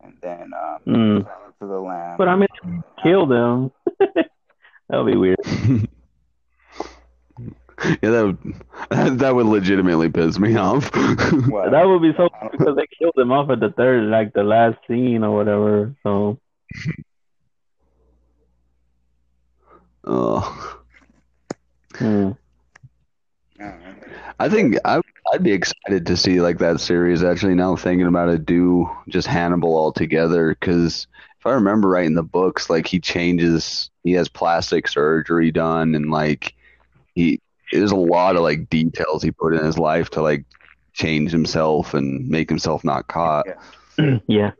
[0.00, 1.24] and then um, Mm.
[1.24, 2.16] Silence of the Lamb.
[2.18, 3.72] But I mean, kill them.
[3.98, 4.28] that
[4.90, 5.38] would be weird.
[8.02, 8.38] yeah, that would
[9.20, 10.84] that would legitimately piss me off.
[11.48, 11.70] What?
[11.72, 14.78] That would be so because they killed them off at the third, like the last
[14.88, 15.94] scene or whatever.
[16.02, 16.38] So
[20.04, 20.78] Ugh.
[21.96, 22.30] hmm.
[23.60, 23.74] I.
[24.40, 25.00] I think I
[25.32, 27.22] I'd be excited to see like that series.
[27.22, 31.06] Actually, now thinking about it, do just Hannibal altogether because
[31.38, 35.94] if I remember right in the books, like he changes, he has plastic surgery done,
[35.94, 36.54] and like
[37.14, 37.40] he
[37.72, 40.44] there's a lot of like details he put in his life to like
[40.94, 43.46] change himself and make himself not caught.
[43.98, 44.18] Yeah.
[44.26, 44.52] yeah.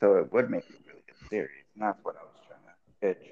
[0.00, 1.64] So it would make a really good series.
[1.74, 3.30] And that's what I was trying to pitch.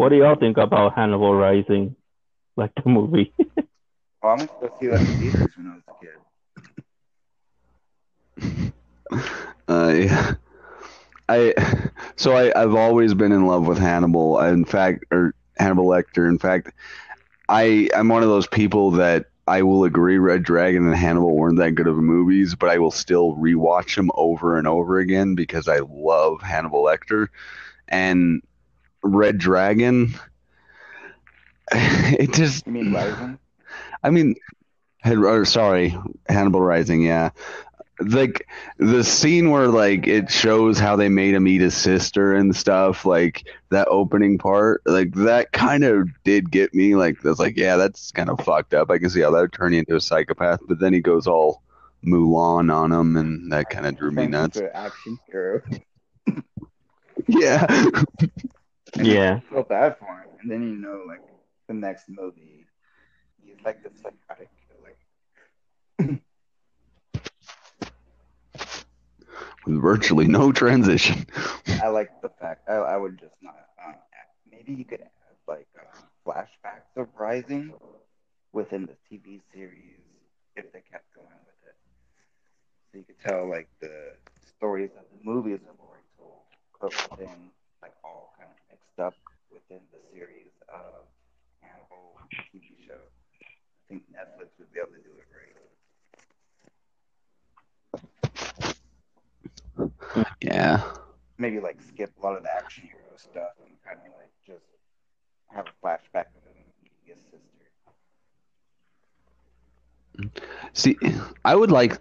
[0.00, 1.96] Was, What do y'all think about Hannibal Rising?
[2.56, 3.34] Like the movie?
[4.22, 6.20] Oh, I'm going to go see that in theaters when I was a kid.
[9.68, 10.34] Uh, yeah.
[11.28, 11.54] I
[12.16, 14.40] so I I've always been in love with Hannibal.
[14.40, 16.28] In fact, or Hannibal Lecter.
[16.28, 16.72] In fact,
[17.48, 21.58] I I'm one of those people that I will agree Red Dragon and Hannibal weren't
[21.58, 25.68] that good of movies, but I will still rewatch them over and over again because
[25.68, 27.28] I love Hannibal Lecter
[27.88, 28.42] and
[29.02, 30.14] Red Dragon.
[31.72, 33.38] It just You mean Rising?
[34.02, 34.34] I mean,
[35.06, 35.96] or uh, sorry,
[36.28, 37.00] Hannibal Rising.
[37.02, 37.30] Yeah,
[38.00, 38.48] like
[38.78, 43.04] the scene where like it shows how they made him eat his sister and stuff.
[43.04, 46.96] Like that opening part, like that kind of did get me.
[46.96, 48.90] Like that's like, yeah, that's kind of fucked up.
[48.90, 50.60] I can see how that would turn you into a psychopath.
[50.66, 51.62] But then he goes all
[52.04, 54.60] Mulan on him, and that kind of drew me Thank nuts.
[54.74, 55.62] action hero.
[57.26, 57.66] Yeah,
[58.98, 59.40] And Yeah.
[59.48, 60.28] feel bad for him.
[60.40, 61.22] And then you know, like,
[61.68, 62.66] the next movie,
[63.42, 64.50] he's like the psychotic,
[64.82, 64.98] like,
[69.66, 71.26] with virtually no transition.
[71.80, 73.94] I like the fact, I, I would just not, um,
[74.50, 77.74] maybe you could add, like, um, flashbacks of Rising
[78.52, 80.00] within the TV series
[80.56, 81.74] if they kept going with it.
[82.90, 86.44] So you could tell, like, the stories that the movies have already told,
[86.80, 87.50] but within,
[87.82, 88.29] like, all of
[89.00, 89.14] up
[89.52, 91.06] within the series of
[91.60, 92.18] Hannibal
[92.52, 93.00] TV show.
[93.00, 95.56] I think Netflix would be able to do it right.
[100.40, 100.82] Yeah,
[101.38, 104.64] Maybe like skip a lot of the action hero stuff and kind of like just
[105.48, 106.64] have a flashback of him
[107.04, 107.38] his sister.
[110.74, 110.96] See,
[111.44, 111.98] I would like,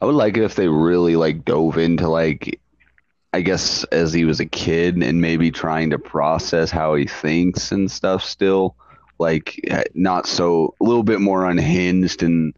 [0.00, 2.60] I would like it if they really like dove into like,
[3.32, 7.72] I guess as he was a kid and maybe trying to process how he thinks
[7.72, 8.24] and stuff.
[8.24, 8.74] Still,
[9.18, 9.60] like
[9.94, 12.54] not so a little bit more unhinged and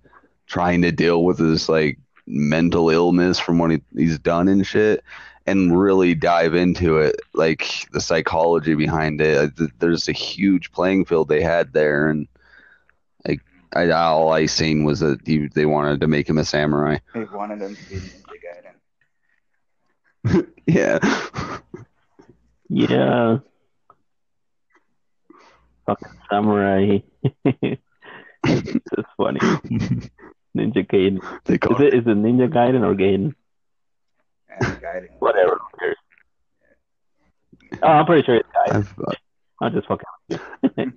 [0.46, 5.02] trying to deal with his like mental illness from what he, he's done and shit,
[5.46, 9.52] and really dive into it, like the psychology behind it.
[9.80, 12.28] There's a huge playing field they had there, and
[13.72, 16.98] I, all I seen was that he, they wanted to make him a samurai.
[17.14, 18.00] They wanted him to be.
[20.66, 20.98] Yeah.
[22.68, 23.38] Yeah.
[25.86, 26.98] Fucking samurai.
[28.44, 29.40] That's funny.
[30.56, 31.18] Ninja Gaiden.
[31.44, 33.34] they Is call it is it Ninja Gaiden or Gaiden?
[34.48, 35.08] And Gaiden.
[35.18, 35.58] Whatever.
[35.80, 35.92] who?
[37.82, 38.76] Oh, I'm pretty sure it's Gaiden.
[38.76, 39.12] I've, uh,
[39.60, 40.92] I'm just fucking.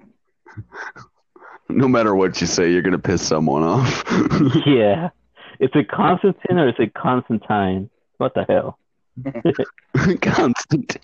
[1.70, 4.04] no matter what you say, you're gonna piss someone off.
[4.66, 5.10] yeah.
[5.60, 7.90] Is it Constantine or is it Constantine?
[8.18, 8.78] What the hell?
[10.22, 10.98] Constant.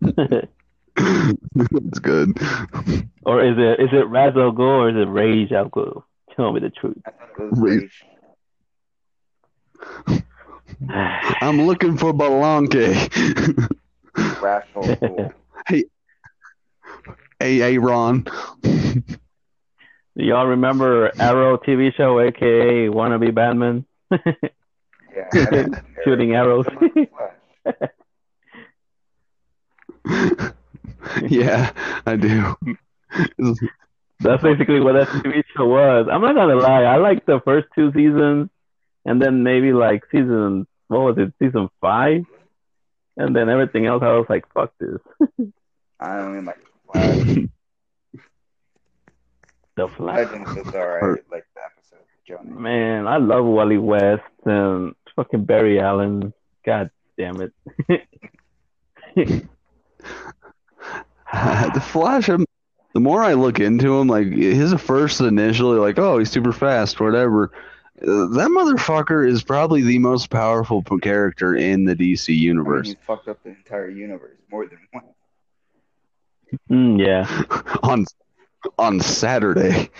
[0.96, 2.38] That's good.
[3.24, 6.02] or is it is it Raz Al Ghul or is it Rage Al Ghul?
[6.34, 6.98] Tell me the truth.
[7.06, 7.80] I thought it was Wait.
[7.80, 8.04] Rage.
[11.40, 12.74] I'm looking for Balanque.
[14.40, 15.32] Rational Fool.
[15.68, 15.84] hey,
[17.40, 18.26] hey, Ron.
[18.62, 23.84] Do y'all remember Arrow TV show, aka Wannabe Batman?
[25.32, 25.66] Yeah,
[26.04, 26.66] Shooting arrows.
[31.28, 31.72] yeah,
[32.06, 32.54] I do.
[34.20, 36.08] That's basically what that TV show was.
[36.10, 38.50] I'm not gonna lie, I liked the first two seasons,
[39.04, 42.24] and then maybe like season what was it, season five,
[43.16, 44.02] and then everything else.
[44.02, 45.00] I was like, fuck this.
[46.00, 46.58] I don't mean like
[46.92, 47.38] Flash.
[49.76, 50.26] The Flash.
[50.26, 52.50] Legends is alright, like the episode with Johnny.
[52.50, 56.32] Man, I love Wally West and fucking Barry Allen.
[56.64, 57.52] God damn it.
[59.16, 59.48] the
[61.84, 62.28] Flash.
[62.28, 62.44] um,
[62.94, 67.00] The more I look into him, like his first initially, like, oh, he's super fast,
[67.00, 67.50] whatever.
[68.00, 72.94] Uh, that motherfucker is probably the most powerful character in the DC I mean, universe.
[73.04, 75.06] fucked up the entire universe more than once.
[76.70, 77.26] Mm, yeah.
[77.82, 78.04] on
[78.78, 79.90] on Saturday.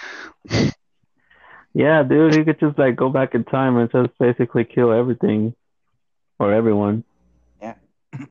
[1.74, 5.54] Yeah, dude, he could just like go back in time and just basically kill everything
[6.38, 7.04] or everyone.
[7.60, 7.74] Yeah.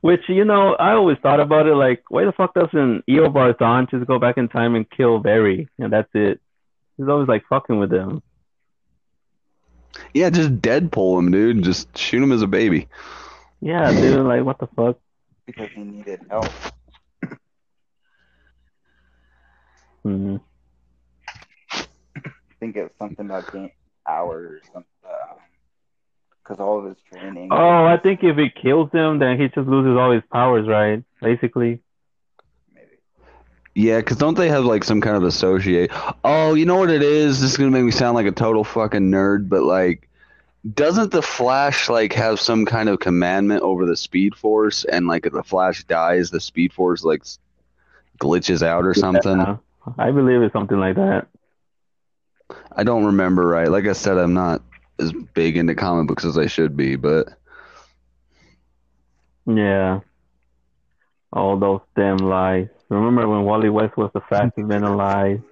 [0.00, 3.90] Which, you know, I always thought about it like, why the fuck doesn't Eobard Thawne
[3.90, 5.68] just go back in time and kill Barry?
[5.78, 6.40] And that's it.
[6.96, 8.22] He's always like fucking with him.
[10.12, 11.62] Yeah, just Deadpool him, dude.
[11.62, 12.88] Just shoot him as a baby.
[13.60, 14.26] Yeah, dude.
[14.26, 14.98] Like, what the fuck?
[15.46, 16.46] because he needed help.
[20.02, 20.53] hmm I
[22.64, 23.70] think it was something about gain
[24.08, 24.88] hours, something.
[25.04, 25.34] Uh,
[26.42, 27.48] because all of his training.
[27.50, 31.02] Oh, I think if he kills him, then he just loses all his powers, right?
[31.22, 31.80] Basically.
[33.74, 35.90] Yeah, because don't they have like some kind of associate?
[36.22, 37.40] Oh, you know what it is?
[37.40, 40.08] This is gonna make me sound like a total fucking nerd, but like,
[40.74, 44.84] doesn't the Flash like have some kind of commandment over the Speed Force?
[44.84, 47.22] And like, if the Flash dies, the Speed Force like
[48.18, 49.38] glitches out or something.
[49.38, 49.56] Yeah,
[49.98, 51.26] I believe it's something like that.
[52.72, 53.70] I don't remember right.
[53.70, 54.62] Like I said, I'm not
[54.98, 57.28] as big into comic books as I should be, but
[59.46, 60.00] Yeah.
[61.32, 62.68] All those damn lies.
[62.88, 65.42] Remember when Wally West was the fastest man alive?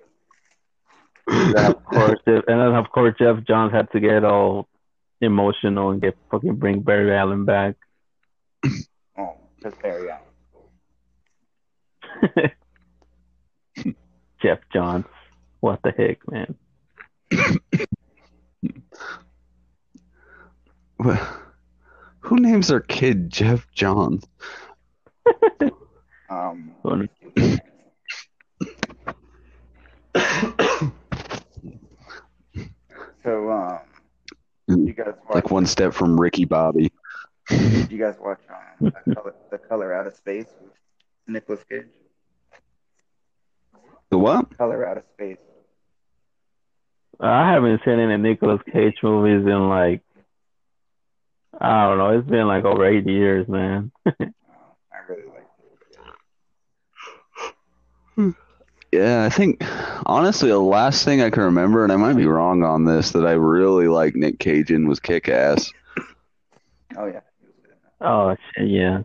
[1.27, 4.69] And of course, Geoff, and then of course Geoff Johns had to get all
[5.21, 7.77] emotional and get fucking bring Barry Allen back.
[9.19, 10.23] Oh, just Barry Allen.
[14.43, 15.07] Geoff Johns.
[15.61, 16.55] What the heck, man?
[22.21, 24.25] who names their kid Geoff Johns?
[26.33, 26.73] Um,
[33.23, 33.81] so, um,
[34.67, 35.35] you guys watch?
[35.35, 36.91] Like one step from Ricky Bobby.
[37.91, 40.73] You guys watch um, the, color, the Color Out of Space with
[41.27, 41.85] Nicolas Cage?
[44.09, 44.57] The what?
[44.57, 45.37] Color Out of Space.
[47.21, 50.03] I haven't seen any Nicolas Cage movies in like
[51.61, 52.19] I don't know.
[52.19, 53.93] It's been like over eight years, man.
[54.07, 55.47] Uh, I really like
[58.19, 58.35] it.
[58.93, 59.63] Yeah, I think
[60.05, 63.27] honestly the last thing I can remember, and I might be wrong on this, that
[63.27, 65.73] I really like Nick Cage in was Kick Ass.
[66.97, 68.07] Oh yeah, he was good in that.
[68.07, 69.03] oh shit, yeah.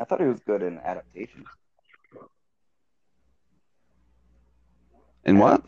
[0.00, 1.44] I thought he was good in adaptation.
[5.24, 5.62] And what?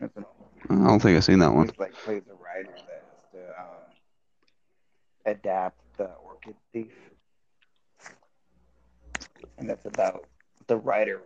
[0.00, 0.24] That's an
[0.70, 1.70] I don't think I've seen that one.
[1.78, 3.82] Like plays a writer that has to um,
[5.26, 6.92] adapt the Orchid Thief,
[9.58, 10.26] and that's about
[10.66, 11.22] the writer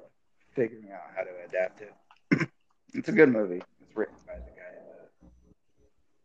[0.54, 2.48] figuring out how to adapt it.
[2.94, 3.62] it's a good movie.
[3.80, 4.70] It's written by the guy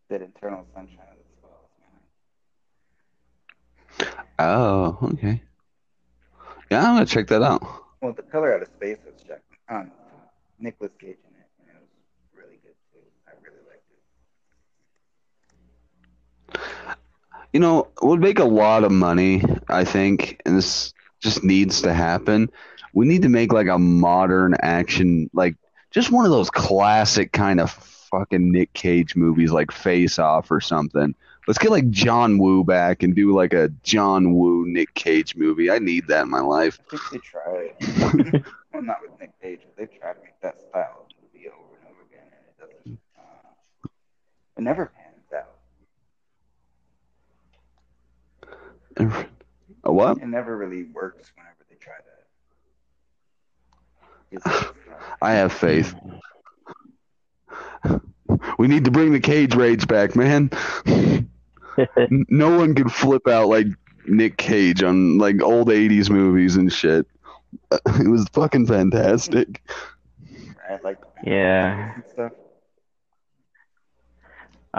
[0.09, 1.07] that did Eternal Sunshine
[4.39, 5.41] Oh, okay.
[6.69, 7.63] Yeah, I'm gonna check that out.
[8.01, 9.91] Well, the color out of space was Jack, um,
[10.59, 11.89] Nicolas Cage in it, and it was
[12.35, 12.99] really good too.
[13.27, 13.89] I really liked
[16.93, 16.97] it.
[17.53, 21.93] You know, would make a lot of money, I think, and this just needs to
[21.93, 22.49] happen.
[22.93, 25.55] We need to make like a modern action, like
[25.91, 30.61] just one of those classic kind of fucking Nick Cage movies, like Face Off or
[30.61, 31.15] something.
[31.47, 35.71] Let's get like John Woo back and do like a John Woo Nick Cage movie.
[35.71, 36.79] I need that in my life.
[36.91, 38.43] I think they tried.
[38.73, 41.77] well, not with Nick Cage, but they tried to make that style of movie over
[41.79, 42.99] and over again, and it doesn't.
[43.17, 43.87] Uh,
[44.57, 45.53] it never pans out.
[49.83, 50.17] A what?
[50.17, 52.03] It never really works whenever they try to.
[54.43, 54.73] that.
[55.21, 55.95] I have faith.
[58.57, 60.51] We need to bring the cage rage back, man.
[62.09, 63.67] No one can flip out like
[64.07, 67.07] Nick Cage on like old 80s movies and shit.
[67.99, 69.61] It was fucking fantastic.
[70.69, 70.83] Right?
[70.83, 71.93] Like Yeah.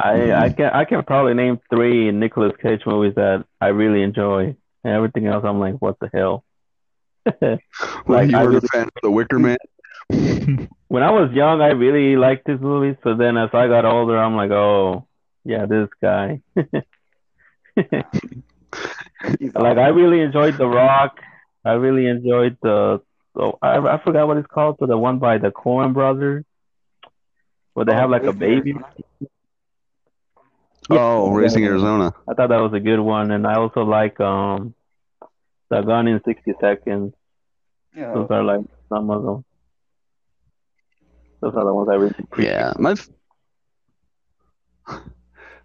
[0.05, 0.41] And stuff.
[0.41, 0.43] I mm-hmm.
[0.43, 4.57] I can I can probably name three Nicolas Cage movies that I really enjoy.
[4.85, 6.45] And everything else I'm like, what the hell?
[8.07, 9.59] Well, Like, you I were a fan of The Wicker Man?
[10.89, 12.97] when I was young, I really liked this movie.
[13.05, 15.07] So then, as I got older, I'm like, oh,
[15.45, 16.41] yeah, this guy.
[19.55, 21.19] Like, I really enjoyed The Rock.
[21.65, 23.03] I really enjoyed the.
[23.35, 24.77] Oh, I I forgot what it's called.
[24.79, 26.45] So the one by the Coen Brothers,
[27.75, 28.75] where they oh, have like a baby.
[30.97, 31.11] Arizona.
[31.23, 32.15] Oh, Raising Arizona.
[32.29, 34.75] I thought that was a good one, and I also like um,
[35.71, 37.15] the Gone in 60 Seconds.
[37.95, 39.45] Yeah, Those are like some of them.
[41.41, 42.53] Those are the ones I really appreciate.
[42.53, 43.09] Yeah, my f-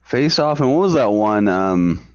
[0.01, 1.47] Face Off, and what was that one?
[1.47, 2.05] Um,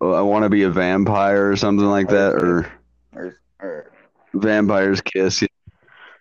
[0.00, 2.70] oh, I want to be a vampire or something like that, or
[3.14, 3.92] or, or
[4.34, 5.42] Vampire's Kiss.
[5.42, 5.48] yeah.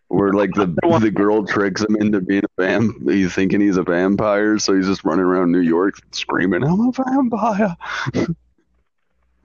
[0.09, 0.65] Where like the
[1.01, 4.87] the girl tricks him into being a vamp, he's thinking he's a vampire, so he's
[4.87, 7.75] just running around New York screaming, "I'm a vampire."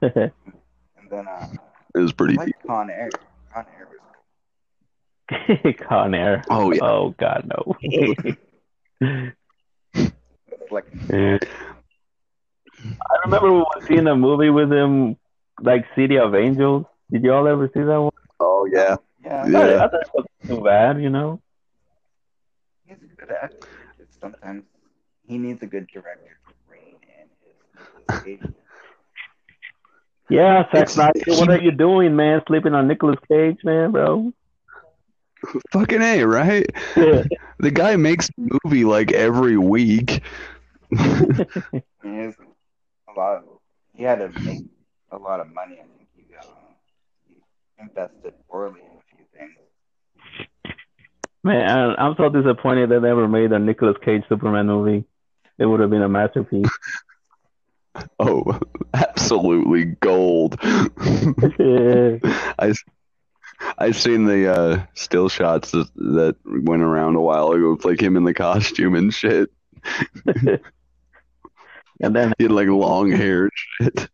[0.03, 0.41] and
[1.11, 1.49] then uh,
[1.95, 2.35] It was I pretty.
[2.37, 2.57] like deep.
[2.67, 3.11] Con Air.
[3.53, 6.43] Con Air was Con Air.
[6.51, 7.77] Oh yeah, Oh God, no.
[11.11, 11.39] Yeah.
[12.85, 15.17] I remember we were seeing a movie with him,
[15.61, 16.87] like City of Angels.
[17.11, 18.11] Did y'all ever see that one?
[18.41, 18.97] Oh yeah.
[19.25, 19.85] Yeah, I thought, Yeah.
[19.85, 21.41] I thought it wasn't too bad, you know.
[22.87, 23.69] he's a good actor.
[23.99, 24.65] Just sometimes
[25.27, 26.97] he needs a good director to rein
[28.27, 28.51] in his
[30.29, 32.43] Yeah, Zack It's- Snyder, what are you doing, man?
[32.47, 34.33] Sleeping on Nicolas Cage, man, bro.
[35.73, 36.67] Fucking a right.
[36.97, 37.25] Yeah.
[37.59, 38.33] The guy makes a
[38.65, 40.23] movie like every week.
[40.91, 42.35] He has
[43.09, 43.45] a lot.
[43.95, 44.65] He had to make
[45.11, 45.75] a lot of money.
[45.81, 46.45] I think he, uh,
[47.27, 47.37] he
[47.79, 49.57] invested poorly in a few things.
[51.45, 55.05] Man, I- I'm so disappointed they never made a Nicolas Cage Superman movie.
[55.59, 56.71] It would have been a masterpiece.
[58.19, 58.59] oh,
[58.95, 60.57] absolutely gold.
[60.63, 62.17] yeah.
[62.59, 62.73] I
[63.79, 68.01] I seen the uh, still shots that, that went around a while ago, with, like
[68.01, 69.51] him in the costume and shit.
[70.27, 70.61] and
[72.01, 74.09] then, He had like long hair shit.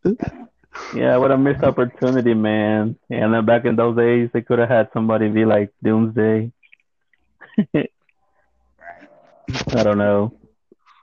[0.95, 2.95] yeah, what a missed opportunity, man.
[3.09, 6.51] And then back in those days, they could have had somebody be like Doomsday.
[8.79, 9.09] Right.
[9.75, 10.33] I don't know.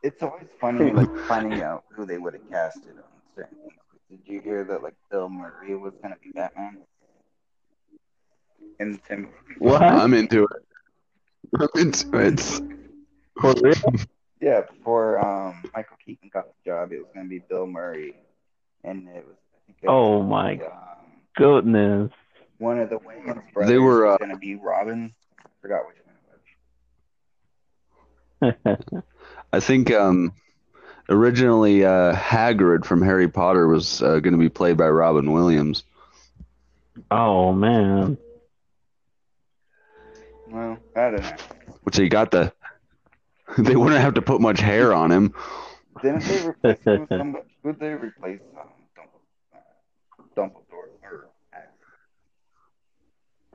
[0.02, 3.80] It's always funny, like finding out who they would have casted on certain things.
[4.08, 6.78] Did you hear that, like Bill Murray was gonna be Batman?
[8.78, 9.28] In Tim.
[9.58, 9.82] What?
[9.82, 10.62] I'm into it.
[11.60, 12.40] I'm into it.
[13.40, 13.74] For real?
[14.40, 18.14] Yeah, before um Michael Keaton got the job, it was gonna be Bill Murray,
[18.84, 19.36] and it was.
[19.54, 22.12] I think it Oh was, my Um, goodness.
[22.58, 25.12] one of the Wayans brothers were, was uh, gonna be Robin.
[25.38, 26.05] I forgot which one it was.
[29.52, 30.32] I think um,
[31.08, 35.84] originally uh, Hagrid from Harry Potter was uh, going to be played by Robin Williams.
[37.10, 38.18] oh man.
[40.48, 41.36] Well, I don't know.
[41.82, 42.52] Which he got the.
[43.58, 45.32] They wouldn't have to put much hair on him.
[46.02, 47.44] Didn't they replace him with somebody?
[47.62, 48.68] Who'd they replace um,
[48.98, 49.54] Dumbledore?
[49.54, 51.68] Uh, Dumbledore or Hagrid?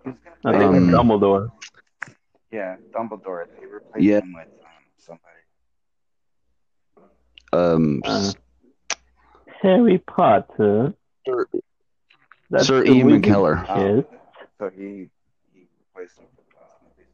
[0.04, 1.52] He was gonna I think Um, Dumbledore.
[2.52, 3.46] Yeah, Dumbledore.
[3.60, 4.20] They replaced Yeah.
[4.22, 4.48] him with
[5.02, 5.28] somebody.
[7.54, 8.32] Um, Uh,
[9.62, 10.94] Harry Potter.
[11.28, 11.46] Sir,
[12.50, 13.24] That's Sir the Ian wizard.
[13.24, 13.68] McKellen.
[13.68, 14.06] Yes.
[14.58, 15.10] So he
[15.54, 17.08] he replaced him for the last movie.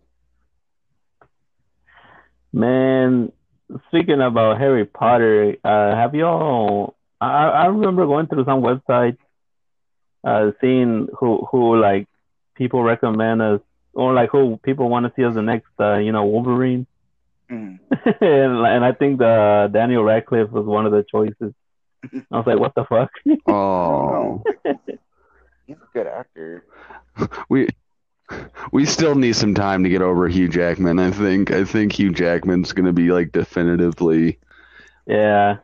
[2.53, 3.31] Man,
[3.87, 6.95] speaking about Harry Potter, uh, have y'all?
[7.19, 9.17] I, I remember going through some websites,
[10.23, 12.07] uh, seeing who who like
[12.55, 13.61] people recommend us,
[13.93, 16.85] or like who people want to see as the next, uh, you know, Wolverine.
[17.51, 17.79] Mhm.
[18.21, 21.53] and and I think the Daniel Radcliffe was one of the choices.
[22.31, 23.09] I was like, what the fuck?
[23.47, 24.43] Oh,
[25.67, 26.65] He's a good actor.
[27.49, 27.67] we
[28.71, 30.99] we still need some time to get over Hugh Jackman.
[30.99, 31.51] I think.
[31.51, 34.39] I think Hugh Jackman's going to be like definitively
[35.05, 35.57] yeah.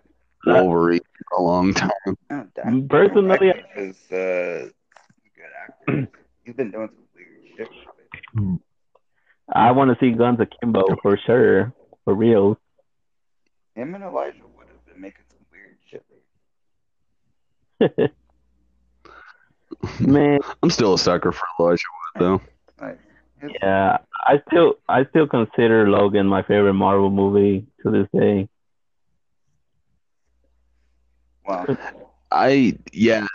[0.46, 1.92] Wolverine for a long time.
[2.90, 4.70] Personally, is uh, a
[5.36, 6.08] good actor.
[6.46, 8.60] He's been doing some weird shit.
[9.48, 9.62] Lately.
[9.62, 11.74] I want to see Guns Akimbo for sure,
[12.06, 12.58] for real.
[13.76, 15.78] Him and Elijah would have been making some weird
[18.00, 18.14] shit.
[20.00, 21.84] Man, I'm still a sucker for Elijah
[22.16, 22.42] Wood,
[22.80, 22.86] though.
[22.86, 23.00] Like,
[23.62, 28.48] yeah, I still I still consider Logan my favorite Marvel movie to this day.
[31.46, 31.66] Wow.
[32.32, 33.28] I yeah.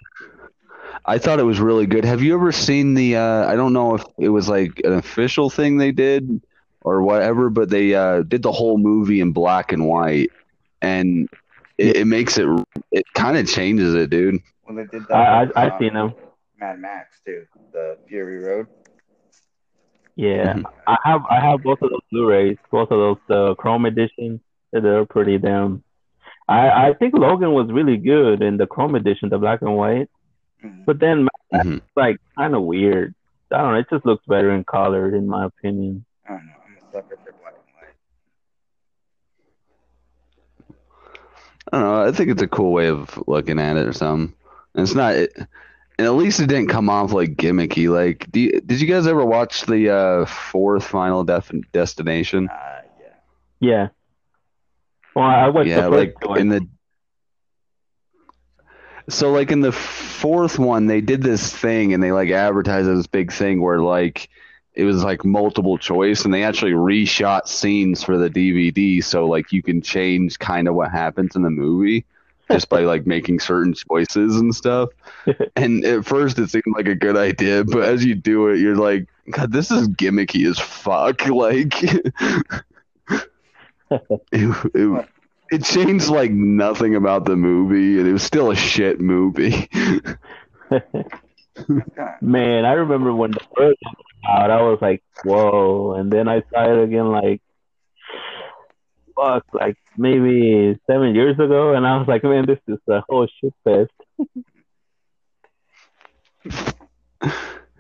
[1.05, 2.05] I thought it was really good.
[2.05, 5.51] Have you ever seen the uh I don't know if it was like an official
[5.51, 6.43] thing they did
[6.83, 10.31] or whatever, but they uh did the whole movie in black and white
[10.83, 11.29] and
[11.79, 12.47] it, it makes it
[12.93, 14.41] it kind of changes it, dude.
[14.67, 15.15] well, they did that.
[15.15, 16.15] I with, I I um, seen them.
[16.61, 17.47] Mad Max too.
[17.73, 18.67] The Fury Road.
[20.17, 20.65] Yeah, Mhm.
[20.87, 24.41] I have I have both of those Blu-rays, both of those uh, Chrome editions.
[24.73, 25.83] They're pretty damn.
[26.49, 30.09] I I think Logan was really good in the Chrome edition, the black and white.
[30.65, 30.85] Mhm.
[30.85, 31.81] But then Mhm.
[31.97, 33.15] like kind of weird.
[33.51, 33.79] I don't know.
[33.79, 36.05] It just looks better in color, in my opinion.
[36.27, 36.53] I don't know.
[36.67, 37.95] I'm a sucker for black and white.
[41.73, 42.03] I don't know.
[42.09, 44.35] I think it's a cool way of looking at it or something.
[44.75, 47.89] And it's not it, and at least it didn't come off like gimmicky.
[47.91, 52.49] Like, do you, did you guys ever watch the uh, fourth Final Def- Destination?
[52.49, 53.09] Uh, yeah.
[53.61, 53.89] Yeah.
[55.15, 56.39] Well, I watched yeah, the like one.
[56.39, 56.69] in the
[59.09, 63.07] so like in the fourth one they did this thing and they like advertised this
[63.07, 64.29] big thing where like
[64.75, 69.51] it was like multiple choice and they actually reshot scenes for the DVD so like
[69.53, 72.05] you can change kind of what happens in the movie
[72.51, 74.89] just by like making certain choices and stuff.
[75.57, 78.77] And at first it seemed like a good idea, but as you do it you're
[78.77, 81.83] like god this is gimmicky as fuck like
[84.33, 85.09] it, it,
[85.51, 89.69] it changed like nothing about the movie, and it was still a shit movie.
[92.21, 93.95] Man, I remember when the first came
[94.29, 95.95] out, I was like, whoa.
[95.95, 97.43] And then I saw it again, like,
[99.17, 101.75] fuck, like maybe seven years ago.
[101.75, 103.91] And I was like, man, this is a whole shit fest.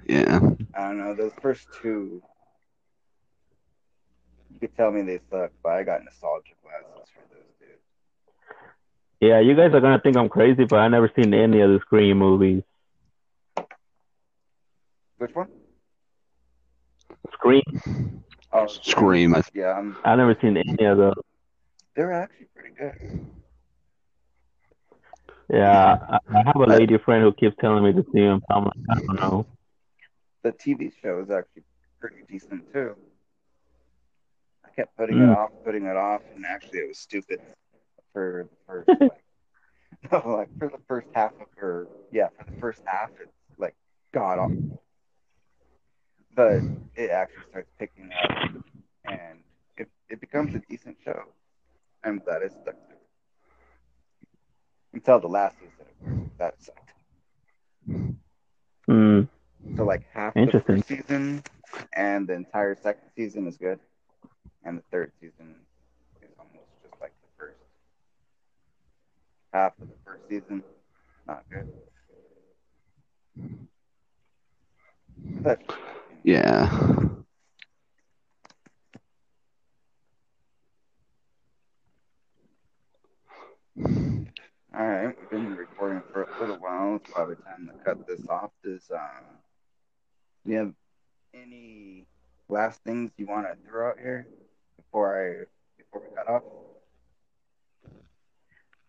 [0.09, 0.41] yeah.
[0.75, 1.15] I don't know.
[1.15, 2.23] Those first two,
[4.53, 7.18] you could tell me they suck, but I got nostalgia glasses for those dudes.
[9.21, 11.81] Yeah, you guys are gonna think I'm crazy, but I never seen any of the
[11.81, 12.63] Scream movies.
[15.19, 15.49] Which one?
[17.33, 18.23] Scream.
[18.53, 19.35] Oh, Scream.
[19.35, 21.15] I- Yeah, I'm, I never seen any of those.
[21.97, 23.27] they're actually pretty good.
[25.51, 28.41] Yeah, I, I have a lady friend who keeps telling me to see them.
[28.51, 29.47] I'm like, I don't know.
[30.43, 31.65] The TV show is actually
[32.01, 32.95] pretty decent too.
[34.65, 35.33] I kept putting Mm.
[35.33, 37.41] it off, putting it off, and actually it was stupid
[38.19, 39.23] for the first like,
[40.13, 41.87] no, like for the first half of her.
[42.11, 43.75] Yeah, for the first half, it's like
[44.13, 44.83] god awful.
[46.35, 46.61] But
[46.97, 48.31] it actually starts picking up,
[49.05, 49.39] and
[49.77, 51.23] it it becomes a decent show.
[52.05, 53.03] I'm glad it stuck to it.
[54.95, 56.79] Until the last season, of course, that sucked.
[58.89, 59.29] Mm.
[59.77, 61.43] So like half the first season
[61.93, 63.81] and the entire second season is good,
[64.65, 65.57] and the third season
[66.23, 67.59] is almost just like the first
[69.53, 70.63] half of the first season.
[71.27, 71.69] Not good.
[75.43, 75.63] That's
[76.25, 76.69] Yeah.
[84.75, 85.17] all right.
[85.21, 86.97] We've been recording for a little while.
[86.97, 88.51] It's probably time to cut this off.
[88.65, 89.25] Does um,
[90.47, 90.75] do you have
[91.35, 92.07] any
[92.49, 94.27] last things you want to throw out here
[94.77, 95.45] before I
[95.79, 96.43] before we cut off?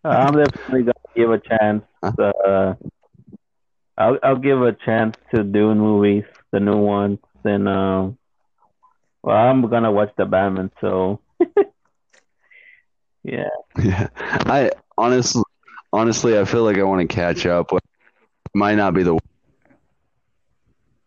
[0.04, 1.84] I'm definitely gonna give a chance.
[2.02, 2.74] Uh,
[3.98, 8.18] I'll I'll give a chance to Dune movies, the new ones, and um,
[9.22, 10.70] well, I'm gonna watch the Batman.
[10.80, 11.20] So,
[13.24, 13.48] yeah,
[13.78, 14.08] Yeah.
[14.46, 15.42] I honestly,
[15.92, 17.72] honestly, I feel like I want to catch up.
[17.72, 17.82] With,
[18.54, 19.18] might not be the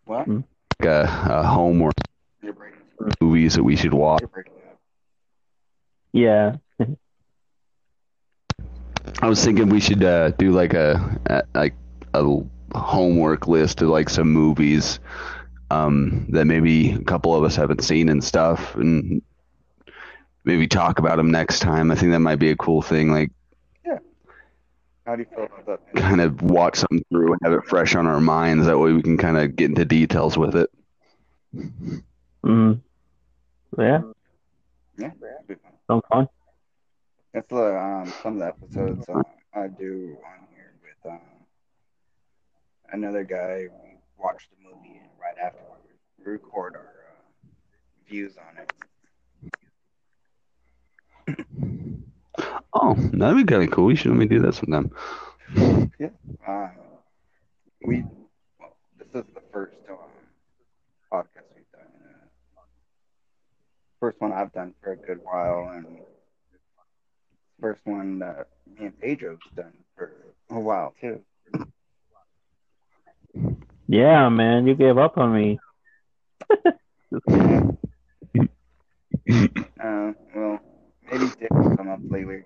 [0.06, 0.28] What?
[0.28, 0.44] Mm.
[0.80, 1.94] like a, a homework
[3.20, 4.22] movies that we should watch.
[4.22, 4.78] You're breaking up.
[6.14, 6.56] yeah,
[9.22, 11.74] I was thinking we should uh, do like a, a like
[12.14, 12.40] a
[12.76, 15.00] homework list of like some movies
[15.72, 19.22] um, that maybe a couple of us haven't seen and stuff, and
[20.46, 21.92] maybe talk about them next time.
[21.92, 23.12] I think that might be a cool thing.
[23.12, 23.32] Like
[23.86, 23.98] yeah,
[25.06, 25.96] How do you feel about that?
[25.96, 28.66] kind of watch something through and have it fresh on our minds.
[28.66, 30.70] That way we can kind of get into details with it.
[32.44, 32.82] mm.
[33.78, 34.02] yeah,
[34.98, 35.56] Yeah, that'd be
[35.88, 36.28] sounds fun.
[37.34, 39.22] That's like um, some of the episodes uh,
[39.54, 41.20] I do on here with um,
[42.92, 43.68] another guy.
[43.70, 45.60] We watch the movie and right after
[46.26, 48.72] we record our uh, views on it.
[52.74, 53.86] Oh, that'd be kind of cool.
[53.86, 54.92] We should let me do that sometime.
[56.48, 56.70] Uh,
[57.86, 58.04] we
[58.60, 59.98] well, this is the first um,
[61.12, 61.92] podcast we've done.
[62.06, 62.28] Uh,
[64.00, 65.86] first one I've done for a good while, and
[67.64, 70.12] first one that me and Pedro's done for
[70.50, 71.22] a while too.
[73.88, 75.60] Yeah, man, you gave up on me.
[79.82, 80.60] Uh, well,
[81.10, 82.46] maybe Dick will come up later.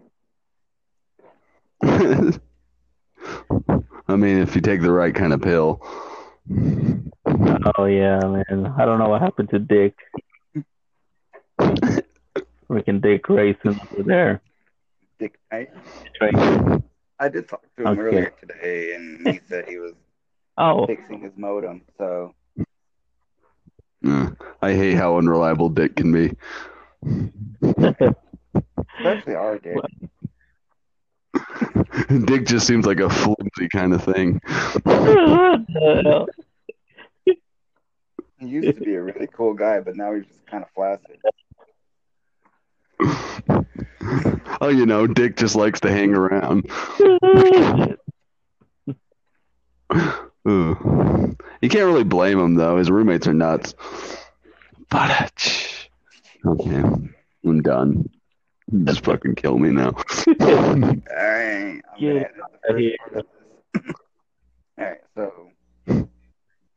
[1.81, 2.37] I
[4.15, 5.81] mean, if you take the right kind of pill.
[7.77, 8.73] Oh yeah, man.
[8.77, 9.95] I don't know what happened to Dick.
[12.69, 14.41] Freaking Dick Grayson over there.
[15.19, 15.67] Dick, I,
[16.21, 16.81] Right.
[17.19, 17.99] I did talk to him Okay.
[17.99, 19.93] earlier today, and he said he was
[20.57, 21.81] Oh, fixing his modem.
[21.97, 22.33] So
[24.05, 24.29] Uh,
[24.61, 26.35] I hate how unreliable Dick can be.
[28.99, 29.77] especially our Dick.
[32.25, 34.39] Dick just seems like a flimsy kind of thing.
[34.83, 36.27] what the hell?
[38.39, 41.19] He used to be a really cool guy, but now he's just kind of flaccid.
[44.61, 46.69] oh, you know, Dick just likes to hang around.
[49.89, 51.35] Ugh.
[51.61, 52.77] You can't really blame him though.
[52.77, 53.75] His roommates are nuts.
[54.89, 55.71] But
[56.45, 56.83] okay,
[57.45, 58.09] I'm done.
[58.83, 59.91] Just fucking kill me now.
[60.27, 63.25] All right, Yeah, gonna edit the I hear first part of
[63.83, 63.95] this.
[64.77, 66.07] All right, so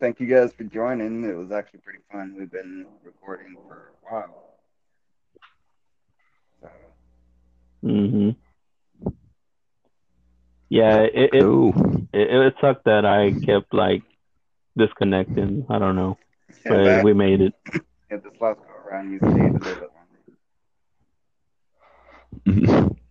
[0.01, 1.24] thank you guys for joining.
[1.24, 2.34] It was actually pretty fun.
[2.38, 4.55] We've been recording for a while.
[6.62, 6.68] So
[7.82, 8.31] hmm
[10.69, 11.73] Yeah, it it, Cool.
[12.12, 14.02] it it sucked that I kept like
[14.77, 15.66] disconnecting.
[15.69, 16.16] I don't know,
[16.65, 17.55] Yeah, but but we made it.
[18.11, 20.20] yeah, this last go around, you stayed a little bit longer.
[22.47, 22.97] Mhm.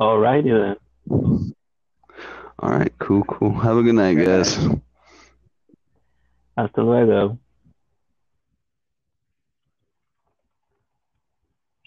[0.00, 0.76] Alrighty then.
[2.58, 3.52] All right, cool, cool.
[3.60, 4.44] Have a good night, Good night.
[4.44, 4.56] guys.
[6.56, 7.38] Hasta luego.